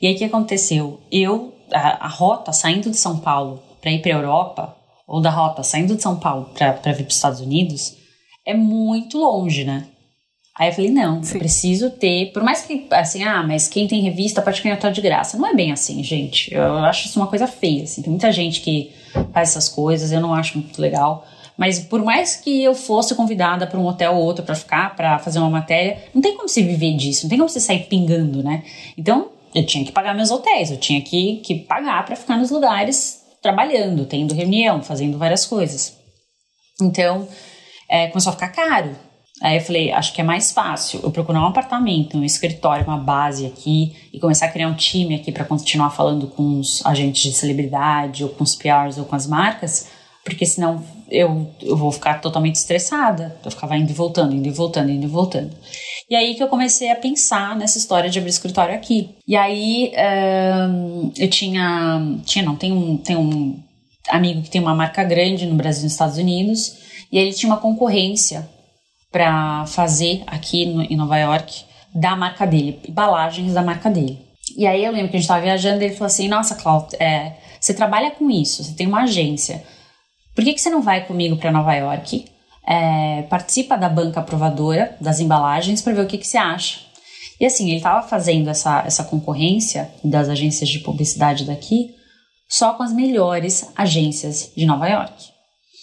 E 0.00 0.06
aí, 0.06 0.14
o 0.14 0.16
que 0.18 0.24
aconteceu? 0.24 1.00
Eu, 1.10 1.53
a, 1.72 2.06
a 2.06 2.08
rota 2.08 2.52
saindo 2.52 2.90
de 2.90 2.96
São 2.96 3.18
Paulo 3.18 3.62
para 3.80 3.90
ir 3.90 4.00
para 4.00 4.12
a 4.12 4.16
Europa, 4.16 4.76
ou 5.06 5.20
da 5.20 5.30
rota 5.30 5.62
saindo 5.62 5.94
de 5.94 6.02
São 6.02 6.18
Paulo 6.18 6.50
para 6.54 6.72
vir 6.92 7.04
para 7.04 7.08
os 7.08 7.14
Estados 7.14 7.40
Unidos, 7.40 7.96
é 8.46 8.54
muito 8.54 9.18
longe, 9.18 9.64
né? 9.64 9.86
Aí 10.56 10.68
eu 10.68 10.72
falei, 10.72 10.90
não, 10.90 11.20
Sim. 11.22 11.34
eu 11.34 11.38
preciso 11.40 11.90
ter, 11.90 12.32
por 12.32 12.42
mais 12.42 12.62
que, 12.62 12.86
assim, 12.92 13.24
ah, 13.24 13.42
mas 13.42 13.66
quem 13.66 13.88
tem 13.88 14.02
revista 14.02 14.40
pode 14.40 14.62
ganhar 14.62 14.76
tudo 14.76 14.92
de 14.92 15.00
graça. 15.00 15.36
Não 15.36 15.48
é 15.48 15.52
bem 15.52 15.72
assim, 15.72 16.02
gente. 16.04 16.54
Eu 16.54 16.76
acho 16.76 17.08
isso 17.08 17.18
uma 17.18 17.26
coisa 17.26 17.48
feia, 17.48 17.82
assim. 17.82 18.02
Tem 18.02 18.10
muita 18.10 18.30
gente 18.30 18.60
que 18.60 18.92
faz 19.32 19.50
essas 19.50 19.68
coisas, 19.68 20.12
eu 20.12 20.20
não 20.20 20.32
acho 20.32 20.56
muito 20.58 20.80
legal. 20.80 21.26
Mas 21.56 21.80
por 21.80 22.02
mais 22.04 22.36
que 22.36 22.62
eu 22.62 22.74
fosse 22.74 23.14
convidada 23.16 23.66
para 23.66 23.78
um 23.78 23.86
hotel 23.86 24.14
ou 24.14 24.22
outro 24.22 24.44
para 24.44 24.54
ficar, 24.54 24.94
para 24.94 25.18
fazer 25.18 25.40
uma 25.40 25.50
matéria, 25.50 25.98
não 26.14 26.22
tem 26.22 26.36
como 26.36 26.48
você 26.48 26.62
viver 26.62 26.94
disso, 26.96 27.24
não 27.24 27.30
tem 27.30 27.38
como 27.38 27.48
você 27.48 27.60
sair 27.60 27.86
pingando, 27.86 28.42
né? 28.42 28.62
Então, 28.96 29.30
eu 29.54 29.64
tinha 29.64 29.84
que 29.84 29.92
pagar 29.92 30.14
meus 30.14 30.30
hotéis, 30.30 30.70
eu 30.70 30.76
tinha 30.76 31.00
que, 31.00 31.36
que 31.36 31.54
pagar 31.54 32.04
para 32.04 32.16
ficar 32.16 32.36
nos 32.36 32.50
lugares 32.50 33.22
trabalhando, 33.40 34.06
tendo 34.06 34.34
reunião, 34.34 34.82
fazendo 34.82 35.18
várias 35.18 35.46
coisas. 35.46 35.96
Então, 36.80 37.28
é, 37.88 38.08
começou 38.08 38.30
a 38.30 38.34
ficar 38.34 38.48
caro. 38.48 38.96
Aí 39.42 39.56
eu 39.56 39.60
falei, 39.60 39.92
acho 39.92 40.12
que 40.12 40.20
é 40.20 40.24
mais 40.24 40.52
fácil 40.52 41.00
eu 41.02 41.10
procurar 41.10 41.42
um 41.42 41.46
apartamento, 41.46 42.16
um 42.16 42.24
escritório, 42.24 42.86
uma 42.86 42.96
base 42.96 43.44
aqui 43.44 43.94
e 44.12 44.18
começar 44.18 44.46
a 44.46 44.50
criar 44.50 44.68
um 44.68 44.74
time 44.74 45.14
aqui 45.14 45.30
para 45.30 45.44
continuar 45.44 45.90
falando 45.90 46.28
com 46.28 46.58
os 46.58 46.84
agentes 46.86 47.22
de 47.22 47.32
celebridade 47.32 48.24
ou 48.24 48.30
com 48.30 48.44
os 48.44 48.54
PRs 48.54 48.96
ou 48.96 49.04
com 49.04 49.14
as 49.14 49.26
marcas, 49.26 49.88
porque 50.24 50.46
senão 50.46 50.82
eu, 51.10 51.50
eu 51.60 51.76
vou 51.76 51.92
ficar 51.92 52.20
totalmente 52.20 52.56
estressada. 52.56 53.36
Eu 53.44 53.50
ficava 53.50 53.76
indo 53.76 53.90
e 53.90 53.94
voltando, 53.94 54.34
indo 54.34 54.48
e 54.48 54.50
voltando, 54.50 54.90
indo 54.90 55.04
e 55.04 55.08
voltando. 55.08 55.54
E 56.08 56.16
aí 56.16 56.34
que 56.34 56.42
eu 56.42 56.48
comecei 56.48 56.90
a 56.90 56.96
pensar 56.96 57.54
nessa 57.56 57.78
história 57.78 58.08
de 58.08 58.18
abrir 58.18 58.30
escritório 58.30 58.74
aqui. 58.74 59.10
E 59.28 59.36
aí 59.36 59.92
um, 60.70 61.12
eu 61.16 61.28
tinha. 61.28 62.18
Tinha, 62.24 62.44
não, 62.44 62.56
tem 62.56 62.72
um, 62.72 62.96
tem 62.96 63.16
um 63.16 63.62
amigo 64.08 64.42
que 64.42 64.50
tem 64.50 64.60
uma 64.60 64.74
marca 64.74 65.04
grande 65.04 65.46
no 65.46 65.54
Brasil 65.54 65.82
e 65.82 65.84
nos 65.84 65.92
Estados 65.92 66.16
Unidos. 66.16 66.76
E 67.12 67.18
ele 67.18 67.32
tinha 67.32 67.52
uma 67.52 67.60
concorrência 67.60 68.48
para 69.12 69.66
fazer 69.66 70.24
aqui 70.26 70.66
no, 70.66 70.82
em 70.82 70.96
Nova 70.96 71.18
York 71.18 71.64
da 71.94 72.16
marca 72.16 72.46
dele, 72.46 72.80
embalagens 72.88 73.52
da 73.54 73.62
marca 73.62 73.88
dele. 73.88 74.18
E 74.56 74.66
aí 74.66 74.84
eu 74.84 74.90
lembro 74.90 75.08
que 75.10 75.16
a 75.16 75.20
gente 75.20 75.26
estava 75.26 75.42
viajando 75.42 75.82
e 75.82 75.86
ele 75.86 75.94
falou 75.94 76.06
assim: 76.06 76.28
Nossa, 76.28 76.54
Cláudio, 76.54 76.96
é, 77.00 77.34
você 77.60 77.72
trabalha 77.72 78.10
com 78.10 78.30
isso, 78.30 78.64
você 78.64 78.72
tem 78.72 78.86
uma 78.86 79.04
agência. 79.04 79.62
Por 80.34 80.44
que, 80.44 80.54
que 80.54 80.60
você 80.60 80.70
não 80.70 80.82
vai 80.82 81.06
comigo 81.06 81.36
para 81.36 81.52
Nova 81.52 81.74
York? 81.74 82.26
é, 82.66 83.22
participa 83.22 83.76
da 83.76 83.88
banca 83.88 84.20
aprovadora 84.20 84.96
das 85.00 85.20
embalagens 85.20 85.82
para 85.82 85.92
ver 85.92 86.02
o 86.02 86.06
que, 86.06 86.18
que 86.18 86.26
você 86.26 86.38
acha. 86.38 86.80
E 87.38 87.44
assim, 87.44 87.68
ele 87.68 87.76
estava 87.76 88.06
fazendo 88.06 88.48
essa, 88.48 88.82
essa 88.86 89.04
concorrência 89.04 89.90
das 90.02 90.28
agências 90.28 90.68
de 90.68 90.78
publicidade 90.78 91.44
daqui 91.44 91.94
só 92.48 92.74
com 92.74 92.82
as 92.82 92.92
melhores 92.92 93.70
agências 93.74 94.52
de 94.56 94.64
Nova 94.64 94.88
York. 94.88 95.12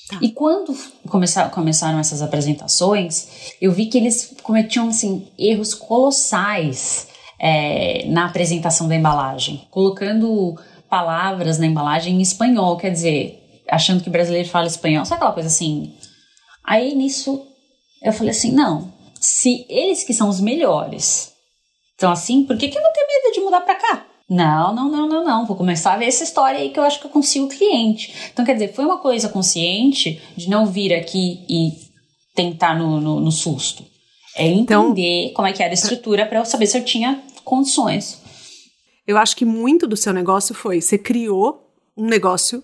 Tá. 0.10 0.20
E 0.22 0.30
quando 0.30 0.76
começar, 1.10 1.49
começaram 1.49 1.99
essas 1.99 2.22
apresentações, 2.22 3.54
eu 3.62 3.72
vi 3.72 3.88
que 3.88 3.97
eles 3.97 4.36
cometiam 4.41 4.88
assim, 4.88 5.28
erros 5.38 5.74
colossais 5.74 7.08
é, 7.39 8.06
na 8.08 8.26
apresentação 8.26 8.88
da 8.88 8.95
embalagem, 8.95 9.68
colocando 9.70 10.56
palavras 10.89 11.58
na 11.58 11.66
embalagem 11.66 12.16
em 12.16 12.22
espanhol, 12.22 12.78
quer 12.78 12.91
dizer, 12.91 13.41
achando 13.72 14.03
que 14.03 14.09
o 14.09 14.11
brasileiro 14.11 14.49
fala 14.49 14.67
espanhol, 14.67 15.05
sabe 15.05 15.17
aquela 15.17 15.34
coisa 15.34 15.47
assim, 15.47 15.95
Aí 16.63 16.95
nisso 16.95 17.45
eu 18.01 18.13
falei 18.13 18.32
assim: 18.32 18.51
não, 18.51 18.91
se 19.19 19.65
eles 19.69 20.03
que 20.03 20.13
são 20.13 20.30
os 20.30 20.39
melhores 20.39 21.34
estão 21.91 22.11
assim, 22.11 22.43
por 22.45 22.57
que, 22.57 22.67
que 22.67 22.78
eu 22.78 22.82
vou 22.82 22.91
ter 22.91 23.05
medo 23.05 23.34
de 23.34 23.41
mudar 23.41 23.61
para 23.61 23.76
cá? 23.76 24.07
Não, 24.30 24.74
não, 24.74 24.89
não, 24.89 25.07
não, 25.07 25.24
não. 25.24 25.45
Vou 25.45 25.57
começar 25.57 25.93
a 25.93 25.97
ver 25.97 26.05
essa 26.05 26.24
história 26.24 26.59
aí 26.59 26.69
que 26.69 26.80
eu 26.80 26.84
acho 26.84 26.99
que 26.99 27.05
eu 27.05 27.11
consigo 27.11 27.49
cliente. 27.49 28.30
Então, 28.32 28.45
quer 28.45 28.53
dizer, 28.53 28.74
foi 28.74 28.86
uma 28.86 28.99
coisa 28.99 29.28
consciente 29.28 30.22
de 30.38 30.49
não 30.49 30.65
vir 30.65 30.93
aqui 30.93 31.45
e 31.49 31.74
tentar 32.34 32.74
no, 32.74 33.01
no, 33.01 33.19
no 33.19 33.32
susto. 33.32 33.86
É 34.38 34.47
então, 34.47 34.91
entender 34.91 35.24
então, 35.24 35.34
como 35.34 35.47
é 35.49 35.53
que 35.53 35.61
era 35.61 35.74
a 35.74 35.76
estrutura 35.76 36.26
para 36.26 36.39
eu 36.39 36.45
saber 36.45 36.65
se 36.65 36.78
eu 36.78 36.86
tinha 36.86 37.22
condições. 37.43 38.22
Eu 39.05 39.17
acho 39.17 39.36
que 39.36 39.43
muito 39.43 39.86
do 39.86 39.97
seu 39.97 40.13
negócio 40.13 40.55
foi, 40.55 40.80
você 40.80 40.97
criou 40.97 41.69
um 41.97 42.05
negócio, 42.05 42.63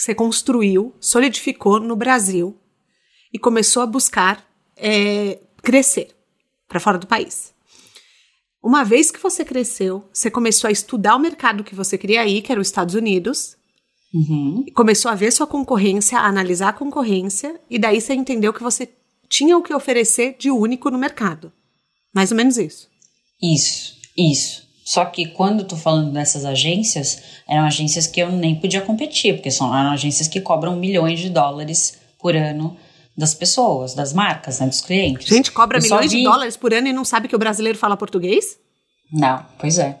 você 0.00 0.14
construiu, 0.14 0.94
solidificou 1.00 1.80
no 1.80 1.96
Brasil, 1.96 2.56
e 3.32 3.38
começou 3.38 3.82
a 3.82 3.86
buscar 3.86 4.46
é, 4.76 5.38
crescer 5.62 6.08
para 6.68 6.80
fora 6.80 6.98
do 6.98 7.06
país. 7.06 7.54
Uma 8.62 8.84
vez 8.84 9.10
que 9.10 9.20
você 9.20 9.44
cresceu, 9.44 10.08
você 10.12 10.30
começou 10.30 10.68
a 10.68 10.72
estudar 10.72 11.14
o 11.14 11.20
mercado 11.20 11.62
que 11.62 11.74
você 11.74 11.96
queria 11.96 12.26
ir, 12.26 12.42
que 12.42 12.50
era 12.50 12.60
os 12.60 12.66
Estados 12.66 12.94
Unidos, 12.94 13.56
uhum. 14.12 14.64
começou 14.74 15.10
a 15.10 15.14
ver 15.14 15.30
sua 15.32 15.46
concorrência, 15.46 16.18
a 16.18 16.26
analisar 16.26 16.70
a 16.70 16.72
concorrência, 16.72 17.60
e 17.70 17.78
daí 17.78 18.00
você 18.00 18.14
entendeu 18.14 18.52
que 18.52 18.62
você 18.62 18.88
tinha 19.28 19.56
o 19.56 19.62
que 19.62 19.74
oferecer 19.74 20.34
de 20.38 20.50
único 20.50 20.90
no 20.90 20.98
mercado. 20.98 21.52
Mais 22.12 22.30
ou 22.30 22.36
menos 22.36 22.56
isso. 22.56 22.88
Isso, 23.40 23.96
isso. 24.16 24.65
Só 24.86 25.04
que 25.04 25.26
quando 25.26 25.60
eu 25.60 25.66
tô 25.66 25.76
falando 25.76 26.12
dessas 26.12 26.44
agências, 26.44 27.20
eram 27.48 27.64
agências 27.66 28.06
que 28.06 28.20
eu 28.20 28.30
nem 28.30 28.54
podia 28.54 28.80
competir, 28.80 29.34
porque 29.34 29.50
são 29.50 29.76
eram 29.76 29.90
agências 29.90 30.28
que 30.28 30.40
cobram 30.40 30.76
milhões 30.76 31.18
de 31.18 31.28
dólares 31.28 31.98
por 32.20 32.36
ano 32.36 32.76
das 33.18 33.34
pessoas, 33.34 33.94
das 33.94 34.12
marcas, 34.12 34.60
né, 34.60 34.68
dos 34.68 34.80
clientes. 34.80 35.26
Gente, 35.26 35.50
cobra 35.50 35.78
eu 35.78 35.82
milhões 35.82 36.12
vi... 36.12 36.18
de 36.18 36.24
dólares 36.24 36.56
por 36.56 36.72
ano 36.72 36.86
e 36.86 36.92
não 36.92 37.04
sabe 37.04 37.26
que 37.26 37.34
o 37.34 37.38
brasileiro 37.38 37.76
fala 37.76 37.96
português? 37.96 38.56
Não, 39.12 39.44
pois 39.58 39.76
é. 39.76 39.98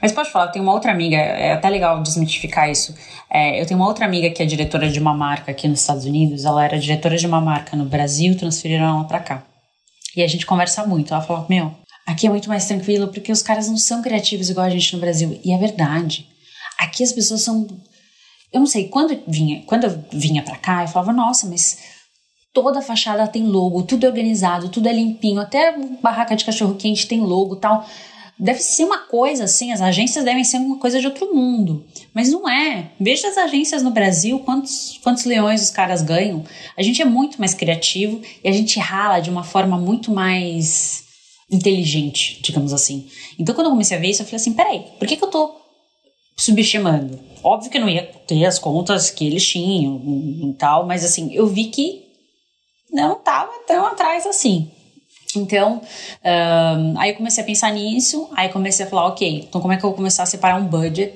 Mas 0.00 0.12
pode 0.12 0.30
falar, 0.30 0.46
eu 0.46 0.52
tenho 0.52 0.64
uma 0.64 0.72
outra 0.72 0.92
amiga, 0.92 1.16
é 1.16 1.52
até 1.52 1.68
legal 1.68 2.00
desmitificar 2.00 2.70
isso. 2.70 2.94
É, 3.28 3.60
eu 3.60 3.66
tenho 3.66 3.80
uma 3.80 3.88
outra 3.88 4.04
amiga 4.04 4.30
que 4.30 4.40
é 4.40 4.46
diretora 4.46 4.88
de 4.88 5.00
uma 5.00 5.14
marca 5.14 5.50
aqui 5.50 5.66
nos 5.66 5.80
Estados 5.80 6.04
Unidos. 6.04 6.44
Ela 6.44 6.64
era 6.64 6.78
diretora 6.78 7.16
de 7.16 7.26
uma 7.26 7.40
marca 7.40 7.76
no 7.76 7.86
Brasil, 7.86 8.36
transferiram 8.36 8.84
ela 8.84 9.04
para 9.04 9.18
cá. 9.18 9.42
E 10.16 10.22
a 10.22 10.28
gente 10.28 10.46
conversa 10.46 10.86
muito. 10.86 11.12
Ela 11.12 11.22
fala: 11.22 11.44
Meu, 11.48 11.74
aqui 12.06 12.26
é 12.26 12.30
muito 12.30 12.48
mais 12.48 12.66
tranquilo 12.66 13.08
porque 13.08 13.32
os 13.32 13.42
caras 13.42 13.68
não 13.68 13.76
são 13.76 14.02
criativos 14.02 14.50
igual 14.50 14.66
a 14.66 14.70
gente 14.70 14.92
no 14.94 15.00
Brasil. 15.00 15.40
E 15.44 15.52
é 15.52 15.58
verdade. 15.58 16.26
Aqui 16.78 17.02
as 17.02 17.12
pessoas 17.12 17.42
são. 17.42 17.66
Eu 18.52 18.60
não 18.60 18.66
sei, 18.66 18.88
quando, 18.88 19.20
vinha, 19.26 19.62
quando 19.66 19.84
eu 19.84 20.04
vinha 20.12 20.42
para 20.42 20.56
cá, 20.56 20.82
eu 20.82 20.88
falava: 20.88 21.12
Nossa, 21.12 21.46
mas 21.46 21.78
Toda 22.54 22.78
a 22.78 22.82
fachada 22.82 23.26
tem 23.26 23.42
logo, 23.42 23.82
tudo 23.82 24.06
é 24.06 24.08
organizado, 24.08 24.68
tudo 24.68 24.88
é 24.88 24.92
limpinho, 24.92 25.40
até 25.40 25.76
barraca 26.00 26.36
de 26.36 26.44
cachorro 26.44 26.76
quente 26.76 27.08
tem 27.08 27.20
logo 27.20 27.56
tal. 27.56 27.84
Deve 28.38 28.60
ser 28.60 28.84
uma 28.84 28.98
coisa 28.98 29.42
assim, 29.42 29.72
as 29.72 29.80
agências 29.80 30.24
devem 30.24 30.44
ser 30.44 30.58
uma 30.58 30.78
coisa 30.78 31.00
de 31.00 31.06
outro 31.06 31.34
mundo. 31.34 31.84
Mas 32.14 32.30
não 32.30 32.48
é. 32.48 32.92
Veja 33.00 33.26
as 33.26 33.36
agências 33.36 33.82
no 33.82 33.90
Brasil, 33.90 34.38
quantos, 34.38 35.00
quantos 35.02 35.24
leões 35.24 35.62
os 35.62 35.70
caras 35.70 36.00
ganham. 36.00 36.44
A 36.78 36.82
gente 36.82 37.02
é 37.02 37.04
muito 37.04 37.40
mais 37.40 37.54
criativo 37.54 38.22
e 38.44 38.48
a 38.48 38.52
gente 38.52 38.78
rala 38.78 39.18
de 39.18 39.30
uma 39.30 39.42
forma 39.42 39.76
muito 39.76 40.12
mais 40.12 41.03
inteligente, 41.50 42.40
digamos 42.42 42.72
assim. 42.72 43.08
Então 43.38 43.54
quando 43.54 43.68
eu 43.68 43.72
comecei 43.72 43.96
a 43.96 44.00
ver 44.00 44.08
isso, 44.08 44.22
eu 44.22 44.26
falei 44.26 44.36
assim: 44.36 44.52
peraí, 44.52 44.84
por 44.98 45.06
que, 45.06 45.16
que 45.16 45.24
eu 45.24 45.30
tô 45.30 45.54
subestimando? 46.36 47.18
Óbvio 47.42 47.70
que 47.70 47.76
eu 47.76 47.82
não 47.82 47.88
ia 47.88 48.04
ter 48.26 48.44
as 48.44 48.58
contas 48.58 49.10
que 49.10 49.26
eles 49.26 49.46
tinham 49.46 50.00
e 50.42 50.54
tal, 50.58 50.86
mas 50.86 51.04
assim, 51.04 51.32
eu 51.32 51.46
vi 51.46 51.66
que 51.66 52.04
não 52.92 53.14
estava 53.14 53.52
tão 53.66 53.86
atrás 53.86 54.26
assim. 54.26 54.70
Então, 55.36 55.80
um, 56.24 56.98
aí 56.98 57.10
eu 57.10 57.16
comecei 57.16 57.42
a 57.42 57.46
pensar 57.46 57.72
nisso, 57.72 58.28
aí 58.36 58.48
comecei 58.48 58.86
a 58.86 58.88
falar, 58.88 59.06
ok, 59.06 59.46
então 59.48 59.60
como 59.60 59.72
é 59.72 59.76
que 59.76 59.84
eu 59.84 59.90
vou 59.90 59.96
começar 59.96 60.22
a 60.22 60.26
separar 60.26 60.60
um 60.60 60.66
budget 60.66 61.12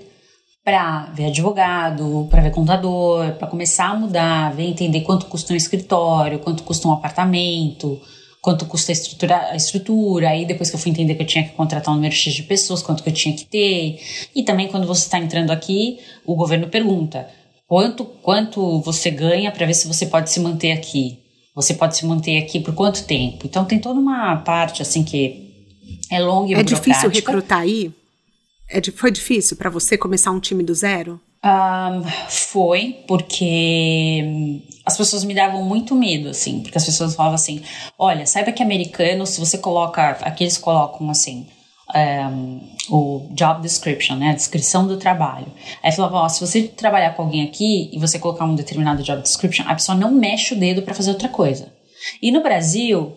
para 0.64 1.06
ver 1.14 1.26
advogado, 1.26 2.26
para 2.28 2.42
ver 2.42 2.50
contador, 2.50 3.32
para 3.34 3.46
começar 3.48 3.86
a 3.86 3.94
mudar, 3.94 4.52
ver 4.52 4.64
entender 4.64 5.00
quanto 5.02 5.26
custa 5.26 5.52
um 5.52 5.56
escritório, 5.56 6.40
quanto 6.40 6.62
custa 6.62 6.88
um 6.88 6.92
apartamento, 6.92 8.00
quanto 8.40 8.66
custa 8.66 8.92
a 8.92 8.94
estrutura, 8.94 9.36
a 9.50 9.56
estrutura, 9.56 10.30
aí 10.30 10.46
depois 10.46 10.70
que 10.70 10.76
eu 10.76 10.80
fui 10.80 10.90
entender 10.90 11.14
que 11.14 11.22
eu 11.22 11.26
tinha 11.26 11.44
que 11.44 11.54
contratar 11.54 11.92
um 11.92 11.96
número 11.96 12.14
X 12.14 12.32
de 12.34 12.42
pessoas, 12.44 12.82
quanto 12.82 13.02
que 13.02 13.08
eu 13.08 13.14
tinha 13.14 13.34
que 13.34 13.44
ter, 13.44 14.00
e 14.34 14.42
também 14.42 14.68
quando 14.68 14.86
você 14.86 15.02
está 15.02 15.18
entrando 15.18 15.50
aqui, 15.50 15.98
o 16.24 16.34
governo 16.34 16.68
pergunta 16.68 17.28
quanto, 17.68 18.04
quanto 18.04 18.80
você 18.80 19.10
ganha 19.10 19.52
para 19.52 19.66
ver 19.66 19.74
se 19.74 19.86
você 19.86 20.06
pode 20.06 20.30
se 20.30 20.40
manter 20.40 20.72
aqui. 20.72 21.18
Você 21.54 21.74
pode 21.74 21.96
se 21.96 22.06
manter 22.06 22.38
aqui 22.38 22.60
por 22.60 22.74
quanto 22.74 23.04
tempo? 23.04 23.44
Então 23.44 23.64
tem 23.64 23.78
toda 23.78 24.00
uma 24.00 24.36
parte 24.36 24.80
assim 24.80 25.04
que 25.04 25.66
é 26.10 26.18
longa 26.20 26.52
e 26.52 26.54
É 26.54 26.62
difícil 26.62 27.10
recrutar 27.10 27.60
aí? 27.60 27.92
É, 28.70 28.80
foi 28.92 29.10
difícil 29.10 29.56
para 29.56 29.68
você 29.68 29.98
começar 29.98 30.30
um 30.30 30.40
time 30.40 30.62
do 30.62 30.74
zero? 30.74 31.20
Foi, 32.28 33.04
porque 33.06 34.62
as 34.84 34.96
pessoas 34.96 35.24
me 35.24 35.34
davam 35.34 35.62
muito 35.62 35.94
medo, 35.94 36.30
assim, 36.30 36.60
porque 36.60 36.78
as 36.78 36.84
pessoas 36.84 37.14
falavam 37.14 37.36
assim: 37.36 37.62
olha, 37.98 38.26
saiba 38.26 38.52
que 38.52 38.62
americano, 38.62 39.26
se 39.26 39.38
você 39.38 39.58
coloca, 39.58 40.10
aqui 40.22 40.44
eles 40.44 40.58
colocam 40.58 41.08
assim, 41.10 41.46
um, 41.94 42.60
o 42.90 43.28
job 43.32 43.60
description, 43.60 44.16
né, 44.16 44.30
a 44.30 44.34
descrição 44.34 44.86
do 44.86 44.96
trabalho. 44.96 45.46
Aí 45.82 45.92
falava: 45.92 46.16
ó, 46.16 46.28
se 46.28 46.40
você 46.40 46.62
trabalhar 46.62 47.14
com 47.14 47.22
alguém 47.22 47.44
aqui 47.44 47.90
e 47.92 47.98
você 47.98 48.18
colocar 48.18 48.44
um 48.44 48.54
determinado 48.54 49.02
job 49.02 49.22
description, 49.22 49.64
a 49.68 49.74
pessoa 49.74 49.96
não 49.96 50.10
mexe 50.10 50.54
o 50.54 50.58
dedo 50.58 50.82
para 50.82 50.94
fazer 50.94 51.10
outra 51.10 51.28
coisa. 51.28 51.72
E 52.20 52.30
no 52.30 52.42
Brasil, 52.42 53.16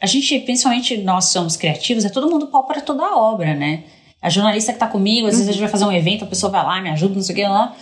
a 0.00 0.06
gente, 0.06 0.38
principalmente 0.40 0.96
nós 0.98 1.26
somos 1.26 1.56
criativos, 1.56 2.04
é 2.04 2.08
todo 2.08 2.30
mundo 2.30 2.46
pau 2.48 2.64
para 2.66 2.80
toda 2.80 3.04
a 3.04 3.16
obra, 3.16 3.54
né? 3.54 3.84
A 4.22 4.28
jornalista 4.28 4.72
que 4.72 4.78
tá 4.78 4.86
comigo, 4.86 5.26
às 5.26 5.34
vezes 5.34 5.48
a 5.48 5.52
gente 5.52 5.60
vai 5.60 5.70
fazer 5.70 5.84
um 5.84 5.92
evento, 5.92 6.24
a 6.24 6.28
pessoa 6.28 6.52
vai 6.52 6.62
lá, 6.62 6.80
me 6.80 6.90
ajuda, 6.90 7.14
não 7.14 7.22
sei 7.22 7.32
o 7.34 7.36
que 7.36 7.44
lá. 7.46 7.74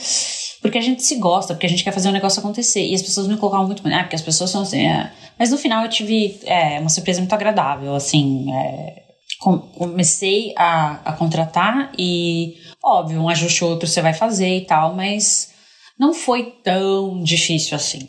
Porque 0.62 0.78
a 0.78 0.80
gente 0.80 1.03
se 1.03 1.16
gosta, 1.16 1.55
porque 1.55 1.66
a 1.66 1.68
gente 1.68 1.84
quer 1.84 1.93
fazer 1.93 2.09
um 2.09 2.12
negócio 2.12 2.41
acontecer. 2.41 2.84
E 2.84 2.95
as 2.95 3.03
pessoas 3.03 3.26
me 3.26 3.36
colocavam 3.36 3.66
muito, 3.66 3.82
ah, 3.86 4.03
porque 4.03 4.16
as 4.16 4.22
pessoas 4.22 4.51
são 4.51 4.62
assim. 4.62 4.86
É. 4.86 5.11
Mas 5.39 5.51
no 5.51 5.59
final 5.59 5.84
eu 5.84 5.91
tive 5.91 6.39
é, 6.45 6.78
uma 6.80 6.89
surpresa 6.89 7.20
muito 7.20 7.32
agradável, 7.32 7.95
assim. 7.95 8.53
É, 8.53 9.03
comecei 9.39 10.53
a, 10.57 11.01
a 11.05 11.12
contratar 11.12 11.93
e, 11.97 12.55
óbvio, 12.82 13.20
um 13.20 13.28
ajuste 13.28 13.64
ou 13.64 13.70
outro 13.70 13.89
você 13.89 14.03
vai 14.03 14.12
fazer 14.12 14.57
e 14.57 14.64
tal, 14.64 14.95
mas 14.95 15.53
não 15.99 16.12
foi 16.12 16.53
tão 16.62 17.22
difícil 17.22 17.76
assim. 17.76 18.09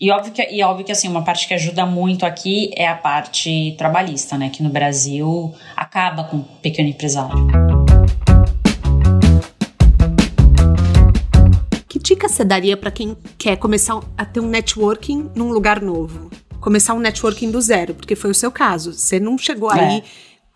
E 0.00 0.10
óbvio, 0.10 0.32
que, 0.32 0.42
e 0.50 0.60
óbvio 0.60 0.84
que 0.84 0.90
assim, 0.90 1.06
uma 1.06 1.22
parte 1.22 1.46
que 1.46 1.54
ajuda 1.54 1.86
muito 1.86 2.26
aqui 2.26 2.68
é 2.74 2.84
a 2.84 2.96
parte 2.96 3.76
trabalhista, 3.78 4.36
né? 4.36 4.50
Que 4.50 4.60
no 4.60 4.68
Brasil 4.68 5.54
acaba 5.76 6.24
com 6.24 6.38
o 6.38 6.44
pequeno 6.60 6.88
empresário. 6.88 7.36
Que 11.88 12.00
dica 12.00 12.28
você 12.28 12.44
daria 12.44 12.76
para 12.76 12.90
quem 12.90 13.16
quer 13.38 13.56
começar 13.56 14.00
a 14.18 14.24
ter 14.24 14.40
um 14.40 14.48
networking 14.48 15.30
num 15.32 15.52
lugar 15.52 15.80
novo? 15.80 16.28
Começar 16.60 16.92
um 16.94 16.98
networking 16.98 17.52
do 17.52 17.60
zero, 17.60 17.94
porque 17.94 18.16
foi 18.16 18.30
o 18.30 18.34
seu 18.34 18.50
caso. 18.50 18.92
Você 18.92 19.20
não 19.20 19.38
chegou 19.38 19.72
é. 19.72 19.78
aí 19.78 20.04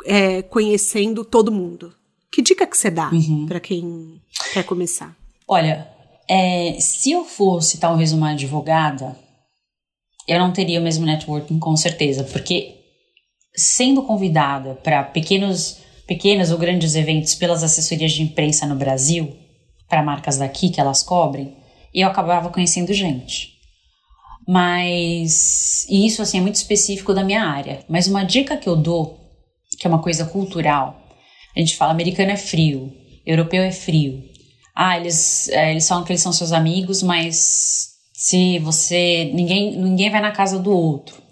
é, 0.04 0.42
conhecendo 0.42 1.24
todo 1.24 1.52
mundo. 1.52 1.94
Que 2.28 2.42
dica 2.42 2.66
que 2.66 2.76
você 2.76 2.90
dá 2.90 3.08
uhum. 3.12 3.46
para 3.46 3.60
quem 3.60 4.20
quer 4.52 4.64
começar? 4.64 5.14
Olha, 5.46 5.86
é, 6.28 6.76
se 6.80 7.12
eu 7.12 7.24
fosse 7.24 7.78
talvez 7.78 8.12
uma 8.12 8.30
advogada, 8.30 9.16
eu 10.28 10.38
não 10.38 10.52
teria 10.52 10.78
o 10.78 10.82
mesmo 10.82 11.06
networking 11.06 11.58
com 11.58 11.74
certeza, 11.74 12.22
porque 12.22 12.76
sendo 13.56 14.02
convidada 14.02 14.74
para 14.74 15.02
pequenos, 15.02 15.78
pequenos 16.06 16.52
ou 16.52 16.58
grandes 16.58 16.94
eventos 16.94 17.34
pelas 17.34 17.64
assessorias 17.64 18.12
de 18.12 18.22
imprensa 18.22 18.66
no 18.66 18.76
Brasil, 18.76 19.34
para 19.88 20.02
marcas 20.02 20.36
daqui 20.36 20.68
que 20.68 20.80
elas 20.80 21.02
cobrem, 21.02 21.56
eu 21.94 22.06
acabava 22.06 22.50
conhecendo 22.50 22.92
gente. 22.92 23.54
Mas 24.46 25.86
e 25.88 26.06
isso 26.06 26.22
assim 26.22 26.38
é 26.38 26.40
muito 26.40 26.56
específico 26.56 27.14
da 27.14 27.24
minha 27.24 27.42
área. 27.42 27.84
Mas 27.88 28.06
uma 28.06 28.22
dica 28.22 28.56
que 28.56 28.68
eu 28.68 28.76
dou, 28.76 29.18
que 29.78 29.86
é 29.86 29.90
uma 29.90 30.02
coisa 30.02 30.26
cultural, 30.26 31.02
a 31.56 31.58
gente 31.60 31.76
fala 31.76 31.92
americano 31.92 32.30
é 32.30 32.36
frio, 32.36 32.92
europeu 33.26 33.62
é 33.62 33.72
frio. 33.72 34.22
Ah, 34.74 34.96
eles, 34.96 35.48
é, 35.48 35.72
eles 35.72 35.88
falam 35.88 36.04
que 36.04 36.12
eles 36.12 36.22
são 36.22 36.32
seus 36.32 36.52
amigos, 36.52 37.02
mas 37.02 37.87
se 38.18 38.58
você 38.58 39.30
ninguém 39.32 39.76
ninguém 39.76 40.10
vai 40.10 40.20
na 40.20 40.32
casa 40.32 40.58
do 40.58 40.72
outro. 40.72 41.22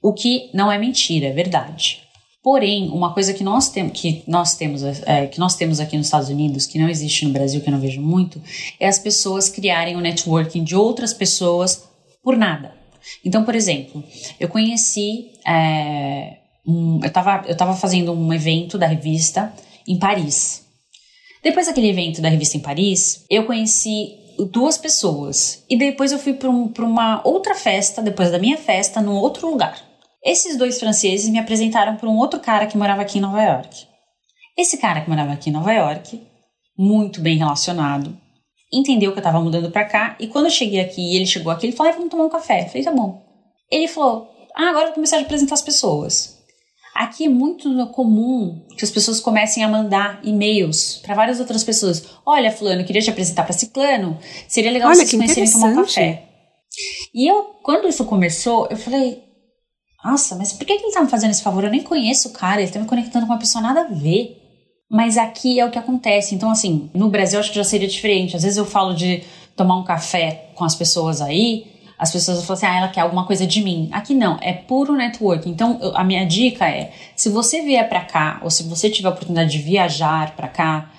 O 0.00 0.14
que 0.14 0.48
não 0.54 0.72
é 0.72 0.78
mentira, 0.78 1.26
é 1.26 1.32
verdade. 1.32 2.02
Porém, 2.42 2.88
uma 2.88 3.12
coisa 3.12 3.34
que 3.34 3.44
nós 3.44 3.68
temos 3.68 4.00
que 4.00 4.22
nós 4.26 4.54
temos 4.54 4.82
é, 4.82 5.26
que 5.26 5.38
nós 5.38 5.54
temos 5.54 5.80
aqui 5.80 5.98
nos 5.98 6.06
Estados 6.06 6.30
Unidos, 6.30 6.64
que 6.64 6.78
não 6.78 6.88
existe 6.88 7.26
no 7.26 7.32
Brasil, 7.32 7.60
que 7.60 7.68
eu 7.68 7.72
não 7.72 7.78
vejo 7.78 8.00
muito, 8.00 8.40
é 8.80 8.88
as 8.88 8.98
pessoas 8.98 9.50
criarem 9.50 9.96
o 9.96 9.98
um 9.98 10.00
networking 10.00 10.64
de 10.64 10.74
outras 10.74 11.12
pessoas 11.12 11.84
por 12.22 12.38
nada. 12.38 12.74
Então, 13.22 13.44
por 13.44 13.54
exemplo, 13.54 14.02
eu 14.40 14.48
conheci 14.48 15.30
é, 15.46 16.38
um, 16.66 17.00
eu 17.02 17.08
estava 17.08 17.44
eu 17.46 17.54
tava 17.54 17.76
fazendo 17.76 18.12
um 18.12 18.32
evento 18.32 18.78
da 18.78 18.86
revista 18.86 19.52
em 19.86 19.98
Paris. 19.98 20.64
Depois 21.42 21.66
daquele 21.66 21.90
evento 21.90 22.22
da 22.22 22.30
revista 22.30 22.56
em 22.56 22.60
Paris, 22.60 23.26
eu 23.28 23.44
conheci 23.44 24.23
duas 24.38 24.78
pessoas. 24.78 25.64
E 25.68 25.76
depois 25.76 26.12
eu 26.12 26.18
fui 26.18 26.34
para 26.34 26.50
um, 26.50 26.72
uma 26.78 27.20
outra 27.24 27.54
festa, 27.54 28.02
depois 28.02 28.30
da 28.30 28.38
minha 28.38 28.56
festa, 28.56 29.00
num 29.00 29.14
outro 29.14 29.50
lugar. 29.50 29.80
Esses 30.24 30.56
dois 30.56 30.80
franceses 30.80 31.28
me 31.28 31.38
apresentaram 31.38 31.96
para 31.96 32.08
um 32.08 32.16
outro 32.16 32.40
cara 32.40 32.66
que 32.66 32.78
morava 32.78 33.02
aqui 33.02 33.18
em 33.18 33.20
Nova 33.20 33.42
York. 33.42 33.86
Esse 34.56 34.78
cara 34.78 35.00
que 35.00 35.08
morava 35.10 35.32
aqui 35.32 35.50
em 35.50 35.52
Nova 35.52 35.72
York, 35.72 36.22
muito 36.78 37.20
bem 37.20 37.36
relacionado, 37.36 38.16
entendeu 38.72 39.12
que 39.12 39.18
eu 39.18 39.20
estava 39.20 39.40
mudando 39.40 39.70
para 39.70 39.84
cá. 39.84 40.16
E 40.18 40.26
quando 40.26 40.46
eu 40.46 40.50
cheguei 40.50 40.80
aqui 40.80 41.00
e 41.00 41.16
ele 41.16 41.26
chegou 41.26 41.52
aqui, 41.52 41.66
ele 41.66 41.76
falou: 41.76 41.92
ah, 41.92 41.96
vamos 41.96 42.10
tomar 42.10 42.24
um 42.24 42.30
café. 42.30 42.62
Eu 42.62 42.68
falei: 42.68 42.84
tá 42.84 42.92
bom. 42.92 43.22
Ele 43.70 43.88
falou: 43.88 44.28
ah, 44.54 44.70
agora 44.70 44.84
eu 44.84 44.86
vou 44.86 44.94
começar 44.94 45.18
a 45.18 45.20
apresentar 45.20 45.54
as 45.54 45.62
pessoas. 45.62 46.33
Aqui 47.04 47.26
é 47.26 47.28
muito 47.28 47.86
comum 47.88 48.64
que 48.78 48.84
as 48.84 48.90
pessoas 48.90 49.20
comecem 49.20 49.62
a 49.62 49.68
mandar 49.68 50.20
e-mails 50.22 51.00
para 51.04 51.14
várias 51.14 51.38
outras 51.38 51.62
pessoas. 51.62 52.02
Olha, 52.24 52.50
fulano, 52.50 52.82
queria 52.82 53.02
te 53.02 53.10
apresentar 53.10 53.42
para 53.42 53.52
ciclano. 53.52 54.18
Seria 54.48 54.70
legal 54.70 54.88
Olha, 54.88 54.96
vocês 54.96 55.10
conhecerem 55.10 55.50
tomar 55.50 55.66
um 55.66 55.76
café. 55.76 56.24
E 57.14 57.30
eu, 57.30 57.42
quando 57.62 57.86
isso 57.86 58.06
começou, 58.06 58.66
eu 58.70 58.76
falei, 58.78 59.22
nossa, 60.02 60.34
mas 60.34 60.54
por 60.54 60.66
que, 60.66 60.78
que 60.78 60.82
ele 60.82 60.94
tá 60.94 61.02
me 61.02 61.10
fazendo 61.10 61.32
esse 61.32 61.42
favor? 61.42 61.62
Eu 61.62 61.70
nem 61.70 61.82
conheço 61.82 62.28
o 62.28 62.32
cara, 62.32 62.62
ele 62.62 62.72
tá 62.72 62.80
me 62.80 62.86
conectando 62.86 63.26
com 63.26 63.32
uma 63.34 63.38
pessoa 63.38 63.60
nada 63.60 63.82
a 63.82 63.88
ver. 63.88 64.40
Mas 64.90 65.18
aqui 65.18 65.60
é 65.60 65.66
o 65.66 65.70
que 65.70 65.78
acontece. 65.78 66.34
Então, 66.34 66.50
assim, 66.50 66.90
no 66.94 67.10
Brasil 67.10 67.38
acho 67.38 67.50
que 67.50 67.56
já 67.56 67.64
seria 67.64 67.86
diferente. 67.86 68.34
Às 68.34 68.44
vezes 68.44 68.56
eu 68.56 68.64
falo 68.64 68.94
de 68.94 69.22
tomar 69.54 69.76
um 69.76 69.84
café 69.84 70.50
com 70.54 70.64
as 70.64 70.74
pessoas 70.74 71.20
aí, 71.20 71.66
as 71.98 72.12
pessoas 72.12 72.44
falam 72.44 72.54
assim, 72.54 72.66
ah, 72.66 72.78
ela 72.78 72.88
quer 72.88 73.00
alguma 73.00 73.26
coisa 73.26 73.46
de 73.46 73.62
mim. 73.62 73.88
Aqui 73.92 74.14
não, 74.14 74.38
é 74.40 74.52
puro 74.52 74.94
network. 74.94 75.48
Então, 75.48 75.78
eu, 75.80 75.96
a 75.96 76.02
minha 76.02 76.26
dica 76.26 76.68
é, 76.68 76.92
se 77.14 77.28
você 77.28 77.62
vier 77.62 77.88
para 77.88 78.00
cá, 78.00 78.40
ou 78.42 78.50
se 78.50 78.64
você 78.64 78.90
tiver 78.90 79.08
a 79.08 79.12
oportunidade 79.12 79.52
de 79.52 79.58
viajar 79.58 80.34
para 80.34 80.48
cá, 80.48 80.90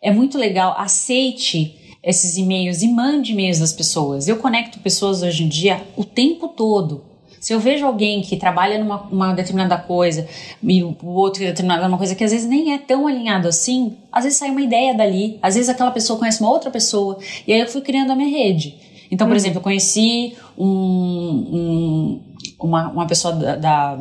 é 0.00 0.10
muito 0.10 0.36
legal, 0.36 0.74
aceite 0.78 1.78
esses 2.02 2.36
e-mails 2.36 2.82
e 2.82 2.88
mande 2.88 3.32
e-mails 3.32 3.60
das 3.60 3.72
pessoas. 3.72 4.26
Eu 4.26 4.36
conecto 4.36 4.80
pessoas 4.80 5.22
hoje 5.22 5.44
em 5.44 5.48
dia 5.48 5.80
o 5.96 6.04
tempo 6.04 6.48
todo. 6.48 7.04
Se 7.40 7.52
eu 7.52 7.58
vejo 7.58 7.84
alguém 7.84 8.20
que 8.22 8.36
trabalha 8.36 8.78
numa 8.82 9.32
determinada 9.34 9.76
coisa 9.76 10.28
e 10.62 10.82
o 10.84 10.96
outro 11.02 11.40
que 11.40 11.46
determinada 11.46 11.88
uma 11.88 11.98
coisa 11.98 12.14
que 12.14 12.22
às 12.22 12.30
vezes 12.30 12.48
nem 12.48 12.72
é 12.72 12.78
tão 12.78 13.08
alinhado 13.08 13.48
assim, 13.48 13.96
às 14.12 14.22
vezes 14.22 14.38
sai 14.38 14.50
uma 14.50 14.60
ideia 14.62 14.94
dali, 14.94 15.40
às 15.42 15.56
vezes 15.56 15.68
aquela 15.68 15.90
pessoa 15.90 16.18
conhece 16.18 16.40
uma 16.40 16.50
outra 16.50 16.70
pessoa 16.70 17.18
e 17.44 17.52
aí 17.52 17.58
eu 17.58 17.66
fui 17.66 17.80
criando 17.80 18.12
a 18.12 18.14
minha 18.14 18.30
rede. 18.30 18.91
Então, 19.12 19.26
por 19.26 19.32
uhum. 19.32 19.36
exemplo, 19.36 19.58
eu 19.58 19.62
conheci 19.62 20.34
um, 20.56 20.66
um, 20.66 22.22
uma, 22.58 22.90
uma 22.90 23.06
pessoa 23.06 23.34
da, 23.34 23.56
da 23.56 23.98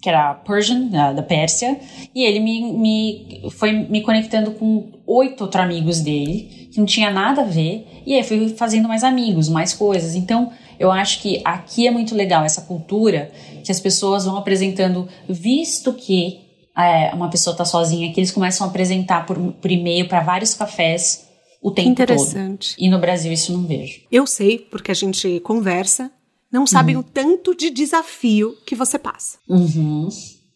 que 0.00 0.08
era 0.08 0.34
Persian, 0.34 0.86
da, 0.86 1.22
Pérsia, 1.22 1.78
e 2.14 2.24
ele 2.24 2.40
me, 2.40 2.72
me 2.72 3.50
foi 3.50 3.70
me 3.70 4.00
conectando 4.00 4.52
com 4.52 4.90
oito 5.06 5.42
outros 5.44 5.62
amigos 5.62 6.00
dele, 6.00 6.70
que 6.72 6.78
não 6.78 6.86
tinha 6.86 7.10
nada 7.10 7.42
a 7.42 7.44
ver, 7.44 7.86
e 8.06 8.14
aí 8.14 8.24
fui 8.24 8.48
fazendo 8.48 8.88
mais 8.88 9.04
amigos, 9.04 9.48
mais 9.48 9.74
coisas. 9.74 10.16
Então, 10.16 10.50
eu 10.80 10.90
acho 10.90 11.20
que 11.20 11.42
aqui 11.44 11.86
é 11.86 11.90
muito 11.90 12.14
legal 12.14 12.44
essa 12.44 12.62
cultura 12.62 13.30
que 13.62 13.70
as 13.70 13.78
pessoas 13.78 14.24
vão 14.24 14.38
apresentando, 14.38 15.06
visto 15.28 15.92
que 15.92 16.40
é, 16.76 17.14
uma 17.14 17.28
pessoa 17.28 17.52
está 17.52 17.66
sozinha, 17.66 18.10
que 18.12 18.18
eles 18.18 18.32
começam 18.32 18.66
a 18.66 18.70
apresentar 18.70 19.26
por, 19.26 19.36
por 19.38 19.70
e-mail 19.70 20.08
para 20.08 20.20
vários 20.20 20.54
cafés 20.54 21.30
o 21.62 21.70
tempo 21.70 21.90
Interessante. 21.90 22.74
todo. 22.74 22.84
E 22.84 22.90
no 22.90 22.98
Brasil 22.98 23.32
isso 23.32 23.52
não 23.52 23.64
vejo. 23.64 24.00
Eu 24.10 24.26
sei, 24.26 24.58
porque 24.58 24.90
a 24.90 24.94
gente 24.94 25.38
conversa, 25.40 26.10
não 26.50 26.66
sabem 26.66 26.96
uhum. 26.96 27.00
o 27.00 27.04
tanto 27.04 27.54
de 27.54 27.70
desafio 27.70 28.56
que 28.66 28.74
você 28.74 28.98
passa. 28.98 29.38
Uhum. 29.48 30.08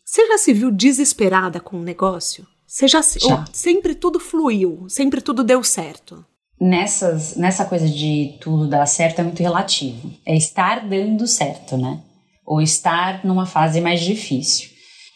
Você 0.04 0.26
já 0.26 0.38
se 0.38 0.52
viu 0.52 0.70
desesperada 0.70 1.60
com 1.60 1.76
o 1.76 1.80
um 1.80 1.82
negócio? 1.82 2.46
Você 2.66 2.88
já, 2.88 3.00
se, 3.02 3.20
já. 3.20 3.44
sempre 3.52 3.94
tudo 3.94 4.18
fluiu, 4.18 4.86
sempre 4.88 5.20
tudo 5.20 5.44
deu 5.44 5.62
certo. 5.62 6.24
Nessas, 6.60 7.36
nessa 7.36 7.64
coisa 7.64 7.88
de 7.88 8.36
tudo 8.40 8.68
dar 8.68 8.86
certo 8.86 9.20
é 9.20 9.22
muito 9.22 9.42
relativo. 9.42 10.12
É 10.24 10.34
estar 10.36 10.86
dando 10.88 11.26
certo, 11.26 11.76
né? 11.76 12.02
Ou 12.44 12.60
estar 12.60 13.24
numa 13.24 13.46
fase 13.46 13.80
mais 13.80 14.00
difícil. 14.00 14.70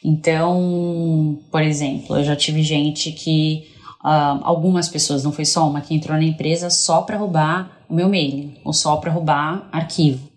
Então, 0.05 1.41
por 1.51 1.63
exemplo, 1.63 2.17
eu 2.17 2.25
já 2.25 2.37
tive 2.37 2.63
gente 2.63 3.13
que 3.13 3.70
Uh, 4.03 4.41
algumas 4.43 4.89
pessoas, 4.89 5.23
não 5.23 5.33
foi 5.33 5.45
só 5.45 5.69
uma, 5.69 5.81
que 5.81 5.95
entrou 5.95 6.17
na 6.17 6.25
empresa 6.25 6.71
só 6.71 7.03
para 7.03 7.19
roubar 7.19 7.81
o 7.89 7.95
meu 7.95 8.09
mailing, 8.09 8.57
ou 8.65 8.73
só 8.73 8.97
para 8.97 9.13
roubar 9.13 9.69
arquivo. 9.71 10.31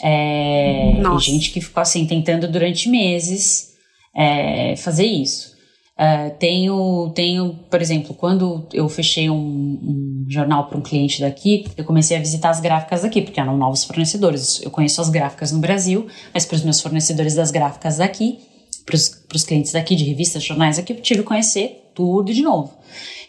É, 0.00 0.92
e 0.92 1.18
gente 1.18 1.50
que 1.50 1.60
ficou 1.60 1.80
assim, 1.80 2.06
tentando 2.06 2.48
durante 2.48 2.88
meses 2.88 3.72
é, 4.14 4.76
fazer 4.76 5.06
isso. 5.06 5.56
Uh, 5.98 6.30
tenho, 6.38 7.10
tenho, 7.12 7.58
por 7.68 7.82
exemplo, 7.82 8.14
quando 8.14 8.68
eu 8.72 8.88
fechei 8.88 9.28
um, 9.28 9.34
um 9.36 10.26
jornal 10.28 10.68
para 10.68 10.78
um 10.78 10.80
cliente 10.80 11.20
daqui, 11.20 11.64
eu 11.76 11.84
comecei 11.84 12.16
a 12.16 12.20
visitar 12.20 12.50
as 12.50 12.60
gráficas 12.60 13.02
daqui, 13.02 13.20
porque 13.20 13.40
eram 13.40 13.56
novos 13.56 13.82
fornecedores. 13.82 14.62
Eu 14.62 14.70
conheço 14.70 15.00
as 15.00 15.08
gráficas 15.08 15.50
no 15.50 15.58
Brasil, 15.58 16.06
mas 16.32 16.46
para 16.46 16.54
os 16.54 16.62
meus 16.62 16.80
fornecedores 16.80 17.34
das 17.34 17.50
gráficas 17.50 17.96
daqui, 17.96 18.38
para 18.86 18.94
os 18.94 19.44
clientes 19.44 19.72
daqui, 19.72 19.96
de 19.96 20.04
revistas, 20.04 20.44
jornais 20.44 20.78
aqui, 20.78 20.92
eu 20.92 21.00
tive 21.00 21.20
que 21.20 21.26
conhecer 21.26 21.87
tudo 21.98 22.32
de 22.32 22.42
novo. 22.42 22.78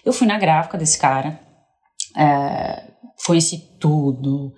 Eu 0.05 0.13
fui 0.13 0.27
na 0.27 0.37
gráfica 0.37 0.77
desse 0.77 0.99
cara, 0.99 1.39
é, 2.15 2.83
conheci 3.25 3.57
tudo, 3.79 4.53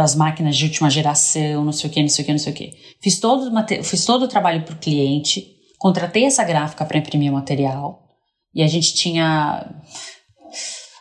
as 0.00 0.14
máquinas 0.14 0.56
de 0.56 0.64
última 0.64 0.88
geração, 0.88 1.62
não 1.62 1.72
sei 1.72 1.90
o 1.90 1.92
que, 1.92 2.00
não 2.00 2.08
sei 2.08 2.22
o 2.22 2.26
que, 2.26 2.32
não 2.32 2.38
sei 2.38 2.52
o 2.52 2.56
que. 2.56 2.72
Fiz 3.02 3.20
todo, 3.20 3.52
fiz 3.84 4.06
todo 4.06 4.22
o 4.22 4.28
trabalho 4.28 4.64
para 4.64 4.74
o 4.74 4.78
cliente, 4.78 5.46
contratei 5.78 6.24
essa 6.24 6.42
gráfica 6.44 6.82
para 6.86 6.96
imprimir 6.96 7.30
o 7.30 7.34
material 7.34 8.02
e 8.54 8.62
a 8.62 8.66
gente 8.66 8.94
tinha 8.94 9.70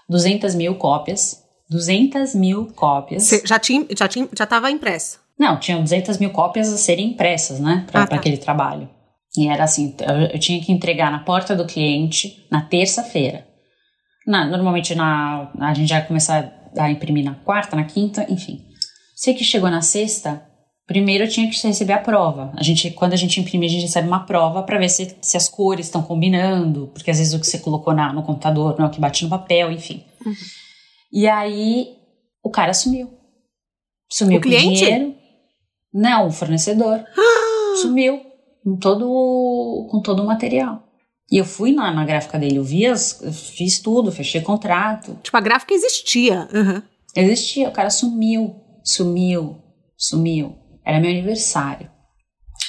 200 0.10 0.54
mil 0.54 0.76
cópias. 0.76 1.40
200 1.70 2.36
mil 2.36 2.66
cópias. 2.74 3.24
Você 3.24 3.44
já 3.46 3.58
tinha, 3.58 3.88
já 3.98 4.06
tinha, 4.10 4.28
já 4.38 4.44
estava 4.44 4.70
impressa? 4.70 5.20
Não, 5.40 5.58
tinham 5.58 5.82
200 5.82 6.18
mil 6.18 6.32
cópias 6.32 6.68
a 6.72 6.78
serem 6.78 7.12
impressas, 7.12 7.62
né, 7.62 7.86
para 7.90 8.04
ah, 8.04 8.08
tá. 8.08 8.16
aquele 8.18 8.36
trabalho. 8.36 8.90
E 9.38 9.48
era 9.48 9.64
assim, 9.64 9.96
eu, 10.00 10.16
eu, 10.34 10.40
tinha 10.40 10.62
que 10.62 10.72
entregar 10.72 11.12
na 11.12 11.20
porta 11.20 11.56
do 11.56 11.66
cliente 11.66 12.46
na 12.52 12.62
terça-feira. 12.62 13.48
Na, 14.28 14.46
normalmente 14.46 14.94
na, 14.94 15.52
a 15.60 15.74
gente 15.74 15.90
já 15.90 16.00
ia 16.00 16.06
começar 16.06 16.54
a 16.78 16.92
imprimir 16.92 17.24
na 17.24 17.36
quarta, 17.36 17.76
na 17.76 17.86
quinta, 17.86 18.26
enfim. 18.30 18.66
Sei 19.16 19.34
que 19.34 19.44
chegou 19.44 19.70
na 19.70 19.82
sexta, 19.82 20.46
primeiro 20.86 21.24
eu 21.24 21.30
tinha 21.30 21.50
que 21.50 21.68
receber 21.68 21.94
a 21.94 22.00
prova. 22.00 22.52
A 22.58 22.64
gente, 22.64 22.92
quando 22.92 23.14
a 23.14 23.18
gente 23.18 23.40
imprime, 23.40 23.66
a 23.66 23.70
gente 23.70 23.84
recebe 23.84 24.08
uma 24.08 24.26
prova 24.26 24.64
para 24.64 24.78
ver 24.78 24.90
se, 24.90 25.16
se 25.22 25.38
as 25.38 25.48
cores 25.48 25.86
estão 25.86 26.04
combinando, 26.04 26.88
porque 26.94 27.10
às 27.10 27.18
vezes 27.18 27.34
o 27.34 27.40
que 27.40 27.48
você 27.48 27.60
colocou 27.60 27.94
na, 27.94 28.12
no 28.12 28.24
computador 28.24 28.76
não 28.78 28.86
é 28.86 28.90
o 28.90 28.92
que 28.92 29.00
bate 29.00 29.24
no 29.24 29.30
papel, 29.30 29.72
enfim. 29.72 30.04
Uhum. 30.26 30.34
E 31.14 31.28
aí 31.28 31.96
o 32.44 32.50
cara 32.50 32.74
sumiu. 32.74 33.10
Sumiu 34.10 34.40
o 34.40 34.42
cliente? 34.42 34.84
dinheiro. 34.84 35.16
Não, 35.94 36.28
o 36.28 36.32
fornecedor. 36.32 37.04
sumiu 37.82 38.31
com 38.64 38.76
todo, 38.78 39.88
com 39.90 40.02
todo 40.02 40.24
o 40.24 40.26
material. 40.26 40.84
E 41.32 41.38
eu 41.38 41.46
fui 41.46 41.74
lá 41.74 41.92
na 41.92 42.06
gráfica 42.06 42.38
dele, 42.38 42.58
eu 42.58 42.64
vi 42.64 42.86
as, 42.86 43.22
eu 43.22 43.32
fiz 43.32 43.80
tudo, 43.80 44.12
fechei 44.12 44.42
contrato. 44.42 45.18
Tipo, 45.24 45.38
a 45.38 45.42
gráfica 45.42 45.74
existia. 45.74 46.48
Uhum. 46.54 46.82
Existia, 47.16 47.70
o 47.70 47.72
cara 47.72 47.90
sumiu, 47.90 48.56
sumiu, 48.84 49.58
sumiu. 49.98 50.56
Era 50.86 51.00
meu 51.00 51.10
aniversário. 51.10 51.90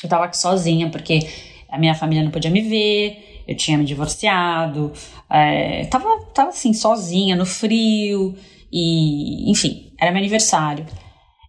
Eu 0.03 0.09
tava 0.09 0.27
aqui 0.27 0.37
sozinha, 0.37 0.91
porque 0.91 1.29
a 1.69 1.79
minha 1.79 1.95
família 1.95 2.23
não 2.23 2.31
podia 2.31 2.51
me 2.51 2.61
ver, 2.61 3.43
eu 3.49 3.57
tinha 3.57 3.77
me 3.77 3.85
divorciado, 3.85 4.93
é, 5.31 5.85
tava, 5.87 6.09
tava 6.35 6.51
assim, 6.51 6.73
sozinha, 6.73 7.35
no 7.35 7.47
frio, 7.47 8.35
e 8.71 9.51
enfim, 9.51 9.93
era 10.01 10.11
meu 10.11 10.21
aniversário. 10.21 10.87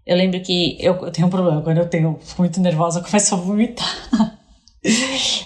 Eu 0.05 0.17
lembro 0.17 0.41
que 0.41 0.77
eu, 0.79 0.95
eu 0.95 1.11
tenho 1.11 1.27
um 1.27 1.29
problema, 1.29 1.61
quando 1.61 1.77
eu 1.77 1.89
tenho 1.89 2.19
muito 2.37 2.59
nervosa, 2.59 2.99
eu 3.01 3.03
começo 3.03 3.33
a 3.33 3.37
vomitar. 3.37 4.39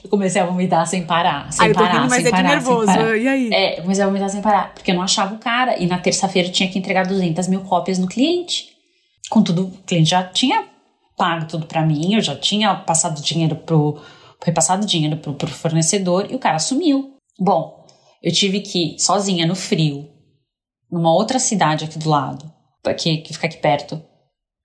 eu 0.03 0.09
comecei 0.09 0.41
a 0.41 0.45
vomitar 0.45 0.85
sem 0.87 1.05
parar, 1.05 1.51
sem 1.53 1.65
ah, 1.65 1.69
eu 1.69 1.73
tô 1.73 1.79
parar, 1.79 1.93
rindo, 1.93 2.09
mas 2.09 2.25
é 2.25 2.31
de 2.31 2.43
nervoso, 2.43 2.91
e 2.91 3.27
aí? 3.27 3.49
É, 3.53 3.77
eu 3.77 3.83
comecei 3.83 4.03
a 4.03 4.07
vomitar 4.07 4.29
sem 4.29 4.41
parar, 4.41 4.73
porque 4.73 4.89
eu 4.89 4.95
não 4.95 5.03
achava 5.03 5.35
o 5.35 5.37
cara, 5.37 5.77
e 5.77 5.85
na 5.85 5.99
terça-feira 5.99 6.47
eu 6.47 6.51
tinha 6.51 6.69
que 6.69 6.79
entregar 6.79 7.05
200 7.05 7.47
mil 7.47 7.61
cópias 7.61 7.99
no 7.99 8.07
cliente. 8.07 8.69
Com 9.29 9.43
tudo, 9.43 9.67
o 9.67 9.83
cliente 9.83 10.09
já 10.09 10.23
tinha 10.23 10.65
pago 11.15 11.47
tudo 11.47 11.65
para 11.65 11.85
mim, 11.85 12.13
eu 12.13 12.21
já 12.21 12.35
tinha 12.35 12.73
passado 12.75 13.21
dinheiro 13.21 13.55
pro, 13.55 13.99
repassado 14.43 14.85
dinheiro 14.85 15.17
pro, 15.17 15.33
pro 15.33 15.47
fornecedor, 15.47 16.27
e 16.29 16.35
o 16.35 16.39
cara 16.39 16.59
sumiu. 16.59 17.15
Bom, 17.39 17.85
eu 18.23 18.31
tive 18.31 18.61
que 18.61 18.95
ir 18.95 18.99
sozinha 18.99 19.45
no 19.45 19.55
frio, 19.55 20.09
numa 20.91 21.13
outra 21.13 21.37
cidade 21.37 21.85
aqui 21.85 21.99
do 21.99 22.09
lado, 22.09 22.51
aqui, 22.85 23.17
que 23.17 23.33
fica 23.33 23.47
aqui 23.47 23.57
perto, 23.57 24.01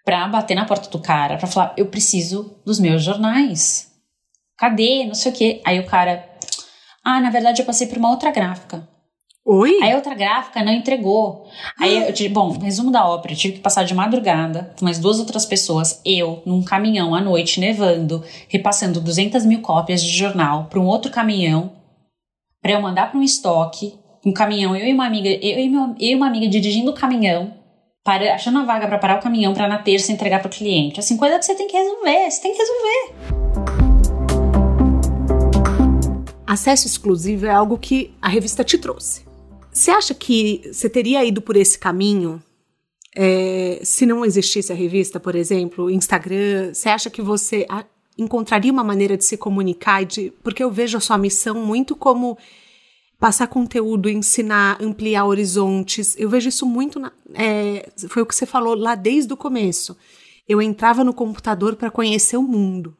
pra 0.05 0.29
bater 0.29 0.55
na 0.55 0.65
porta 0.65 0.91
do 0.91 0.99
cara, 0.99 1.37
pra 1.37 1.47
falar, 1.47 1.75
eu 1.77 1.87
preciso 1.87 2.61
dos 2.65 2.81
meus 2.81 3.03
jornais. 3.03 3.91
Cadê? 4.57 5.05
Não 5.07 5.15
sei 5.15 5.33
o 5.33 5.35
quê. 5.35 5.61
Aí 5.65 5.81
o 5.81 5.87
cara, 5.87 6.29
ah, 7.05 7.21
na 7.21 7.31
verdade 7.31 7.63
eu 7.63 7.67
passei 7.67 7.87
por 7.87 7.99
uma 7.99 8.11
outra 8.11 8.31
gráfica. 8.31 8.89
Oi? 9.45 9.81
Aí 9.83 9.91
a 9.91 9.97
outra 9.97 10.15
gráfica 10.15 10.63
não 10.63 10.73
entregou. 10.73 11.49
Aí 11.77 12.07
eu 12.07 12.13
tive, 12.13 12.29
bom, 12.33 12.57
resumo 12.59 12.93
da 12.93 13.05
ópera, 13.05 13.35
eu 13.35 13.39
tive 13.39 13.55
que 13.55 13.61
passar 13.61 13.83
de 13.83 13.93
madrugada 13.93 14.73
com 14.79 14.85
mais 14.85 15.01
duas 15.01 15.19
outras 15.19 15.45
pessoas, 15.45 16.01
eu, 16.05 16.41
num 16.47 16.63
caminhão 16.63 17.13
à 17.13 17.21
noite, 17.21 17.59
nevando, 17.59 18.23
repassando 18.49 19.01
200 19.01 19.45
mil 19.45 19.61
cópias 19.61 20.01
de 20.01 20.17
jornal 20.17 20.67
para 20.67 20.79
um 20.79 20.87
outro 20.87 21.11
caminhão, 21.11 21.73
para 22.61 22.73
eu 22.73 22.81
mandar 22.81 23.11
para 23.11 23.19
um 23.19 23.23
estoque, 23.23 23.99
um 24.25 24.33
caminhão, 24.33 24.77
eu 24.77 24.87
e 24.87 24.93
uma 24.93 25.07
amiga, 25.07 25.29
eu 25.29 25.59
e, 25.59 25.69
meu, 25.69 25.87
eu 25.99 26.11
e 26.13 26.15
uma 26.15 26.29
amiga 26.29 26.47
dirigindo 26.47 26.93
o 26.93 26.95
caminhão, 26.95 27.53
para, 28.05 28.35
achando 28.35 28.59
a 28.59 28.65
vaga 28.65 28.89
para 28.89 28.99
parar 28.99 29.19
o 29.19 29.23
caminhão 29.23 29.55
para 29.55 29.69
na 29.69 29.79
terça 29.79 30.11
entregar 30.13 30.41
para 30.41 30.49
o 30.49 30.51
cliente. 30.51 30.99
Assim, 30.99 31.17
coisa 31.17 31.39
que 31.39 31.45
você 31.45 31.55
tem 31.55 31.69
que 31.69 31.77
resolver, 31.77 32.31
você 32.31 32.43
tem 32.43 32.53
que 32.53 32.59
resolver. 32.59 33.15
Acesso 36.47 36.87
exclusivo 36.87 37.47
é 37.47 37.51
algo 37.51 37.79
que 37.79 38.13
a 38.21 38.29
revista 38.29 38.65
te 38.65 38.77
trouxe. 38.77 39.25
Você 39.73 39.91
acha 39.91 40.15
que 40.15 40.63
você 40.71 40.89
teria 40.89 41.25
ido 41.25 41.41
por 41.41 41.57
esse 41.57 41.79
caminho 41.79 42.43
é, 43.17 43.81
se 43.83 44.05
não 44.05 44.25
existisse 44.25 44.73
a 44.73 44.75
revista, 44.75 45.21
por 45.21 45.35
exemplo, 45.35 45.91
Instagram? 45.91 46.75
Você 46.75 46.89
acha 46.89 47.09
que 47.09 47.23
você 47.23 47.67
encontraria 48.19 48.73
uma 48.73 48.85
maneira 48.85 49.17
de 49.17 49.25
se 49.25 49.37
comunicar? 49.37 50.05
De, 50.05 50.33
porque 50.43 50.63
eu 50.63 50.71
vejo 50.71 50.99
a 50.99 51.01
sua 51.01 51.17
missão 51.17 51.55
muito 51.55 51.95
como 51.95 52.37
passar 53.23 53.47
conteúdo, 53.47 54.11
ensinar, 54.11 54.83
ampliar 54.83 55.25
horizontes. 55.27 56.17
Eu 56.19 56.29
vejo 56.29 56.49
isso 56.49 56.67
muito. 56.67 56.99
Na, 56.99 57.13
é, 57.35 57.89
foi 58.09 58.21
o 58.21 58.27
que 58.27 58.35
você 58.35 58.45
falou 58.45 58.75
lá 58.75 58.97
desde 58.97 59.33
o 59.33 59.37
começo. 59.37 59.97
Eu 60.49 60.61
entrava 60.61 61.05
no 61.05 61.15
computador 61.15 61.77
para 61.77 61.89
conhecer 61.89 62.37
o 62.37 62.43
mundo. 62.43 62.97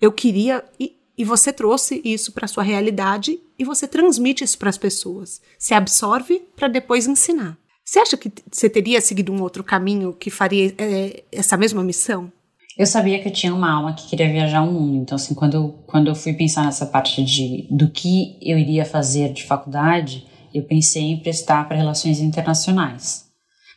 Eu 0.00 0.12
queria. 0.12 0.64
E, 0.78 0.96
e 1.18 1.24
você 1.24 1.52
trouxe 1.52 2.00
isso 2.04 2.30
para 2.30 2.46
sua 2.46 2.62
realidade 2.62 3.40
e 3.58 3.64
você 3.64 3.88
transmite 3.88 4.44
isso 4.44 4.56
para 4.56 4.70
as 4.70 4.78
pessoas. 4.78 5.42
Você 5.58 5.74
absorve 5.74 6.40
para 6.54 6.68
depois 6.68 7.08
ensinar. 7.08 7.58
Você 7.84 7.98
acha 7.98 8.16
que 8.16 8.30
você 8.52 8.70
teria 8.70 9.00
seguido 9.00 9.32
um 9.32 9.42
outro 9.42 9.64
caminho 9.64 10.12
que 10.12 10.30
faria 10.30 10.72
é, 10.78 11.24
essa 11.32 11.56
mesma 11.56 11.82
missão? 11.82 12.32
Eu 12.78 12.86
sabia 12.86 13.18
que 13.18 13.26
eu 13.26 13.32
tinha 13.32 13.52
uma 13.52 13.72
alma 13.72 13.92
que 13.92 14.06
queria 14.06 14.30
viajar 14.30 14.62
o 14.62 14.72
mundo. 14.72 15.02
Então, 15.02 15.16
assim, 15.16 15.34
quando 15.34 15.74
quando 15.84 16.06
eu 16.06 16.14
fui 16.14 16.32
pensar 16.32 16.64
nessa 16.64 16.86
parte 16.86 17.24
de 17.24 17.66
do 17.68 17.90
que 17.90 18.38
eu 18.40 18.56
iria 18.56 18.84
fazer 18.84 19.32
de 19.32 19.44
faculdade, 19.44 20.24
eu 20.54 20.62
pensei 20.62 21.02
em 21.02 21.16
prestar 21.16 21.66
para 21.66 21.76
relações 21.76 22.20
internacionais. 22.20 23.26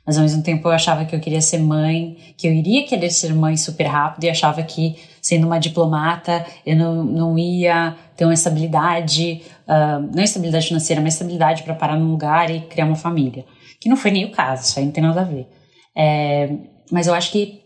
Mas 0.05 0.17
ao 0.17 0.23
mesmo 0.23 0.43
tempo 0.43 0.67
eu 0.67 0.71
achava 0.71 1.05
que 1.05 1.15
eu 1.15 1.19
queria 1.19 1.41
ser 1.41 1.59
mãe, 1.59 2.15
que 2.37 2.47
eu 2.47 2.53
iria 2.53 2.85
querer 2.85 3.09
ser 3.09 3.33
mãe 3.33 3.57
super 3.57 3.85
rápido 3.85 4.23
e 4.23 4.29
achava 4.29 4.61
que 4.61 4.95
sendo 5.19 5.47
uma 5.47 5.59
diplomata 5.59 6.45
eu 6.65 6.75
não, 6.75 7.03
não 7.03 7.39
ia 7.39 7.95
ter 8.15 8.25
uma 8.25 8.33
estabilidade, 8.33 9.41
uh, 9.67 10.15
não 10.15 10.23
estabilidade 10.23 10.67
financeira, 10.67 11.01
mas 11.01 11.13
estabilidade 11.13 11.63
para 11.63 11.73
parar 11.73 11.97
num 11.97 12.11
lugar 12.11 12.51
e 12.51 12.61
criar 12.61 12.85
uma 12.85 12.95
família. 12.95 13.45
Que 13.79 13.89
não 13.89 13.95
foi 13.97 14.11
nem 14.11 14.25
o 14.25 14.31
caso, 14.31 14.63
isso 14.63 14.77
aí 14.77 14.85
não 14.85 14.91
tem 14.91 15.03
nada 15.03 15.21
a 15.21 15.23
ver. 15.23 15.47
É, 15.95 16.51
mas 16.91 17.07
eu 17.07 17.13
acho 17.13 17.31
que 17.31 17.60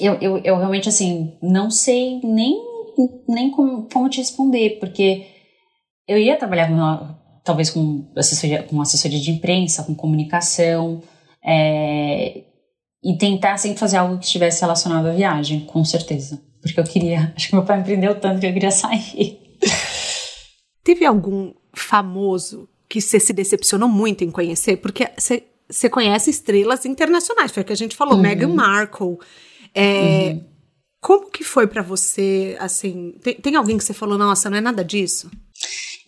eu, 0.00 0.14
eu, 0.20 0.38
eu 0.38 0.56
realmente 0.56 0.88
assim 0.88 1.36
não 1.42 1.70
sei 1.70 2.20
nem, 2.22 2.62
nem 3.28 3.50
como, 3.50 3.88
como 3.92 4.08
te 4.08 4.18
responder, 4.18 4.78
porque 4.78 5.26
eu 6.06 6.18
ia 6.18 6.36
trabalhar 6.36 6.68
com, 6.68 7.14
talvez 7.44 7.70
com 7.70 8.10
assessoria, 8.16 8.62
com 8.62 8.80
assessoria 8.80 9.18
de 9.18 9.30
imprensa, 9.30 9.84
com 9.84 9.94
comunicação, 9.94 11.02
é, 11.44 12.44
e 13.02 13.16
tentar 13.18 13.56
sempre 13.56 13.78
fazer 13.78 13.98
algo 13.98 14.18
que 14.18 14.24
estivesse 14.24 14.60
relacionado 14.60 15.06
à 15.06 15.12
viagem, 15.12 15.60
com 15.60 15.84
certeza. 15.84 16.42
Porque 16.60 16.80
eu 16.80 16.84
queria. 16.84 17.32
Acho 17.36 17.48
que 17.48 17.54
meu 17.54 17.64
pai 17.64 17.80
empreendeu 17.80 18.18
tanto 18.18 18.40
que 18.40 18.46
eu 18.46 18.52
queria 18.52 18.70
sair. 18.70 19.40
Teve 20.82 21.04
algum 21.04 21.52
famoso 21.74 22.68
que 22.88 23.00
você 23.00 23.20
se 23.20 23.32
decepcionou 23.32 23.88
muito 23.88 24.24
em 24.24 24.30
conhecer? 24.30 24.76
Porque 24.78 25.08
você, 25.16 25.44
você 25.68 25.88
conhece 25.88 26.30
estrelas 26.30 26.84
internacionais, 26.84 27.50
foi 27.50 27.62
o 27.62 27.66
que 27.66 27.72
a 27.72 27.76
gente 27.76 27.96
falou, 27.96 28.14
uhum. 28.14 28.20
Meghan 28.20 28.48
Markle. 28.48 29.18
É, 29.76 30.30
uhum. 30.30 30.44
Como 31.06 31.30
que 31.30 31.44
foi 31.44 31.68
para 31.68 31.82
você, 31.82 32.56
assim, 32.58 33.12
tem, 33.22 33.34
tem, 33.34 33.54
alguém 33.54 33.78
que 33.78 33.84
você 33.84 33.94
falou, 33.94 34.18
nossa, 34.18 34.50
não 34.50 34.56
é 34.56 34.60
nada 34.60 34.84
disso? 34.84 35.30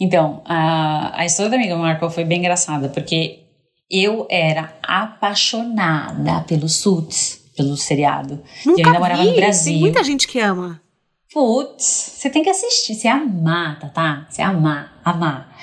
Então, 0.00 0.42
a, 0.44 1.20
a 1.20 1.24
história 1.24 1.52
da 1.52 1.56
Meghan 1.56 1.76
Markle 1.76 2.10
foi 2.10 2.24
bem 2.24 2.38
engraçada, 2.38 2.88
porque 2.88 3.44
eu 3.88 4.26
era 4.28 4.76
apaixonada 4.82 6.40
pelo 6.48 6.68
Suits, 6.68 7.40
pelo 7.56 7.76
seriado. 7.76 8.42
Nunca 8.66 8.80
e 8.80 8.82
eu 8.82 8.86
ainda 8.88 8.98
morava 8.98 9.24
no 9.24 9.34
Brasil. 9.36 9.72
Tem 9.74 9.80
muita 9.80 10.02
gente 10.02 10.26
que 10.26 10.40
ama. 10.40 10.80
Putz, 11.32 11.84
você 11.84 12.30
tem 12.30 12.42
que 12.42 12.50
assistir, 12.50 12.94
você 12.94 13.06
amar, 13.06 13.78
tá? 13.78 13.88
tá? 13.90 14.26
Você 14.28 14.42
amar, 14.42 15.00
amar. 15.04 15.56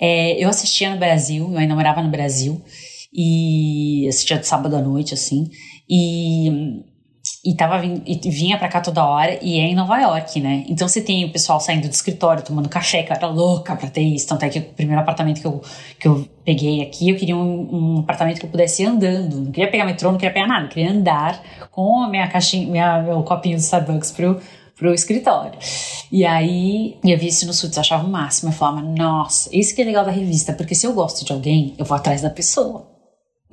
É, 0.00 0.42
eu 0.42 0.48
assistia 0.48 0.90
no 0.90 0.98
Brasil, 0.98 1.50
eu 1.50 1.58
ainda 1.58 1.74
morava 1.74 2.02
no 2.02 2.10
Brasil, 2.10 2.62
e 3.12 4.06
assistia 4.08 4.38
de 4.38 4.46
sábado 4.46 4.76
à 4.76 4.80
noite, 4.80 5.12
assim, 5.12 5.50
e 5.86 6.82
e 7.44 7.56
tava 7.56 7.84
e 7.84 8.30
vinha 8.30 8.56
para 8.56 8.68
cá 8.68 8.80
toda 8.80 9.04
hora 9.04 9.36
e 9.42 9.58
é 9.58 9.64
em 9.64 9.74
Nova 9.74 9.98
York, 9.98 10.38
né? 10.40 10.64
Então 10.68 10.86
você 10.86 11.00
tem 11.00 11.24
o 11.24 11.32
pessoal 11.32 11.58
saindo 11.58 11.88
do 11.88 11.92
escritório 11.92 12.44
tomando 12.44 12.68
café, 12.68 13.02
que 13.02 13.10
eu 13.10 13.16
era 13.16 13.26
louca 13.26 13.74
pra 13.74 13.90
ter 13.90 14.02
isso. 14.02 14.28
Tanto 14.28 14.44
é 14.44 14.48
que 14.48 14.60
o 14.60 14.62
primeiro 14.62 15.00
apartamento 15.00 15.40
que 15.40 15.46
eu, 15.46 15.60
que 15.98 16.06
eu 16.06 16.24
peguei 16.44 16.82
aqui, 16.82 17.10
eu 17.10 17.16
queria 17.16 17.36
um, 17.36 17.96
um 17.96 17.98
apartamento 17.98 18.38
que 18.38 18.46
eu 18.46 18.50
pudesse 18.50 18.84
ir 18.84 18.86
andando. 18.86 19.40
Não 19.40 19.50
queria 19.50 19.68
pegar 19.68 19.84
metrô, 19.84 20.12
não 20.12 20.18
queria 20.18 20.32
pegar 20.32 20.46
nada, 20.46 20.66
eu 20.66 20.68
queria 20.68 20.92
andar 20.92 21.42
com 21.72 22.04
a 22.04 22.08
minha 22.08 22.28
caixinha, 22.28 22.68
minha, 22.68 23.02
meu 23.02 23.24
copinho 23.24 23.56
de 23.56 23.62
Starbucks 23.62 24.12
pro, 24.12 24.40
pro 24.76 24.94
escritório. 24.94 25.58
E 26.12 26.24
aí, 26.24 26.96
eu 27.02 27.18
vi 27.18 27.26
isso 27.26 27.44
no 27.44 27.52
Suits, 27.52 27.76
achava 27.76 28.06
o 28.06 28.10
máximo. 28.10 28.50
Eu 28.50 28.54
falava, 28.54 28.82
nossa, 28.82 29.50
isso 29.52 29.74
que 29.74 29.82
é 29.82 29.84
legal 29.84 30.04
da 30.04 30.12
revista, 30.12 30.52
porque 30.52 30.76
se 30.76 30.86
eu 30.86 30.92
gosto 30.92 31.24
de 31.24 31.32
alguém, 31.32 31.74
eu 31.76 31.84
vou 31.84 31.96
atrás 31.96 32.22
da 32.22 32.30
pessoa. 32.30 32.91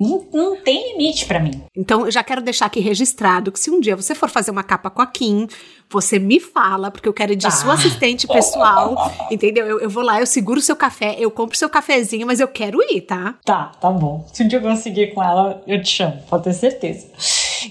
Não, 0.00 0.26
não 0.32 0.56
tem 0.56 0.92
limite 0.92 1.26
para 1.26 1.38
mim. 1.38 1.62
Então, 1.76 2.06
eu 2.06 2.10
já 2.10 2.24
quero 2.24 2.40
deixar 2.40 2.66
aqui 2.66 2.80
registrado 2.80 3.52
que 3.52 3.60
se 3.60 3.70
um 3.70 3.78
dia 3.78 3.94
você 3.94 4.14
for 4.14 4.30
fazer 4.30 4.50
uma 4.50 4.62
capa 4.62 4.88
com 4.88 5.02
a 5.02 5.06
Kim, 5.06 5.46
você 5.90 6.18
me 6.18 6.40
fala, 6.40 6.90
porque 6.90 7.06
eu 7.06 7.12
quero 7.12 7.36
de 7.36 7.42
tá. 7.42 7.50
sua 7.50 7.74
assistente 7.74 8.26
pessoal, 8.26 9.12
entendeu? 9.30 9.66
Eu, 9.66 9.80
eu 9.80 9.90
vou 9.90 10.02
lá, 10.02 10.18
eu 10.18 10.26
seguro 10.26 10.58
o 10.58 10.62
seu 10.62 10.74
café, 10.74 11.16
eu 11.18 11.30
compro 11.30 11.54
o 11.54 11.58
seu 11.58 11.68
cafezinho, 11.68 12.26
mas 12.26 12.40
eu 12.40 12.48
quero 12.48 12.78
ir, 12.82 13.02
tá? 13.02 13.34
Tá, 13.44 13.72
tá 13.78 13.90
bom. 13.90 14.26
Se 14.32 14.42
um 14.42 14.48
dia 14.48 14.58
eu 14.58 14.62
conseguir 14.62 15.08
com 15.08 15.22
ela, 15.22 15.62
eu 15.66 15.82
te 15.82 15.90
chamo, 15.90 16.16
pode 16.30 16.44
ter 16.44 16.54
certeza. 16.54 17.06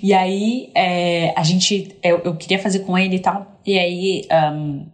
E 0.04 0.14
aí, 0.14 0.70
é, 0.76 1.34
a 1.36 1.42
gente, 1.42 1.98
eu, 2.04 2.20
eu, 2.20 2.36
queria 2.36 2.60
fazer 2.60 2.80
com 2.80 2.96
ele 2.96 3.16
e 3.16 3.20
tal, 3.20 3.60
e 3.66 3.80
aí 3.80 4.28
um, 4.54 4.86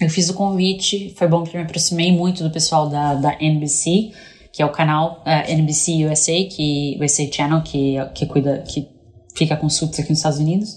eu 0.00 0.10
fiz 0.10 0.28
o 0.28 0.34
convite, 0.34 1.14
foi 1.16 1.28
bom 1.28 1.44
que 1.44 1.56
eu 1.56 1.60
me 1.60 1.66
aproximei 1.66 2.12
muito 2.12 2.42
do 2.42 2.50
pessoal 2.50 2.90
da, 2.90 3.14
da 3.14 3.36
NBC, 3.40 4.12
que 4.52 4.62
é 4.62 4.66
o 4.66 4.70
canal 4.70 5.22
uh, 5.26 5.30
é, 5.30 5.52
NBC 5.52 6.04
USA, 6.06 6.44
que 6.44 6.98
USA 7.00 7.32
Channel, 7.32 7.62
que, 7.62 7.96
que 8.14 8.26
cuida, 8.26 8.58
que 8.68 8.86
fica 9.34 9.56
com 9.56 9.68
suits 9.68 9.98
aqui 9.98 10.10
nos 10.10 10.18
Estados 10.18 10.38
Unidos. 10.38 10.76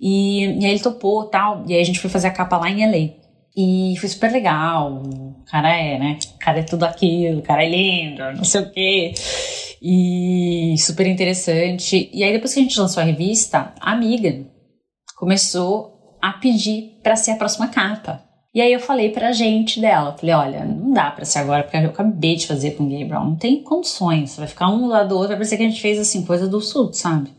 E, 0.00 0.44
e 0.60 0.64
aí 0.66 0.72
ele 0.72 0.80
topou 0.80 1.24
tal, 1.26 1.64
e 1.68 1.74
aí 1.74 1.80
a 1.80 1.84
gente 1.84 2.00
foi 2.00 2.10
fazer 2.10 2.26
a 2.26 2.32
capa 2.32 2.58
lá 2.58 2.68
em 2.68 2.84
LA. 2.84 3.14
E 3.56 3.94
foi 3.98 4.08
super 4.08 4.32
legal. 4.32 5.02
O 5.04 5.44
cara 5.46 5.76
é, 5.76 5.98
né? 5.98 6.18
O 6.34 6.38
cara 6.38 6.60
é 6.60 6.62
tudo 6.62 6.84
aquilo, 6.84 7.38
o 7.38 7.42
cara 7.42 7.64
é 7.64 7.68
lindo, 7.68 8.22
não 8.32 8.44
sei 8.44 8.62
o 8.62 8.70
quê. 8.70 9.14
E 9.80 10.74
super 10.78 11.06
interessante. 11.06 12.10
E 12.12 12.24
aí, 12.24 12.32
depois 12.32 12.54
que 12.54 12.60
a 12.60 12.62
gente 12.62 12.78
lançou 12.78 13.02
a 13.02 13.06
revista, 13.06 13.74
a 13.80 13.92
amiga 13.92 14.44
começou 15.16 16.18
a 16.20 16.32
pedir 16.32 16.98
para 17.02 17.16
ser 17.16 17.32
a 17.32 17.36
próxima 17.36 17.68
capa. 17.68 18.24
E 18.54 18.60
aí 18.60 18.72
eu 18.72 18.80
falei 18.80 19.08
pra 19.08 19.32
gente 19.32 19.80
dela, 19.80 20.14
falei, 20.18 20.34
olha, 20.34 20.64
não 20.64 20.92
dá 20.92 21.10
pra 21.10 21.24
ser 21.24 21.38
agora, 21.38 21.62
porque 21.62 21.78
eu 21.78 21.88
acabei 21.88 22.36
de 22.36 22.46
fazer 22.46 22.72
com 22.72 22.84
o 22.84 22.86
Gabriel, 22.86 23.24
não 23.24 23.34
tem 23.34 23.62
condições, 23.62 24.36
vai 24.36 24.46
ficar 24.46 24.68
um 24.68 24.88
lado 24.88 25.08
do 25.08 25.14
outro, 25.14 25.28
vai 25.28 25.38
parecer 25.38 25.56
que 25.56 25.62
a 25.62 25.68
gente 25.68 25.80
fez 25.80 25.98
assim, 25.98 26.24
coisa 26.26 26.46
do 26.46 26.60
sul, 26.60 26.92
sabe? 26.92 27.30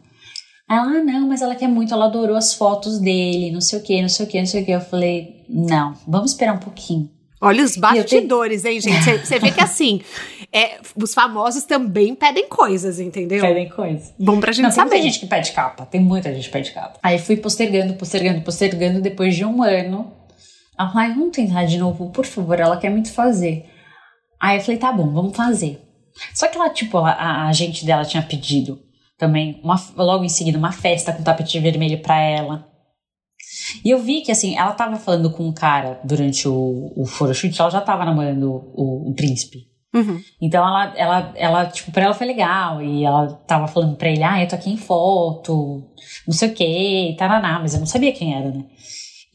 Aí 0.68 0.78
ela, 0.78 0.88
ah, 0.88 1.03
não, 1.03 1.28
mas 1.28 1.41
ela 1.43 1.53
quer 1.55 1.68
muito, 1.68 1.93
ela 1.93 2.05
adorou 2.05 2.36
as 2.36 2.55
fotos 2.55 2.97
dele, 2.97 3.51
não 3.51 3.61
sei 3.61 3.78
o 3.78 3.84
que, 3.84 4.01
não 4.01 4.09
sei 4.09 4.26
o 4.26 4.30
que, 4.30 4.39
não 4.39 4.45
sei 4.45 4.64
o 4.64 4.66
que. 4.66 4.72
Eu 4.72 4.82
falei, 4.82 5.45
não, 5.47 5.93
vamos 6.07 6.32
esperar 6.32 6.55
um 6.55 6.59
pouquinho. 6.59 7.09
Olha 7.39 7.64
os 7.64 7.76
bastidores, 7.76 8.64
hein, 8.64 8.80
gente? 8.80 9.20
Você 9.20 9.38
vê 9.38 9.51
que 9.51 9.61
assim, 9.61 10.01
é, 10.51 10.78
os 10.95 11.14
famosos 11.14 11.64
também 11.66 12.16
pedem 12.16 12.47
coisas, 12.47 12.99
entendeu? 12.99 13.41
Pedem 13.41 13.68
coisas. 13.68 14.14
Bom 14.18 14.39
pra 14.39 14.53
gente 14.53 14.64
Não, 14.64 14.72
saber. 14.72 14.91
Tem 14.91 14.99
muita 14.99 15.11
gente 15.11 15.20
que 15.20 15.28
pede 15.28 15.51
capa, 15.51 15.86
tem 15.86 16.01
muita 16.01 16.34
gente 16.34 16.45
que 16.45 16.51
pede 16.53 16.72
capa. 16.72 16.97
Aí 17.03 17.20
fui 17.20 17.36
postergando, 17.36 17.93
postergando, 17.95 18.41
postergando, 18.41 19.01
depois 19.01 19.36
de 19.36 19.43
um 19.43 19.61
ano, 19.61 20.11
ela 20.78 20.89
falou, 20.89 21.07
ai, 21.07 21.13
vamos 21.13 21.36
tentar 21.36 21.65
de 21.65 21.78
novo, 21.78 22.09
por 22.11 22.26
favor, 22.26 22.59
ela 22.59 22.78
quer 22.78 22.89
muito 22.89 23.11
fazer. 23.11 23.69
Aí 24.39 24.57
eu 24.57 24.61
falei, 24.61 24.78
tá 24.78 24.91
bom, 24.91 25.11
vamos 25.11 25.36
fazer. 25.36 25.82
Só 26.34 26.47
que 26.47 26.57
ela, 26.57 26.69
tipo, 26.69 26.97
a, 26.97 27.11
a 27.11 27.47
agente 27.47 27.86
dela 27.86 28.05
tinha 28.05 28.21
pedido 28.21 28.80
também, 29.17 29.59
uma, 29.63 29.76
logo 29.95 30.24
em 30.24 30.30
seguida, 30.30 30.57
uma 30.57 30.71
festa 30.71 31.13
com 31.13 31.24
tapete 31.24 31.59
vermelho 31.59 32.01
pra 32.01 32.19
ela. 32.19 32.67
E 33.84 33.89
eu 33.89 33.99
vi 33.99 34.21
que, 34.21 34.32
assim, 34.32 34.57
ela 34.57 34.74
tava 34.74 34.97
falando 34.97 35.32
com 35.32 35.47
um 35.47 35.53
cara 35.53 35.99
durante 36.03 36.47
o, 36.47 36.91
o 36.95 37.05
photoshoot, 37.05 37.59
ela 37.59 37.69
já 37.69 37.82
tava 37.82 38.05
namorando 38.05 38.51
o, 38.74 39.09
o 39.09 39.13
príncipe. 39.13 39.74
Uhum. 39.93 40.19
Então 40.41 40.65
ela, 40.65 40.93
ela, 40.97 41.34
ela, 41.36 41.65
tipo, 41.67 41.91
pra 41.91 42.03
ela 42.03 42.13
foi 42.13 42.28
legal. 42.28 42.82
E 42.82 43.05
ela 43.05 43.34
tava 43.47 43.67
falando 43.67 43.95
pra 43.95 44.09
ele, 44.09 44.24
ah, 44.24 44.41
eu 44.41 44.47
tô 44.47 44.55
aqui 44.55 44.71
em 44.71 44.78
foto, 44.78 45.84
não 46.28 46.34
sei 46.34 46.49
o 46.49 46.53
que, 46.53 47.15
taraná, 47.17 47.59
mas 47.59 47.74
eu 47.74 47.80
não 47.80 47.86
sabia 47.86 48.11
quem 48.11 48.36
era, 48.36 48.51
né? 48.51 48.65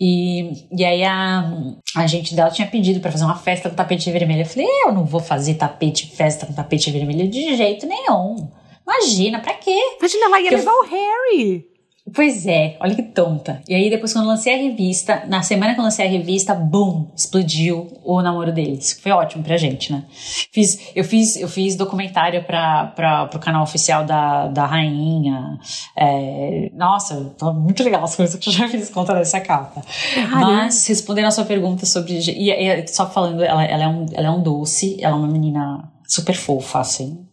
E, 0.01 0.67
e 0.71 0.85
aí 0.85 1.03
a, 1.03 1.51
a 1.97 2.07
gente 2.07 2.35
dela 2.35 2.51
tinha 2.51 2.69
pedido 2.69 3.01
para 3.01 3.11
fazer 3.11 3.25
uma 3.25 3.37
festa 3.37 3.69
com 3.69 3.75
tapete 3.75 4.11
vermelho. 4.11 4.43
Eu 4.43 4.47
falei, 4.47 4.69
eu 4.85 4.93
não 4.93 5.05
vou 5.05 5.21
fazer 5.21 5.55
tapete, 5.55 6.15
festa 6.15 6.47
com 6.47 6.53
tapete 6.53 6.91
vermelho 6.91 7.29
de 7.29 7.57
jeito 7.57 7.87
nenhum. 7.87 8.49
Imagina, 8.87 9.41
pra 9.41 9.55
quê? 9.55 9.79
Imagina, 9.99 10.27
ela 10.27 10.41
ia 10.41 10.51
levar 10.51 10.73
o 10.73 10.87
Harry. 10.87 11.68
Pois 12.15 12.47
é, 12.47 12.77
olha 12.81 12.95
que 12.95 13.03
tonta. 13.03 13.63
E 13.69 13.75
aí, 13.75 13.91
depois, 13.91 14.13
quando 14.13 14.25
eu 14.25 14.31
lancei 14.31 14.55
a 14.55 14.57
revista, 14.57 15.25
na 15.27 15.43
semana 15.43 15.75
que 15.75 15.81
eu 15.81 15.85
lancei 15.85 16.07
a 16.07 16.09
revista, 16.09 16.55
boom, 16.55 17.11
explodiu 17.15 17.89
o 18.05 18.23
namoro 18.23 18.53
deles. 18.53 18.99
Foi 19.03 19.13
ótimo 19.13 19.43
pra 19.43 19.57
gente, 19.57 19.93
né? 19.93 20.05
Fiz, 20.53 20.91
eu, 20.95 21.05
fiz, 21.05 21.37
eu 21.37 21.49
fiz 21.49 21.77
documentário 21.77 22.45
pra, 22.45 22.87
pra, 22.87 23.27
pro 23.27 23.41
canal 23.41 23.63
oficial 23.63 24.05
da, 24.05 24.49
da 24.49 24.65
rainha. 24.65 25.59
É, 25.97 26.71
nossa, 26.75 27.35
tá 27.39 27.53
muito 27.53 27.83
legal 27.83 28.05
as 28.05 28.17
coisas 28.17 28.39
que 28.39 28.49
eu 28.49 28.53
já 28.53 28.69
fiz 28.69 28.91
conta 28.91 29.15
dessa 29.15 29.41
capa. 29.41 29.83
Mas, 30.31 30.87
respondendo 30.87 31.27
a 31.27 31.31
sua 31.31 31.45
pergunta 31.45 31.85
sobre. 31.85 32.19
E, 32.19 32.51
e 32.51 32.87
só 32.89 33.11
falando, 33.11 33.43
ela, 33.43 33.65
ela, 33.65 33.83
é 33.83 33.89
um, 33.89 34.07
ela 34.13 34.27
é 34.29 34.31
um 34.31 34.43
doce, 34.43 34.97
ela 35.01 35.17
é 35.17 35.19
uma 35.19 35.29
menina 35.29 35.91
super 36.07 36.35
fofa, 36.35 36.81
assim. 36.81 37.27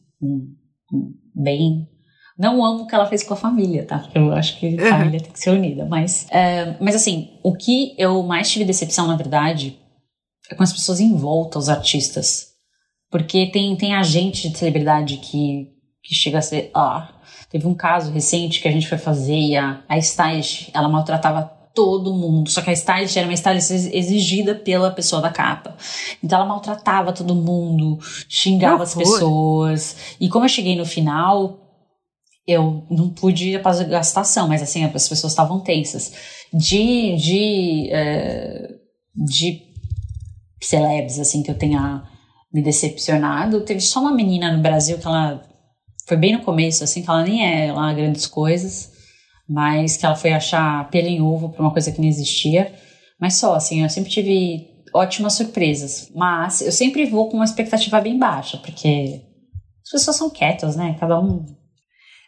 Bem 1.34 1.88
não 2.38 2.64
amo 2.66 2.84
o 2.84 2.88
que 2.88 2.94
ela 2.94 3.06
fez 3.06 3.24
com 3.24 3.34
a 3.34 3.38
família, 3.38 3.86
tá? 3.86 4.08
Eu 4.14 4.34
acho 4.34 4.60
que 4.60 4.78
a 4.80 4.90
família 4.98 5.22
tem 5.22 5.32
que 5.32 5.40
ser 5.40 5.52
unida. 5.52 5.86
Mas, 5.86 6.28
é, 6.30 6.76
mas 6.82 6.96
assim, 6.96 7.40
o 7.42 7.56
que 7.56 7.96
eu 7.98 8.22
mais 8.24 8.52
tive 8.52 8.66
decepção, 8.66 9.08
na 9.08 9.16
verdade, 9.16 9.80
é 10.50 10.56
com 10.56 10.64
as 10.64 10.74
pessoas 10.74 11.00
em 11.00 11.16
volta, 11.16 11.58
os 11.58 11.70
artistas. 11.70 12.48
Porque 13.10 13.48
tem, 13.48 13.76
tem 13.78 13.96
agente 13.96 14.50
de 14.50 14.58
celebridade 14.58 15.18
que, 15.18 15.70
que 16.04 16.14
chega 16.14 16.40
a 16.40 16.42
ser. 16.42 16.72
Ah, 16.76 17.10
teve 17.50 17.66
um 17.68 17.74
caso 17.74 18.12
recente 18.12 18.62
que 18.62 18.68
a 18.68 18.72
gente 18.72 18.88
foi 18.88 18.98
fazer 18.98 19.38
e 19.38 19.56
a, 19.56 19.82
a 19.88 19.98
stylist, 19.98 20.70
ela 20.74 20.90
maltratava 20.90 21.44
todo 21.74 22.14
mundo. 22.14 22.50
Só 22.50 22.62
que 22.62 22.70
a 22.70 22.74
stylist 22.74 23.16
era 23.16 23.28
uma 23.28 23.34
stylist 23.34 23.72
exigida 23.94 24.56
pela 24.56 24.92
pessoa 24.92 25.22
da 25.22 25.30
capa. 25.30 25.78
Então 26.22 26.40
ela 26.40 26.48
maltratava 26.48 27.14
todo 27.14 27.34
mundo, 27.34 27.98
xingava 28.28 28.84
as 28.84 28.94
pessoas. 28.94 30.16
E 30.20 30.28
como 30.28 30.44
eu 30.44 30.50
cheguei 30.50 30.76
no 30.76 30.86
final, 30.86 31.65
eu 32.48 32.86
não 32.90 33.10
pude 33.10 33.58
para 33.60 33.80
a 33.80 33.84
gastação, 33.84 34.48
mas 34.48 34.62
assim, 34.62 34.84
as 34.84 35.10
pessoas 35.10 35.32
estavam 35.32 35.60
tensas. 35.60 36.14
De, 36.54 37.16
de, 37.16 37.90
é, 37.92 38.70
de 39.16 39.64
celebs, 40.62 41.20
assim, 41.20 41.42
que 41.42 41.50
eu 41.50 41.58
tenha 41.58 42.04
me 42.54 42.62
decepcionado, 42.62 43.62
teve 43.62 43.82
só 43.82 44.00
uma 44.00 44.14
menina 44.14 44.56
no 44.56 44.62
Brasil 44.62 44.98
que 44.98 45.08
ela 45.08 45.42
foi 46.08 46.18
bem 46.18 46.34
no 46.34 46.44
começo, 46.44 46.84
assim, 46.84 47.02
que 47.02 47.10
ela 47.10 47.24
nem 47.24 47.46
é 47.46 47.72
lá 47.72 47.92
grandes 47.94 48.28
coisas, 48.28 48.92
mas 49.50 49.98
que 49.98 50.06
ela 50.06 50.16
foi 50.16 50.32
achar 50.32 50.90
pelo 50.90 51.08
em 51.08 51.22
ovo 51.22 51.50
por 51.50 51.62
uma 51.62 51.72
coisa 51.72 51.92
que 51.92 52.00
não 52.00 52.08
existia. 52.08 52.74
Mas 53.20 53.36
só, 53.36 53.56
assim, 53.56 53.82
eu 53.82 53.90
sempre 53.90 54.12
tive 54.12 54.68
ótimas 54.94 55.34
surpresas. 55.34 56.12
Mas 56.16 56.62
eu 56.62 56.72
sempre 56.72 57.06
vou 57.06 57.30
com 57.30 57.38
uma 57.38 57.46
expectativa 57.46 58.00
bem 58.00 58.18
baixa, 58.18 58.58
porque 58.58 59.22
as 59.84 59.92
pessoas 59.92 60.16
são 60.16 60.30
quietas, 60.30 60.76
né? 60.76 60.96
Cada 61.00 61.20
um 61.20 61.46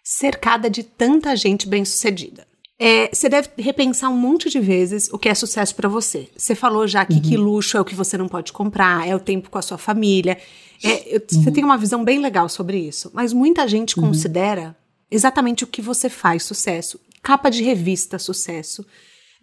cercada 0.08 0.70
de 0.70 0.84
tanta 0.84 1.36
gente 1.36 1.68
bem-sucedida. 1.68 2.48
É, 2.80 3.14
você 3.14 3.28
deve 3.28 3.50
repensar 3.58 4.10
um 4.10 4.16
monte 4.16 4.50
de 4.50 4.58
vezes 4.58 5.10
o 5.12 5.20
que 5.20 5.28
é 5.28 5.36
sucesso 5.36 5.76
para 5.76 5.90
você. 5.90 6.30
Você 6.38 6.56
falou 6.56 6.88
já 6.88 7.06
que, 7.06 7.16
uhum. 7.16 7.22
que 7.22 7.36
luxo 7.36 7.76
é 7.76 7.82
o 7.82 7.84
que 7.84 7.94
você 7.94 8.18
não 8.18 8.30
pode 8.30 8.54
comprar, 8.54 9.06
é 9.06 9.14
o 9.14 9.20
tempo 9.20 9.50
com 9.50 9.58
a 9.58 9.62
sua 9.62 9.78
família. 9.78 10.38
É, 10.82 11.14
eu, 11.14 11.20
uhum. 11.20 11.44
Você 11.44 11.52
tem 11.52 11.62
uma 11.62 11.78
visão 11.78 12.06
bem 12.06 12.20
legal 12.20 12.48
sobre 12.48 12.80
isso. 12.80 13.12
Mas 13.14 13.34
muita 13.34 13.68
gente 13.68 14.00
uhum. 14.00 14.08
considera 14.08 14.78
exatamente 15.12 15.66
o 15.66 15.68
que 15.68 15.82
você 15.82 16.10
faz 16.10 16.44
sucesso. 16.44 16.98
Capa 17.22 17.50
de 17.50 17.62
revista, 17.62 18.18
sucesso. 18.18 18.86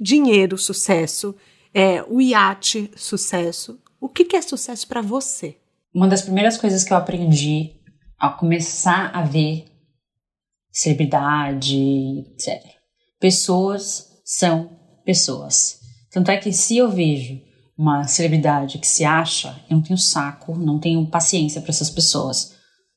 Dinheiro, 0.00 0.56
sucesso. 0.56 1.34
É, 1.74 2.02
o 2.08 2.22
iate, 2.22 2.90
sucesso. 2.96 3.78
O 4.00 4.08
que, 4.08 4.24
que 4.24 4.36
é 4.36 4.40
sucesso 4.40 4.88
para 4.88 5.02
você? 5.02 5.58
Uma 5.92 6.08
das 6.08 6.22
primeiras 6.22 6.56
coisas 6.56 6.84
que 6.84 6.92
eu 6.92 6.96
aprendi 6.96 7.72
ao 8.18 8.38
começar 8.38 9.10
a 9.12 9.20
ver 9.20 9.66
celebridade, 10.74 12.24
etc. 12.34 12.60
Pessoas 13.20 14.08
são 14.24 14.70
pessoas. 15.04 15.78
Tanto 16.10 16.30
é 16.32 16.36
que 16.36 16.52
se 16.52 16.76
eu 16.76 16.90
vejo 16.90 17.40
uma 17.78 18.04
celebridade 18.04 18.78
que 18.78 18.86
se 18.86 19.04
acha, 19.04 19.56
eu 19.70 19.76
não 19.76 19.82
tenho 19.82 19.98
saco, 19.98 20.56
não 20.56 20.78
tenho 20.78 21.06
paciência 21.06 21.60
para 21.60 21.70
essas 21.70 21.90
pessoas. 21.90 22.54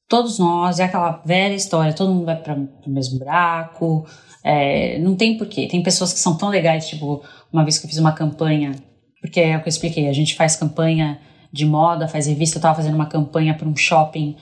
Todos 0.10 0.40
nós, 0.40 0.80
é 0.80 0.86
aquela 0.86 1.22
velha 1.26 1.54
história, 1.54 1.94
todo 1.94 2.14
mundo 2.14 2.26
vai 2.26 2.36
para 2.36 2.56
o 2.56 2.90
mesmo 2.90 3.20
buraco, 3.20 4.08
é, 4.44 4.98
não 5.00 5.16
tem 5.16 5.38
porquê. 5.38 5.68
Tem 5.68 5.84
pessoas 5.84 6.14
que 6.14 6.20
são 6.20 6.36
tão 6.38 6.50
legais, 6.50 6.88
tipo, 6.88 7.24
uma 7.52 7.64
vez 7.64 7.78
que 7.78 7.86
eu 7.86 7.90
fiz 7.90 8.00
uma 8.00 8.14
campanha, 8.14 8.76
porque 9.22 9.40
é 9.40 9.58
o 9.58 9.62
que 9.62 9.68
eu 9.68 9.72
expliquei, 9.72 10.08
a 10.08 10.14
gente 10.14 10.36
faz 10.36 10.56
campanha 10.56 11.20
de 11.52 11.66
moda, 11.66 12.08
faz 12.08 12.28
revista, 12.28 12.58
eu 12.58 12.60
estava 12.60 12.76
fazendo 12.76 12.96
uma 12.96 13.08
campanha 13.08 13.54
para 13.54 13.68
um 13.68 13.76
shopping 13.76 14.36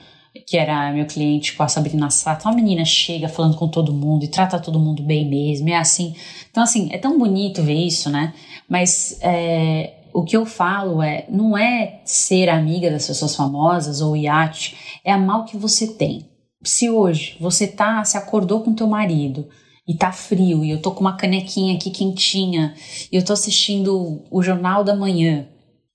que 0.46 0.56
era 0.56 0.92
meu 0.92 1.06
cliente 1.06 1.54
com 1.54 1.62
a 1.62 1.68
Sabrina 1.68 2.10
Sato, 2.10 2.48
uma 2.48 2.54
menina 2.54 2.84
chega 2.84 3.28
falando 3.28 3.56
com 3.56 3.68
todo 3.68 3.92
mundo 3.92 4.24
e 4.24 4.28
trata 4.28 4.58
todo 4.58 4.78
mundo 4.78 5.02
bem 5.02 5.28
mesmo, 5.28 5.68
é 5.68 5.76
assim. 5.76 6.14
Então, 6.50 6.62
assim, 6.62 6.88
é 6.90 6.98
tão 6.98 7.18
bonito 7.18 7.62
ver 7.62 7.74
isso, 7.74 8.10
né? 8.10 8.34
Mas 8.68 9.18
é, 9.22 9.94
o 10.12 10.24
que 10.24 10.36
eu 10.36 10.46
falo 10.46 11.02
é, 11.02 11.26
não 11.28 11.56
é 11.56 12.00
ser 12.04 12.48
amiga 12.48 12.90
das 12.90 13.06
pessoas 13.06 13.36
famosas 13.36 14.00
ou 14.00 14.16
iate, 14.16 15.00
é 15.04 15.12
amar 15.12 15.40
o 15.40 15.44
que 15.44 15.56
você 15.56 15.88
tem. 15.88 16.28
Se 16.64 16.88
hoje 16.88 17.36
você 17.38 17.66
tá, 17.66 18.02
se 18.04 18.16
acordou 18.16 18.62
com 18.62 18.74
teu 18.74 18.86
marido 18.86 19.46
e 19.86 19.94
tá 19.94 20.10
frio 20.10 20.64
e 20.64 20.70
eu 20.70 20.80
tô 20.80 20.90
com 20.90 21.00
uma 21.00 21.16
canequinha 21.16 21.74
aqui 21.74 21.90
quentinha 21.90 22.74
e 23.12 23.16
eu 23.16 23.24
tô 23.24 23.32
assistindo 23.32 24.24
o 24.30 24.42
jornal 24.42 24.82
da 24.82 24.96
manhã. 24.96 25.46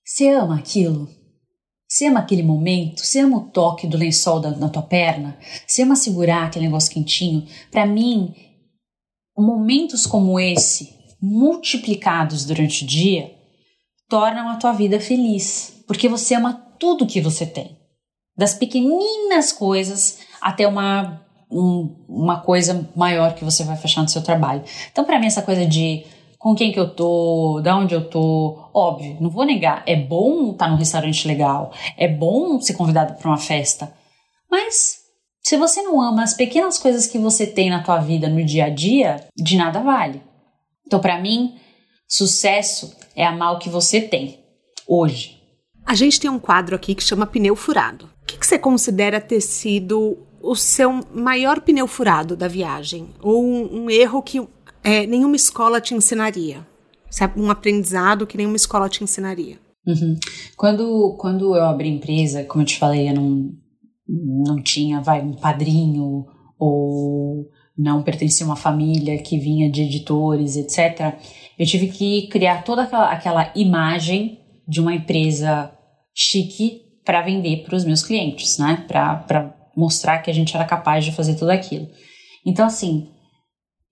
Você 0.04 0.28
ama 0.28 0.56
aquilo? 0.56 1.08
Você 1.92 2.06
ama 2.06 2.20
aquele 2.20 2.42
momento? 2.42 3.04
Você 3.04 3.18
ama 3.18 3.36
o 3.36 3.50
toque 3.50 3.86
do 3.86 3.98
lençol 3.98 4.40
da, 4.40 4.50
na 4.52 4.70
tua 4.70 4.80
perna? 4.80 5.36
Você 5.66 5.82
ama 5.82 5.94
segurar 5.94 6.46
aquele 6.46 6.64
negócio 6.64 6.90
quentinho? 6.90 7.46
Para 7.70 7.84
mim, 7.84 8.34
momentos 9.36 10.06
como 10.06 10.40
esse, 10.40 10.94
multiplicados 11.20 12.46
durante 12.46 12.82
o 12.82 12.86
dia, 12.86 13.34
tornam 14.08 14.48
a 14.48 14.56
tua 14.56 14.72
vida 14.72 14.98
feliz, 14.98 15.84
porque 15.86 16.08
você 16.08 16.34
ama 16.34 16.54
tudo 16.78 17.06
que 17.06 17.20
você 17.20 17.44
tem. 17.44 17.76
Das 18.34 18.54
pequeninas 18.54 19.52
coisas 19.52 20.20
até 20.40 20.66
uma 20.66 21.20
um, 21.50 21.94
uma 22.08 22.40
coisa 22.40 22.88
maior 22.96 23.34
que 23.34 23.44
você 23.44 23.64
vai 23.64 23.76
fechar 23.76 24.00
no 24.00 24.08
seu 24.08 24.22
trabalho. 24.22 24.64
Então, 24.90 25.04
para 25.04 25.20
mim, 25.20 25.26
essa 25.26 25.42
coisa 25.42 25.66
de 25.66 26.06
com 26.42 26.56
quem 26.56 26.72
que 26.72 26.80
eu 26.80 26.92
tô, 26.92 27.60
da 27.62 27.76
onde 27.76 27.94
eu 27.94 28.10
tô, 28.10 28.68
óbvio, 28.74 29.16
não 29.20 29.30
vou 29.30 29.44
negar, 29.44 29.84
é 29.86 29.94
bom 29.94 30.50
estar 30.50 30.64
tá 30.64 30.70
num 30.72 30.76
restaurante 30.76 31.28
legal, 31.28 31.72
é 31.96 32.08
bom 32.08 32.60
ser 32.60 32.74
convidado 32.74 33.14
para 33.14 33.28
uma 33.28 33.38
festa, 33.38 33.94
mas 34.50 35.02
se 35.40 35.56
você 35.56 35.82
não 35.82 36.02
ama 36.02 36.24
as 36.24 36.34
pequenas 36.34 36.78
coisas 36.78 37.06
que 37.06 37.16
você 37.16 37.46
tem 37.46 37.70
na 37.70 37.84
tua 37.84 38.00
vida 38.00 38.28
no 38.28 38.44
dia 38.44 38.64
a 38.64 38.68
dia, 38.68 39.24
de 39.36 39.56
nada 39.56 39.78
vale. 39.80 40.20
Então, 40.84 40.98
para 40.98 41.20
mim, 41.20 41.54
sucesso 42.08 42.92
é 43.14 43.24
amar 43.24 43.54
o 43.54 43.58
que 43.60 43.68
você 43.68 44.00
tem 44.00 44.40
hoje. 44.86 45.40
A 45.86 45.94
gente 45.94 46.18
tem 46.18 46.28
um 46.28 46.40
quadro 46.40 46.74
aqui 46.74 46.92
que 46.92 47.04
chama 47.04 47.24
pneu 47.24 47.54
furado. 47.54 48.10
O 48.22 48.26
que, 48.26 48.36
que 48.36 48.46
você 48.46 48.58
considera 48.58 49.20
ter 49.20 49.40
sido 49.40 50.18
o 50.40 50.56
seu 50.56 51.04
maior 51.14 51.60
pneu 51.60 51.86
furado 51.86 52.36
da 52.36 52.48
viagem? 52.48 53.10
Ou 53.20 53.44
um, 53.44 53.84
um 53.84 53.90
erro 53.90 54.22
que 54.22 54.40
é, 54.82 55.06
nenhuma 55.06 55.36
escola 55.36 55.80
te 55.80 55.94
ensinaria? 55.94 56.66
Sabe? 57.10 57.40
Um 57.40 57.50
aprendizado 57.50 58.26
que 58.26 58.36
nenhuma 58.36 58.56
escola 58.56 58.88
te 58.88 59.04
ensinaria? 59.04 59.58
Uhum. 59.86 60.16
Quando, 60.56 61.16
quando 61.18 61.56
eu 61.56 61.64
abri 61.64 61.88
empresa, 61.88 62.44
como 62.44 62.62
eu 62.62 62.66
te 62.66 62.78
falei, 62.78 63.08
eu 63.08 63.14
não, 63.14 63.50
não 64.08 64.62
tinha 64.62 65.00
vai, 65.00 65.20
um 65.20 65.34
padrinho 65.34 66.24
ou 66.58 67.48
não 67.76 68.02
pertencia 68.02 68.46
a 68.46 68.48
uma 68.48 68.56
família 68.56 69.18
que 69.18 69.38
vinha 69.38 69.70
de 69.70 69.82
editores, 69.82 70.56
etc. 70.56 71.14
Eu 71.58 71.66
tive 71.66 71.88
que 71.88 72.28
criar 72.28 72.62
toda 72.62 72.82
aquela, 72.82 73.10
aquela 73.10 73.52
imagem 73.54 74.40
de 74.66 74.80
uma 74.80 74.94
empresa 74.94 75.72
chique 76.14 76.82
para 77.04 77.22
vender 77.22 77.64
para 77.64 77.74
os 77.74 77.84
meus 77.84 78.02
clientes, 78.02 78.58
né? 78.58 78.84
Para 78.86 79.54
mostrar 79.76 80.18
que 80.20 80.30
a 80.30 80.34
gente 80.34 80.54
era 80.54 80.64
capaz 80.64 81.04
de 81.04 81.12
fazer 81.12 81.34
tudo 81.34 81.50
aquilo. 81.50 81.88
Então, 82.46 82.66
assim, 82.66 83.08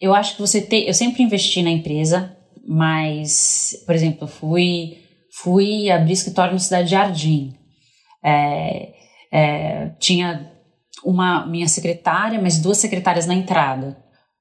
eu 0.01 0.14
acho 0.14 0.34
que 0.34 0.40
você 0.40 0.61
tem. 0.61 0.86
Eu 0.86 0.94
sempre 0.94 1.22
investi 1.22 1.62
na 1.62 1.70
empresa, 1.70 2.36
mas, 2.66 3.72
por 3.84 3.94
exemplo, 3.94 4.26
fui, 4.26 4.98
fui 5.42 5.90
abrir 5.90 6.12
escritório 6.12 6.55
no 6.55 6.61
Cidade 6.61 6.90
Jardim. 6.90 7.55
É, 8.24 8.92
é, 9.32 9.90
tinha 9.98 10.51
uma 11.05 11.46
minha 11.46 11.68
secretária, 11.68 12.40
mas 12.40 12.59
duas 12.59 12.78
secretárias 12.78 13.26
na 13.26 13.34
entrada. 13.34 13.96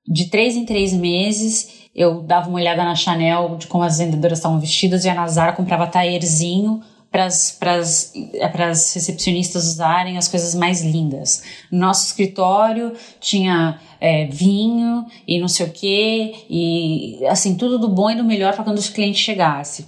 De 0.07 0.29
três 0.29 0.55
em 0.55 0.65
três 0.65 0.93
meses, 0.93 1.89
eu 1.93 2.23
dava 2.23 2.49
uma 2.49 2.57
olhada 2.57 2.83
na 2.83 2.95
Chanel 2.95 3.57
de 3.57 3.67
como 3.67 3.83
as 3.83 3.99
vendedoras 3.99 4.39
estavam 4.39 4.59
vestidas, 4.59 5.05
ia 5.05 5.13
na 5.13 5.27
Zara, 5.27 5.53
comprava 5.53 5.85
taierzinho 5.85 6.81
para 7.11 7.25
as 7.25 8.93
recepcionistas 8.93 9.65
usarem 9.65 10.17
as 10.17 10.27
coisas 10.27 10.53
mais 10.53 10.81
lindas. 10.81 11.43
Nosso 11.71 12.07
escritório 12.07 12.93
tinha 13.19 13.79
é, 13.99 14.25
vinho 14.27 15.05
e 15.27 15.39
não 15.39 15.47
sei 15.47 15.65
o 15.65 15.71
que, 15.71 16.45
e 16.49 17.25
assim, 17.27 17.55
tudo 17.57 17.79
do 17.79 17.89
bom 17.89 18.11
e 18.11 18.15
do 18.15 18.23
melhor 18.23 18.53
para 18.53 18.63
quando 18.63 18.77
os 18.77 18.89
clientes 18.89 19.21
chegassem. 19.21 19.87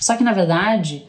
Só 0.00 0.16
que 0.16 0.24
na 0.24 0.32
verdade, 0.32 1.06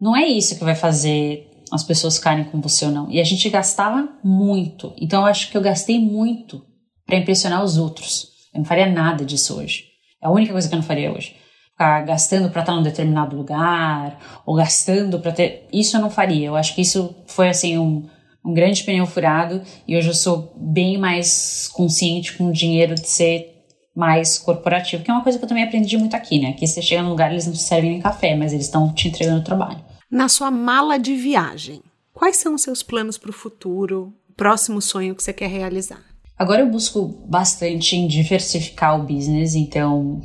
não 0.00 0.16
é 0.16 0.26
isso 0.26 0.58
que 0.58 0.64
vai 0.64 0.74
fazer 0.74 1.48
as 1.72 1.84
pessoas 1.84 2.16
ficarem 2.16 2.44
com 2.44 2.60
você 2.60 2.84
ou 2.84 2.90
não. 2.90 3.08
E 3.10 3.20
a 3.20 3.24
gente 3.24 3.48
gastava 3.48 4.08
muito. 4.24 4.92
Então 5.00 5.20
eu 5.20 5.26
acho 5.26 5.50
que 5.50 5.56
eu 5.56 5.62
gastei 5.62 6.00
muito 6.00 6.64
para 7.06 7.16
impressionar 7.16 7.62
os 7.62 7.78
outros. 7.78 8.28
Eu 8.52 8.58
não 8.58 8.64
faria 8.64 8.86
nada 8.86 9.24
disso 9.24 9.56
hoje. 9.56 9.84
É 10.20 10.26
a 10.26 10.30
única 10.30 10.52
coisa 10.52 10.68
que 10.68 10.74
eu 10.74 10.78
não 10.78 10.84
faria 10.84 11.12
hoje 11.12 11.36
ficar 11.80 12.02
gastando 12.02 12.50
para 12.50 12.60
estar 12.60 12.74
num 12.74 12.82
determinado 12.82 13.34
lugar 13.34 14.18
ou 14.44 14.54
gastando 14.54 15.18
para 15.18 15.32
ter. 15.32 15.66
Isso 15.72 15.96
eu 15.96 16.00
não 16.02 16.10
faria. 16.10 16.48
Eu 16.48 16.56
acho 16.56 16.74
que 16.74 16.82
isso 16.82 17.16
foi 17.26 17.48
assim 17.48 17.78
um, 17.78 18.06
um 18.44 18.52
grande 18.52 18.84
pneu 18.84 19.06
furado 19.06 19.62
e 19.88 19.96
hoje 19.96 20.08
eu 20.08 20.14
sou 20.14 20.52
bem 20.56 20.98
mais 20.98 21.70
consciente 21.72 22.36
com 22.36 22.48
o 22.48 22.52
dinheiro 22.52 22.94
de 22.94 23.08
ser 23.08 23.56
mais 23.96 24.38
corporativo, 24.38 25.02
que 25.02 25.10
é 25.10 25.14
uma 25.14 25.22
coisa 25.22 25.38
que 25.38 25.44
eu 25.44 25.48
também 25.48 25.64
aprendi 25.64 25.96
muito 25.96 26.14
aqui, 26.14 26.38
né? 26.38 26.52
Que 26.52 26.66
você 26.66 26.82
chega 26.82 27.02
num 27.02 27.10
lugar 27.10 27.32
eles 27.32 27.46
não 27.46 27.54
te 27.54 27.62
servem 27.62 27.92
nem 27.92 28.00
café, 28.00 28.36
mas 28.36 28.52
eles 28.52 28.66
estão 28.66 28.92
te 28.92 29.08
entregando 29.08 29.42
trabalho. 29.42 29.82
Na 30.10 30.28
sua 30.28 30.50
mala 30.50 30.98
de 30.98 31.14
viagem, 31.14 31.82
quais 32.12 32.36
são 32.36 32.54
os 32.54 32.62
seus 32.62 32.82
planos 32.82 33.16
para 33.16 33.30
o 33.30 33.34
futuro, 33.34 34.12
próximo 34.36 34.82
sonho 34.82 35.14
que 35.14 35.22
você 35.22 35.32
quer 35.32 35.48
realizar? 35.48 36.09
Agora 36.40 36.62
eu 36.62 36.70
busco 36.70 37.22
bastante 37.28 37.94
em 37.94 38.06
diversificar 38.06 38.98
o 38.98 39.02
business, 39.02 39.54
então, 39.54 40.22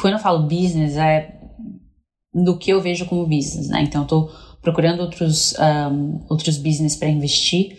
quando 0.00 0.14
eu 0.14 0.20
falo 0.20 0.46
business, 0.46 0.96
é 0.96 1.40
do 2.32 2.56
que 2.56 2.70
eu 2.70 2.80
vejo 2.80 3.04
como 3.06 3.26
business, 3.26 3.66
né? 3.66 3.82
Então, 3.82 4.02
eu 4.02 4.06
tô 4.06 4.30
procurando 4.62 5.00
outros, 5.00 5.56
um, 5.90 6.24
outros 6.30 6.56
business 6.56 6.94
para 6.94 7.08
investir. 7.08 7.78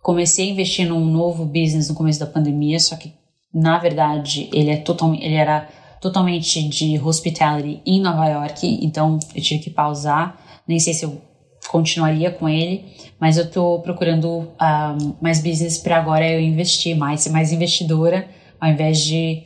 Comecei 0.00 0.48
a 0.48 0.52
investir 0.52 0.88
num 0.88 1.04
novo 1.04 1.44
business 1.44 1.88
no 1.88 1.96
começo 1.96 2.20
da 2.20 2.28
pandemia, 2.28 2.78
só 2.78 2.94
que, 2.94 3.12
na 3.52 3.76
verdade, 3.76 4.48
ele, 4.52 4.70
é 4.70 4.76
total, 4.76 5.12
ele 5.12 5.34
era 5.34 5.68
totalmente 6.00 6.62
de 6.68 6.96
hospitality 7.00 7.82
em 7.84 8.00
Nova 8.00 8.28
York, 8.28 8.78
então 8.80 9.18
eu 9.34 9.42
tive 9.42 9.64
que 9.64 9.70
pausar. 9.70 10.40
Nem 10.68 10.78
sei 10.78 10.94
se 10.94 11.04
eu 11.04 11.20
continuaria 11.68 12.30
com 12.30 12.48
ele, 12.48 12.84
mas 13.20 13.36
eu 13.36 13.44
estou 13.44 13.80
procurando 13.82 14.28
um, 14.28 15.16
mais 15.20 15.42
business 15.42 15.78
para 15.78 15.98
agora 15.98 16.28
eu 16.28 16.40
investir 16.40 16.96
mais, 16.96 17.22
ser 17.22 17.30
mais 17.30 17.52
investidora, 17.52 18.28
ao 18.60 18.70
invés 18.70 18.98
de 19.00 19.44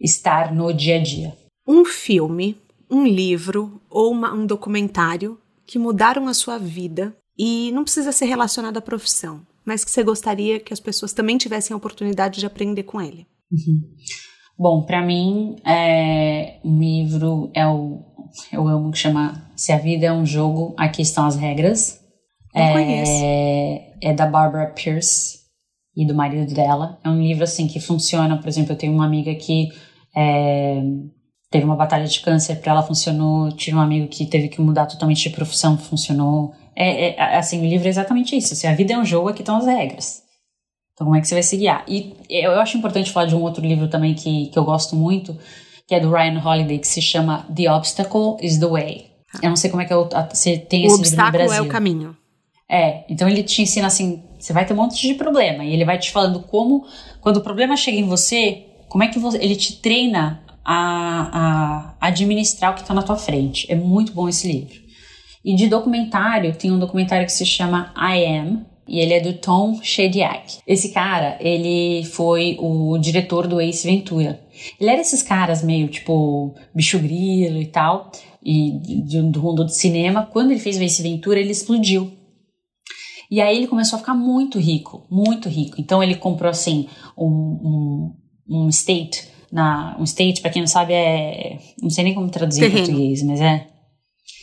estar 0.00 0.54
no 0.54 0.72
dia 0.72 0.96
a 0.96 1.02
dia. 1.02 1.36
Um 1.66 1.84
filme, 1.84 2.56
um 2.90 3.06
livro 3.06 3.80
ou 3.88 4.10
uma, 4.10 4.32
um 4.32 4.46
documentário 4.46 5.38
que 5.66 5.78
mudaram 5.78 6.28
a 6.28 6.34
sua 6.34 6.58
vida 6.58 7.16
e 7.38 7.70
não 7.72 7.84
precisa 7.84 8.12
ser 8.12 8.26
relacionado 8.26 8.76
à 8.76 8.82
profissão, 8.82 9.40
mas 9.64 9.84
que 9.84 9.90
você 9.90 10.02
gostaria 10.02 10.60
que 10.60 10.72
as 10.72 10.80
pessoas 10.80 11.12
também 11.12 11.38
tivessem 11.38 11.72
a 11.72 11.76
oportunidade 11.76 12.40
de 12.40 12.46
aprender 12.46 12.82
com 12.82 13.00
ele. 13.00 13.26
Uhum. 13.50 13.82
Bom, 14.58 14.82
para 14.82 15.04
mim, 15.04 15.56
é, 15.64 16.58
um 16.64 16.78
livro 16.78 17.50
é 17.54 17.66
o 17.66 18.04
eu 18.52 18.66
amo 18.66 18.90
que 18.90 18.98
chama 18.98 19.50
Se 19.56 19.72
a 19.72 19.78
Vida 19.78 20.06
é 20.06 20.12
um 20.12 20.24
Jogo, 20.24 20.74
Aqui 20.76 21.02
Estão 21.02 21.26
as 21.26 21.36
Regras. 21.36 22.00
Não 22.54 22.62
é, 22.62 22.72
conheço. 22.72 23.12
É 24.02 24.12
da 24.14 24.26
Barbara 24.26 24.66
Pierce 24.66 25.38
e 25.96 26.06
do 26.06 26.14
marido 26.14 26.52
dela. 26.52 26.98
É 27.04 27.08
um 27.08 27.20
livro 27.20 27.44
assim 27.44 27.66
que 27.66 27.80
funciona. 27.80 28.36
Por 28.36 28.48
exemplo, 28.48 28.72
eu 28.72 28.76
tenho 28.76 28.92
uma 28.92 29.04
amiga 29.04 29.34
que 29.34 29.68
é, 30.14 30.82
teve 31.50 31.64
uma 31.64 31.76
batalha 31.76 32.06
de 32.06 32.20
câncer, 32.20 32.56
para 32.56 32.72
ela 32.72 32.82
funcionou. 32.82 33.52
Tive 33.52 33.76
um 33.76 33.80
amigo 33.80 34.08
que 34.08 34.26
teve 34.26 34.48
que 34.48 34.60
mudar 34.60 34.86
totalmente 34.86 35.28
de 35.28 35.30
profissão, 35.30 35.76
funcionou. 35.78 36.52
É, 36.74 37.10
é, 37.10 37.36
assim, 37.36 37.60
o 37.60 37.66
livro 37.66 37.86
é 37.86 37.90
exatamente 37.90 38.36
isso. 38.36 38.56
Se 38.56 38.66
a 38.66 38.74
vida 38.74 38.94
é 38.94 38.98
um 38.98 39.04
jogo, 39.04 39.28
aqui 39.28 39.42
estão 39.42 39.56
as 39.56 39.66
regras. 39.66 40.22
Então, 40.94 41.06
como 41.06 41.16
é 41.16 41.20
que 41.20 41.28
você 41.28 41.34
vai 41.34 41.42
se 41.42 41.56
guiar? 41.56 41.84
E 41.88 42.14
eu 42.28 42.52
acho 42.60 42.76
importante 42.76 43.10
falar 43.10 43.26
de 43.26 43.34
um 43.34 43.42
outro 43.42 43.64
livro 43.64 43.88
também 43.88 44.14
que, 44.14 44.46
que 44.46 44.58
eu 44.58 44.64
gosto 44.64 44.96
muito, 44.96 45.36
que 45.92 45.96
é 45.96 46.00
do 46.00 46.10
Ryan 46.10 46.40
Holiday, 46.42 46.78
que 46.78 46.88
se 46.88 47.02
chama 47.02 47.44
The 47.54 47.70
Obstacle 47.70 48.38
is 48.40 48.56
the 48.58 48.66
Way. 48.66 49.10
Eu 49.42 49.50
não 49.50 49.56
sei 49.56 49.68
como 49.68 49.82
é 49.82 49.84
que 49.84 49.92
é 49.92 49.96
o, 49.96 50.08
você 50.32 50.56
tem 50.56 50.86
esse 50.86 51.02
livro 51.02 51.22
no 51.22 51.30
Brasil. 51.30 51.42
O 51.42 51.50
obstáculo 51.50 51.52
é 51.52 51.60
o 51.60 51.68
caminho. 51.68 52.16
É, 52.66 53.04
então 53.10 53.28
ele 53.28 53.42
te 53.42 53.60
ensina 53.60 53.88
assim, 53.88 54.22
você 54.40 54.54
vai 54.54 54.64
ter 54.64 54.72
um 54.72 54.76
monte 54.76 55.06
de 55.06 55.12
problema 55.12 55.62
e 55.62 55.74
ele 55.74 55.84
vai 55.84 55.98
te 55.98 56.10
falando 56.10 56.40
como, 56.40 56.86
quando 57.20 57.36
o 57.36 57.40
problema 57.42 57.76
chega 57.76 57.98
em 57.98 58.08
você, 58.08 58.64
como 58.88 59.04
é 59.04 59.08
que 59.08 59.18
você, 59.18 59.36
ele 59.36 59.54
te 59.54 59.82
treina 59.82 60.42
a, 60.64 61.94
a 62.00 62.06
administrar 62.06 62.72
o 62.72 62.74
que 62.74 62.80
está 62.80 62.94
na 62.94 63.02
tua 63.02 63.16
frente. 63.16 63.70
É 63.70 63.74
muito 63.74 64.14
bom 64.14 64.26
esse 64.30 64.50
livro. 64.50 64.80
E 65.44 65.54
de 65.54 65.68
documentário, 65.68 66.54
tem 66.54 66.72
um 66.72 66.78
documentário 66.78 67.26
que 67.26 67.32
se 67.32 67.44
chama 67.44 67.92
I 67.98 68.24
Am, 68.24 68.64
e 68.86 68.98
ele 68.98 69.14
é 69.14 69.20
do 69.20 69.34
Tom 69.34 69.80
Shadyac. 69.82 70.58
Esse 70.66 70.90
cara, 70.90 71.38
ele 71.40 72.04
foi 72.04 72.56
o 72.60 72.98
diretor 72.98 73.46
do 73.46 73.60
Ace 73.60 73.86
Ventura. 73.86 74.40
Ele 74.80 74.90
era 74.90 75.00
esses 75.00 75.22
caras 75.22 75.62
meio 75.62 75.88
tipo 75.88 76.54
bicho 76.74 76.98
grilo 76.98 77.60
e 77.60 77.66
tal, 77.66 78.10
e 78.44 78.72
do 79.30 79.42
mundo 79.42 79.64
do 79.64 79.70
cinema. 79.70 80.26
Quando 80.26 80.50
ele 80.50 80.60
fez 80.60 80.78
o 80.78 80.82
Ace 80.82 81.02
Ventura, 81.02 81.38
ele 81.40 81.52
explodiu. 81.52 82.12
E 83.30 83.40
aí 83.40 83.56
ele 83.56 83.66
começou 83.66 83.96
a 83.96 84.00
ficar 84.00 84.14
muito 84.14 84.58
rico, 84.58 85.06
muito 85.10 85.48
rico. 85.48 85.80
Então 85.80 86.02
ele 86.02 86.16
comprou 86.16 86.50
assim 86.50 86.86
um, 87.16 87.26
um, 87.26 88.14
um 88.46 88.68
estate, 88.68 89.28
na, 89.50 89.96
um 89.98 90.04
estate, 90.04 90.42
para 90.42 90.50
quem 90.50 90.60
não 90.60 90.66
sabe, 90.66 90.92
é. 90.92 91.58
Não 91.80 91.88
sei 91.88 92.04
nem 92.04 92.14
como 92.14 92.28
traduzir 92.28 92.64
em 92.64 92.70
português, 92.70 93.22
mas 93.22 93.40
é. 93.40 93.71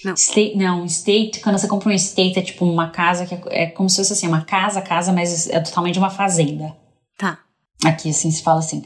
Não. 0.03 0.13
State, 0.13 0.57
não, 0.57 0.85
estate, 0.85 1.39
quando 1.41 1.57
você 1.57 1.67
compra 1.67 1.89
um 1.89 1.93
estate, 1.93 2.39
é 2.39 2.41
tipo 2.41 2.65
uma 2.65 2.89
casa 2.89 3.25
que 3.25 3.35
é, 3.35 3.63
é 3.63 3.65
como 3.67 3.89
se 3.89 3.97
fosse 3.97 4.13
assim, 4.13 4.27
uma 4.27 4.41
casa, 4.41 4.81
casa, 4.81 5.11
mas 5.11 5.49
é 5.49 5.59
totalmente 5.59 5.99
uma 5.99 6.09
fazenda. 6.09 6.75
Tá. 7.17 7.39
Aqui, 7.83 8.09
assim, 8.09 8.31
se 8.31 8.41
fala 8.41 8.59
assim. 8.59 8.83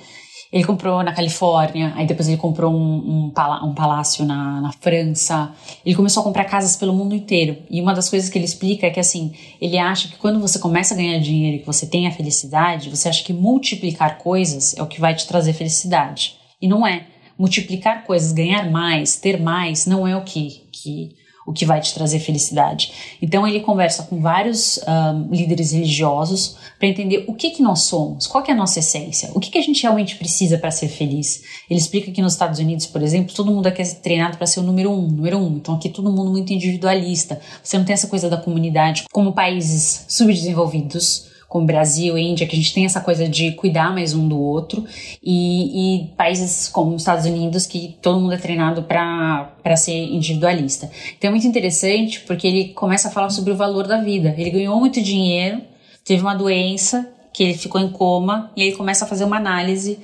Ele 0.51 0.63
comprou 0.63 1.01
na 1.01 1.11
Califórnia, 1.11 1.93
aí 1.95 2.05
depois 2.05 2.27
ele 2.27 2.37
comprou 2.37 2.71
um, 2.71 2.77
um, 2.77 3.33
um 3.63 3.73
palácio 3.73 4.23
na, 4.23 4.61
na, 4.61 4.71
França. 4.71 5.51
Ele 5.83 5.95
começou 5.95 6.21
a 6.21 6.23
comprar 6.23 6.45
casas 6.45 6.75
pelo 6.75 6.93
mundo 6.93 7.15
inteiro. 7.15 7.57
E 7.71 7.81
uma 7.81 7.91
das 7.91 8.07
coisas 8.07 8.29
que 8.29 8.37
ele 8.37 8.45
explica 8.45 8.85
é 8.85 8.91
que, 8.91 8.99
assim, 8.99 9.33
ele 9.59 9.79
acha 9.79 10.07
que 10.07 10.17
quando 10.17 10.39
você 10.39 10.59
começa 10.59 10.93
a 10.93 10.97
ganhar 10.97 11.17
dinheiro 11.17 11.57
e 11.57 11.59
que 11.59 11.65
você 11.65 11.87
tem 11.87 12.05
a 12.05 12.11
felicidade, 12.11 12.91
você 12.91 13.09
acha 13.09 13.23
que 13.23 13.33
multiplicar 13.33 14.19
coisas 14.19 14.77
é 14.77 14.83
o 14.83 14.87
que 14.87 15.01
vai 15.01 15.15
te 15.15 15.25
trazer 15.25 15.53
felicidade. 15.53 16.37
E 16.61 16.67
não 16.67 16.85
é. 16.85 17.07
Multiplicar 17.37 18.03
coisas, 18.03 18.31
ganhar 18.31 18.69
mais, 18.69 19.15
ter 19.15 19.41
mais, 19.41 19.85
não 19.85 20.07
é 20.07 20.15
o 20.15 20.23
que, 20.23 20.63
que 20.71 21.15
o 21.45 21.51
que 21.51 21.65
vai 21.65 21.79
te 21.81 21.93
trazer 21.93 22.19
felicidade. 22.19 23.17
Então 23.21 23.47
ele 23.47 23.59
conversa 23.59 24.03
com 24.03 24.19
vários 24.19 24.79
um, 24.87 25.33
líderes 25.33 25.71
religiosos 25.71 26.55
para 26.79 26.87
entender 26.87 27.25
o 27.27 27.33
que 27.33 27.51
que 27.51 27.61
nós 27.61 27.81
somos, 27.81 28.27
qual 28.27 28.43
que 28.43 28.51
é 28.51 28.53
a 28.53 28.57
nossa 28.57 28.79
essência, 28.79 29.29
o 29.33 29.39
que 29.39 29.49
que 29.49 29.57
a 29.57 29.61
gente 29.61 29.81
realmente 29.81 30.15
precisa 30.15 30.57
para 30.57 30.71
ser 30.71 30.87
feliz. 30.87 31.43
Ele 31.69 31.79
explica 31.79 32.11
que 32.11 32.21
nos 32.21 32.33
Estados 32.33 32.59
Unidos, 32.59 32.85
por 32.85 33.01
exemplo, 33.01 33.33
todo 33.35 33.51
mundo 33.51 33.67
aqui 33.67 33.81
é 33.81 33.85
treinado 33.85 34.37
para 34.37 34.47
ser 34.47 34.59
o 34.59 34.63
número 34.63 34.91
um, 34.91 35.07
número 35.07 35.37
um. 35.37 35.57
Então 35.57 35.75
aqui 35.75 35.89
todo 35.89 36.11
mundo 36.11 36.31
muito 36.31 36.53
individualista. 36.53 37.39
Você 37.61 37.77
não 37.77 37.85
tem 37.85 37.93
essa 37.93 38.07
coisa 38.07 38.29
da 38.29 38.37
comunidade 38.37 39.03
como 39.11 39.33
países 39.33 40.05
subdesenvolvidos 40.07 41.32
como 41.53 41.67
Brasil 41.67 42.17
Índia, 42.17 42.47
que 42.47 42.55
a 42.55 42.57
gente 42.57 42.73
tem 42.73 42.83
essa 42.83 42.99
coisa 42.99 43.29
de 43.29 43.51
cuidar 43.51 43.93
mais 43.93 44.15
um 44.15 44.27
do 44.27 44.39
outro, 44.39 44.83
e, 45.21 46.01
e 46.01 46.07
países 46.17 46.67
como 46.67 46.95
os 46.95 47.03
Estados 47.03 47.27
Unidos, 47.27 47.67
que 47.67 47.95
todo 48.01 48.19
mundo 48.19 48.33
é 48.33 48.37
treinado 48.37 48.81
para 48.81 49.75
ser 49.75 49.93
individualista. 49.93 50.89
Então 51.15 51.27
é 51.27 51.31
muito 51.31 51.45
interessante 51.45 52.21
porque 52.21 52.47
ele 52.47 52.69
começa 52.69 53.07
a 53.07 53.11
falar 53.11 53.29
sobre 53.29 53.53
o 53.53 53.55
valor 53.55 53.85
da 53.85 54.01
vida. 54.01 54.33
Ele 54.35 54.49
ganhou 54.49 54.79
muito 54.79 54.99
dinheiro, 54.99 55.61
teve 56.03 56.23
uma 56.23 56.33
doença, 56.33 57.07
que 57.31 57.43
ele 57.43 57.53
ficou 57.53 57.79
em 57.79 57.91
coma, 57.91 58.51
e 58.57 58.63
aí 58.63 58.69
ele 58.69 58.75
começa 58.75 59.05
a 59.05 59.07
fazer 59.07 59.23
uma 59.23 59.37
análise 59.37 59.99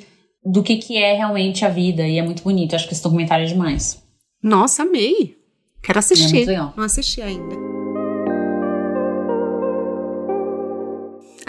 do 0.46 0.62
que, 0.62 0.78
que 0.78 0.98
é 0.98 1.16
realmente 1.16 1.66
a 1.66 1.70
vida, 1.70 2.08
e 2.08 2.20
é 2.20 2.22
muito 2.22 2.44
bonito. 2.44 2.76
Acho 2.76 2.88
que 2.88 2.94
esse 2.94 3.02
documentário 3.02 3.46
é 3.46 3.48
demais. 3.48 4.00
Nossa, 4.44 4.84
amei! 4.84 5.36
Quero 5.82 5.98
assistir. 5.98 6.48
É 6.48 6.58
Não 6.78 6.84
assisti 6.84 7.24
ainda. 7.24 7.69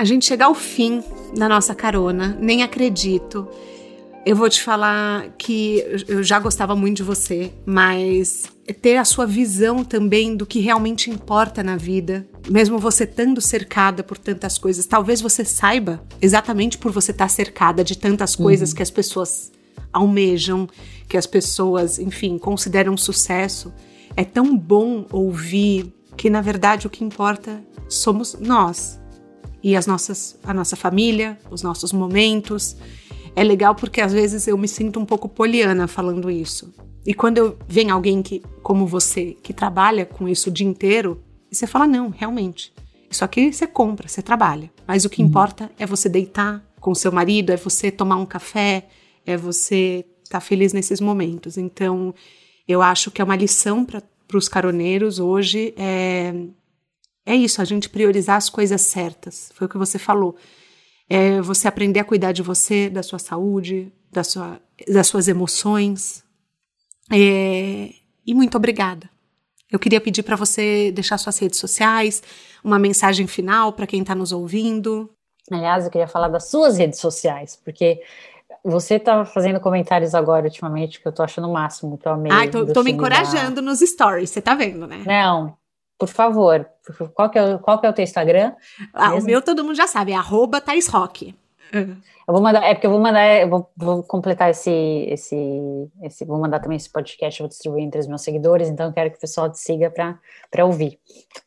A 0.01 0.05
gente 0.05 0.24
chega 0.24 0.46
ao 0.46 0.55
fim 0.55 1.05
da 1.36 1.46
nossa 1.46 1.74
carona, 1.74 2.34
nem 2.40 2.62
acredito. 2.62 3.46
Eu 4.24 4.34
vou 4.34 4.48
te 4.48 4.62
falar 4.62 5.28
que 5.36 5.84
eu 6.09 6.22
já 6.22 6.38
gostava 6.38 6.74
muito 6.74 6.96
de 6.96 7.03
você, 7.03 7.53
mas 7.66 8.44
ter 8.80 8.96
a 8.96 9.05
sua 9.05 9.26
visão 9.26 9.84
também 9.84 10.34
do 10.34 10.46
que 10.46 10.59
realmente 10.59 11.11
importa 11.11 11.62
na 11.62 11.76
vida, 11.76 12.26
mesmo 12.48 12.78
você 12.78 13.05
estando 13.05 13.42
cercada 13.42 14.03
por 14.03 14.16
tantas 14.16 14.57
coisas, 14.57 14.86
talvez 14.86 15.20
você 15.20 15.44
saiba, 15.44 16.03
exatamente 16.22 16.78
por 16.78 16.90
você 16.90 17.11
estar 17.11 17.28
cercada 17.28 17.84
de 17.84 17.98
tantas 17.98 18.34
coisas 18.34 18.70
uhum. 18.70 18.76
que 18.76 18.82
as 18.82 18.90
pessoas 18.90 19.53
almejam, 19.92 20.66
que 21.11 21.18
as 21.18 21.26
pessoas, 21.26 21.98
enfim, 21.98 22.38
consideram 22.38 22.96
sucesso. 22.96 23.70
É 24.16 24.24
tão 24.24 24.57
bom 24.57 25.05
ouvir 25.12 25.92
que, 26.16 26.30
na 26.30 26.40
verdade, 26.40 26.86
o 26.86 26.90
que 26.90 27.05
importa 27.05 27.62
somos 27.86 28.34
nós, 28.40 28.99
e 29.62 29.76
as 29.76 29.86
nossas, 29.86 30.38
a 30.42 30.54
nossa 30.54 30.76
família, 30.76 31.38
os 31.50 31.62
nossos 31.62 31.92
momentos. 31.92 32.76
É 33.36 33.44
legal 33.44 33.74
porque 33.74 34.00
às 34.00 34.12
vezes 34.12 34.48
eu 34.48 34.58
me 34.58 34.66
sinto 34.66 34.98
um 34.98 35.04
pouco 35.04 35.28
poliana 35.28 35.86
falando 35.86 36.30
isso. 36.30 36.72
E 37.06 37.14
quando 37.14 37.38
eu 37.38 37.58
vem 37.66 37.90
alguém 37.90 38.22
que, 38.22 38.42
como 38.62 38.86
você, 38.86 39.36
que 39.42 39.52
trabalha 39.52 40.04
com 40.04 40.28
isso 40.28 40.50
o 40.50 40.52
dia 40.52 40.66
inteiro, 40.66 41.22
e 41.50 41.54
você 41.54 41.66
fala: 41.66 41.86
não, 41.86 42.11
realmente, 42.11 42.72
isso 43.11 43.24
aqui 43.24 43.52
você 43.52 43.66
compra, 43.66 44.08
você 44.08 44.22
trabalha. 44.22 44.70
Mas 44.86 45.04
o 45.04 45.11
que 45.11 45.22
uhum. 45.22 45.28
importa 45.28 45.70
é 45.78 45.86
você 45.86 46.08
deitar 46.08 46.64
com 46.80 46.94
seu 46.94 47.12
marido, 47.12 47.50
é 47.50 47.56
você 47.56 47.90
tomar 47.90 48.16
um 48.16 48.26
café, 48.26 48.86
é 49.24 49.36
você 49.36 50.04
estar 50.24 50.38
tá 50.38 50.40
feliz 50.40 50.72
nesses 50.72 51.00
momentos. 51.00 51.56
Então, 51.56 52.14
eu 52.66 52.82
acho 52.82 53.11
que 53.11 53.20
é 53.20 53.24
uma 53.24 53.36
lição 53.36 53.84
para 53.84 54.02
os 54.34 54.48
caroneiros 54.48 55.18
hoje 55.18 55.74
é 55.76 56.32
é 57.24 57.34
isso, 57.34 57.60
a 57.60 57.64
gente 57.64 57.88
priorizar 57.88 58.36
as 58.36 58.48
coisas 58.48 58.80
certas. 58.80 59.50
Foi 59.54 59.66
o 59.66 59.70
que 59.70 59.78
você 59.78 59.98
falou. 59.98 60.36
É 61.08 61.40
você 61.40 61.68
aprender 61.68 62.00
a 62.00 62.04
cuidar 62.04 62.32
de 62.32 62.42
você, 62.42 62.88
da 62.88 63.02
sua 63.02 63.18
saúde, 63.18 63.92
da 64.10 64.24
sua, 64.24 64.60
das 64.88 65.06
suas 65.06 65.28
emoções. 65.28 66.24
É, 67.12 67.90
e 68.26 68.34
muito 68.34 68.56
obrigada. 68.56 69.08
Eu 69.70 69.78
queria 69.78 70.00
pedir 70.00 70.22
para 70.22 70.36
você 70.36 70.90
deixar 70.90 71.18
suas 71.18 71.38
redes 71.38 71.58
sociais, 71.58 72.22
uma 72.62 72.78
mensagem 72.78 73.26
final 73.26 73.72
para 73.72 73.86
quem 73.86 74.00
está 74.02 74.14
nos 74.14 74.32
ouvindo. 74.32 75.10
Aliás, 75.50 75.84
eu 75.84 75.90
queria 75.90 76.08
falar 76.08 76.28
das 76.28 76.48
suas 76.48 76.76
redes 76.78 76.98
sociais, 76.98 77.60
porque 77.64 78.00
você 78.64 78.96
está 78.96 79.24
fazendo 79.24 79.60
comentários 79.60 80.14
agora 80.14 80.46
ultimamente 80.46 81.00
que 81.00 81.06
eu 81.06 81.12
tô 81.12 81.22
achando 81.22 81.48
o 81.48 81.52
máximo, 81.52 81.96
que 81.96 82.06
eu 82.06 82.12
amei. 82.12 82.32
Ah, 82.32 82.48
tô, 82.48 82.66
tô 82.66 82.82
me 82.82 82.92
encorajando 82.92 83.56
da... 83.56 83.62
nos 83.62 83.80
stories, 83.80 84.30
você 84.30 84.40
tá 84.40 84.54
vendo, 84.54 84.86
né? 84.86 85.02
Não, 85.06 85.56
por 86.01 86.09
favor, 86.09 86.66
qual 87.14 87.28
que 87.28 87.38
é, 87.38 87.59
qual 87.59 87.78
que 87.78 87.86
é 87.86 87.90
o 87.90 87.92
teu 87.92 88.03
Instagram? 88.03 88.55
Ah, 88.94 89.14
o 89.14 89.22
meu 89.22 89.42
todo 89.42 89.62
mundo 89.62 89.74
já 89.74 89.86
sabe, 89.86 90.12
é 90.12 90.16
arroba 90.16 90.59
Thais 90.59 90.88
Rock. 90.88 91.34
Eu 91.72 92.32
vou 92.32 92.40
mandar, 92.40 92.64
é 92.64 92.74
porque 92.74 92.86
eu 92.86 92.90
vou 92.90 92.98
mandar, 92.98 93.40
eu 93.40 93.48
vou, 93.48 93.70
vou, 93.76 94.03
completar 94.03 94.51
esse, 94.51 94.70
esse, 95.09 95.36
esse, 96.03 96.24
vou 96.24 96.38
mandar 96.40 96.59
também 96.61 96.76
esse 96.76 96.90
podcast, 96.90 97.38
vou 97.38 97.48
distribuir 97.48 97.84
entre 97.84 98.01
os 98.01 98.07
meus 98.07 98.22
seguidores, 98.22 98.68
então 98.68 98.86
eu 98.86 98.92
quero 98.92 99.11
que 99.11 99.18
o 99.18 99.20
pessoal 99.20 99.51
te 99.51 99.59
siga 99.59 99.90
para 99.90 100.64
ouvir. 100.64 100.98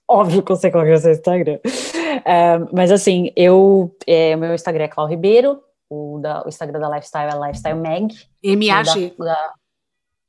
Óbvio 0.08 0.44
que 0.44 0.52
eu 0.52 0.56
sei 0.56 0.72
qual 0.72 0.86
é 0.86 0.94
o 0.94 0.98
seu 0.98 1.12
Instagram. 1.12 1.60
Uh, 1.64 2.70
mas 2.72 2.92
assim, 2.92 3.32
eu, 3.36 3.96
é, 4.06 4.36
o 4.36 4.40
meu 4.40 4.54
Instagram 4.54 4.84
é 4.84 4.88
Clau 4.88 5.08
Ribeiro, 5.08 5.60
o, 5.90 6.20
da, 6.22 6.44
o 6.46 6.48
Instagram 6.48 6.80
da 6.80 6.90
Lifestyle 6.90 7.32
é 7.32 7.48
Lifestyle 7.48 7.80
Mag. 7.80 8.14
M-A-G. 8.44 9.16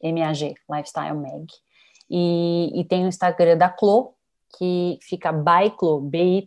M-A-G, 0.02 0.54
Lifestyle 0.70 1.14
Mag. 1.14 1.46
E, 2.10 2.80
e 2.80 2.84
tem 2.84 3.04
o 3.04 3.08
Instagram 3.08 3.56
da 3.56 3.68
Clo, 3.68 4.14
que 4.58 4.98
fica 5.02 5.32
by 5.32 5.70
Clo, 5.76 6.00
B-Y 6.00 6.44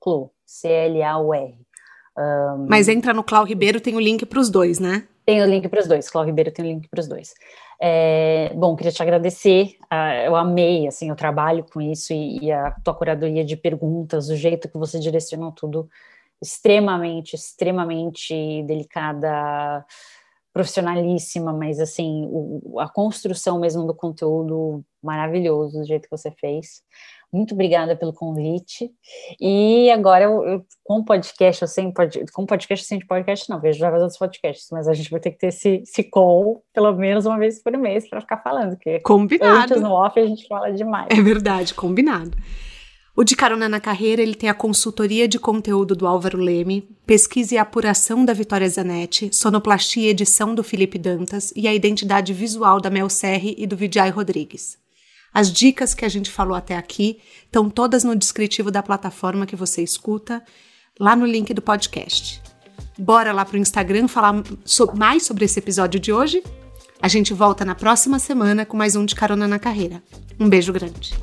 Clo, 0.00 0.30
C-L-A-U-R. 0.46 1.58
Um, 2.18 2.66
Mas 2.68 2.88
entra 2.88 3.12
no 3.12 3.22
Clau 3.22 3.44
Ribeiro, 3.44 3.80
tem 3.80 3.94
o 3.94 4.00
link 4.00 4.26
para 4.26 4.40
os 4.40 4.50
dois, 4.50 4.78
né? 4.78 5.06
Tem 5.24 5.42
o 5.42 5.46
link 5.46 5.68
para 5.68 5.80
os 5.80 5.86
dois, 5.86 6.10
Clau 6.10 6.24
Ribeiro 6.24 6.50
tem 6.50 6.64
o 6.64 6.68
link 6.68 6.88
para 6.88 7.00
os 7.00 7.06
dois. 7.06 7.34
É, 7.80 8.52
bom, 8.54 8.76
queria 8.76 8.92
te 8.92 9.02
agradecer, 9.02 9.76
uh, 9.84 10.26
eu 10.26 10.36
amei, 10.36 10.86
assim, 10.86 11.10
o 11.10 11.16
trabalho 11.16 11.64
com 11.72 11.80
isso 11.80 12.12
e, 12.12 12.38
e, 12.44 12.52
a 12.52 12.72
tua 12.72 12.94
curadoria 12.94 13.44
de 13.44 13.56
perguntas, 13.56 14.28
o 14.28 14.36
jeito 14.36 14.68
que 14.68 14.76
você 14.76 14.98
direcionou 14.98 15.50
tudo, 15.52 15.88
extremamente, 16.42 17.34
extremamente 17.34 18.62
delicada, 18.64 19.84
profissionalíssima, 20.52 21.52
mas 21.52 21.78
assim, 21.78 22.26
o, 22.28 22.80
a 22.80 22.88
construção 22.88 23.60
mesmo 23.60 23.86
do 23.86 23.94
conteúdo 23.94 24.84
maravilhoso 25.02 25.78
do 25.78 25.86
jeito 25.86 26.04
que 26.04 26.16
você 26.16 26.30
fez. 26.30 26.82
Muito 27.32 27.54
obrigada 27.54 27.94
pelo 27.94 28.12
convite. 28.12 28.90
E 29.40 29.88
agora, 29.92 30.24
eu, 30.24 30.44
eu 30.44 30.64
com 30.82 31.04
podcast, 31.04 31.62
eu 31.62 31.68
sem 31.68 31.92
pod, 31.92 32.24
com 32.32 32.44
podcast, 32.44 32.84
sem 32.84 32.98
podcast, 33.06 33.48
não, 33.48 33.60
vejo 33.60 33.78
já 33.78 33.88
outros 33.92 34.18
podcasts, 34.18 34.68
mas 34.72 34.88
a 34.88 34.92
gente 34.92 35.10
vai 35.10 35.20
ter 35.20 35.30
que 35.30 35.38
ter 35.38 35.46
esse, 35.46 35.82
esse 35.82 36.02
call 36.02 36.64
pelo 36.74 36.92
menos 36.92 37.26
uma 37.26 37.38
vez 37.38 37.62
por 37.62 37.76
mês 37.76 38.08
para 38.08 38.20
ficar 38.20 38.38
falando, 38.38 38.70
porque 38.70 38.98
combinado. 39.00 39.74
antes 39.74 39.80
no 39.80 39.92
off 39.92 40.18
a 40.18 40.26
gente 40.26 40.48
fala 40.48 40.72
demais. 40.72 41.06
É 41.10 41.22
verdade, 41.22 41.72
combinado. 41.72 42.36
O 43.16 43.24
De 43.24 43.34
Carona 43.34 43.68
na 43.68 43.80
Carreira 43.80 44.22
ele 44.22 44.36
tem 44.36 44.48
a 44.48 44.54
consultoria 44.54 45.26
de 45.26 45.38
conteúdo 45.38 45.96
do 45.96 46.06
Álvaro 46.06 46.38
Leme, 46.38 46.88
pesquisa 47.04 47.54
e 47.54 47.58
apuração 47.58 48.24
da 48.24 48.32
Vitória 48.32 48.68
Zanetti, 48.68 49.30
sonoplastia 49.32 50.04
e 50.04 50.08
edição 50.10 50.54
do 50.54 50.62
Felipe 50.62 50.96
Dantas 50.96 51.52
e 51.56 51.66
a 51.66 51.74
identidade 51.74 52.32
visual 52.32 52.80
da 52.80 52.88
Mel 52.88 53.10
Serri 53.10 53.56
e 53.58 53.66
do 53.66 53.76
Vijay 53.76 54.10
Rodrigues. 54.10 54.78
As 55.34 55.52
dicas 55.52 55.92
que 55.92 56.04
a 56.04 56.08
gente 56.08 56.30
falou 56.30 56.56
até 56.56 56.76
aqui 56.76 57.18
estão 57.44 57.68
todas 57.68 58.04
no 58.04 58.14
descritivo 58.14 58.70
da 58.70 58.82
plataforma 58.82 59.46
que 59.46 59.56
você 59.56 59.82
escuta, 59.82 60.42
lá 60.98 61.16
no 61.16 61.26
link 61.26 61.52
do 61.52 61.62
podcast. 61.62 62.40
Bora 62.96 63.32
lá 63.32 63.44
para 63.44 63.56
o 63.56 63.60
Instagram 63.60 64.06
falar 64.06 64.42
mais 64.94 65.24
sobre 65.24 65.44
esse 65.44 65.58
episódio 65.58 65.98
de 65.98 66.12
hoje? 66.12 66.42
A 67.02 67.08
gente 67.08 67.34
volta 67.34 67.64
na 67.64 67.74
próxima 67.74 68.18
semana 68.18 68.64
com 68.64 68.76
mais 68.76 68.94
um 68.94 69.04
de 69.04 69.14
Carona 69.14 69.48
na 69.48 69.58
Carreira. 69.58 70.02
Um 70.38 70.48
beijo 70.48 70.72
grande. 70.72 71.14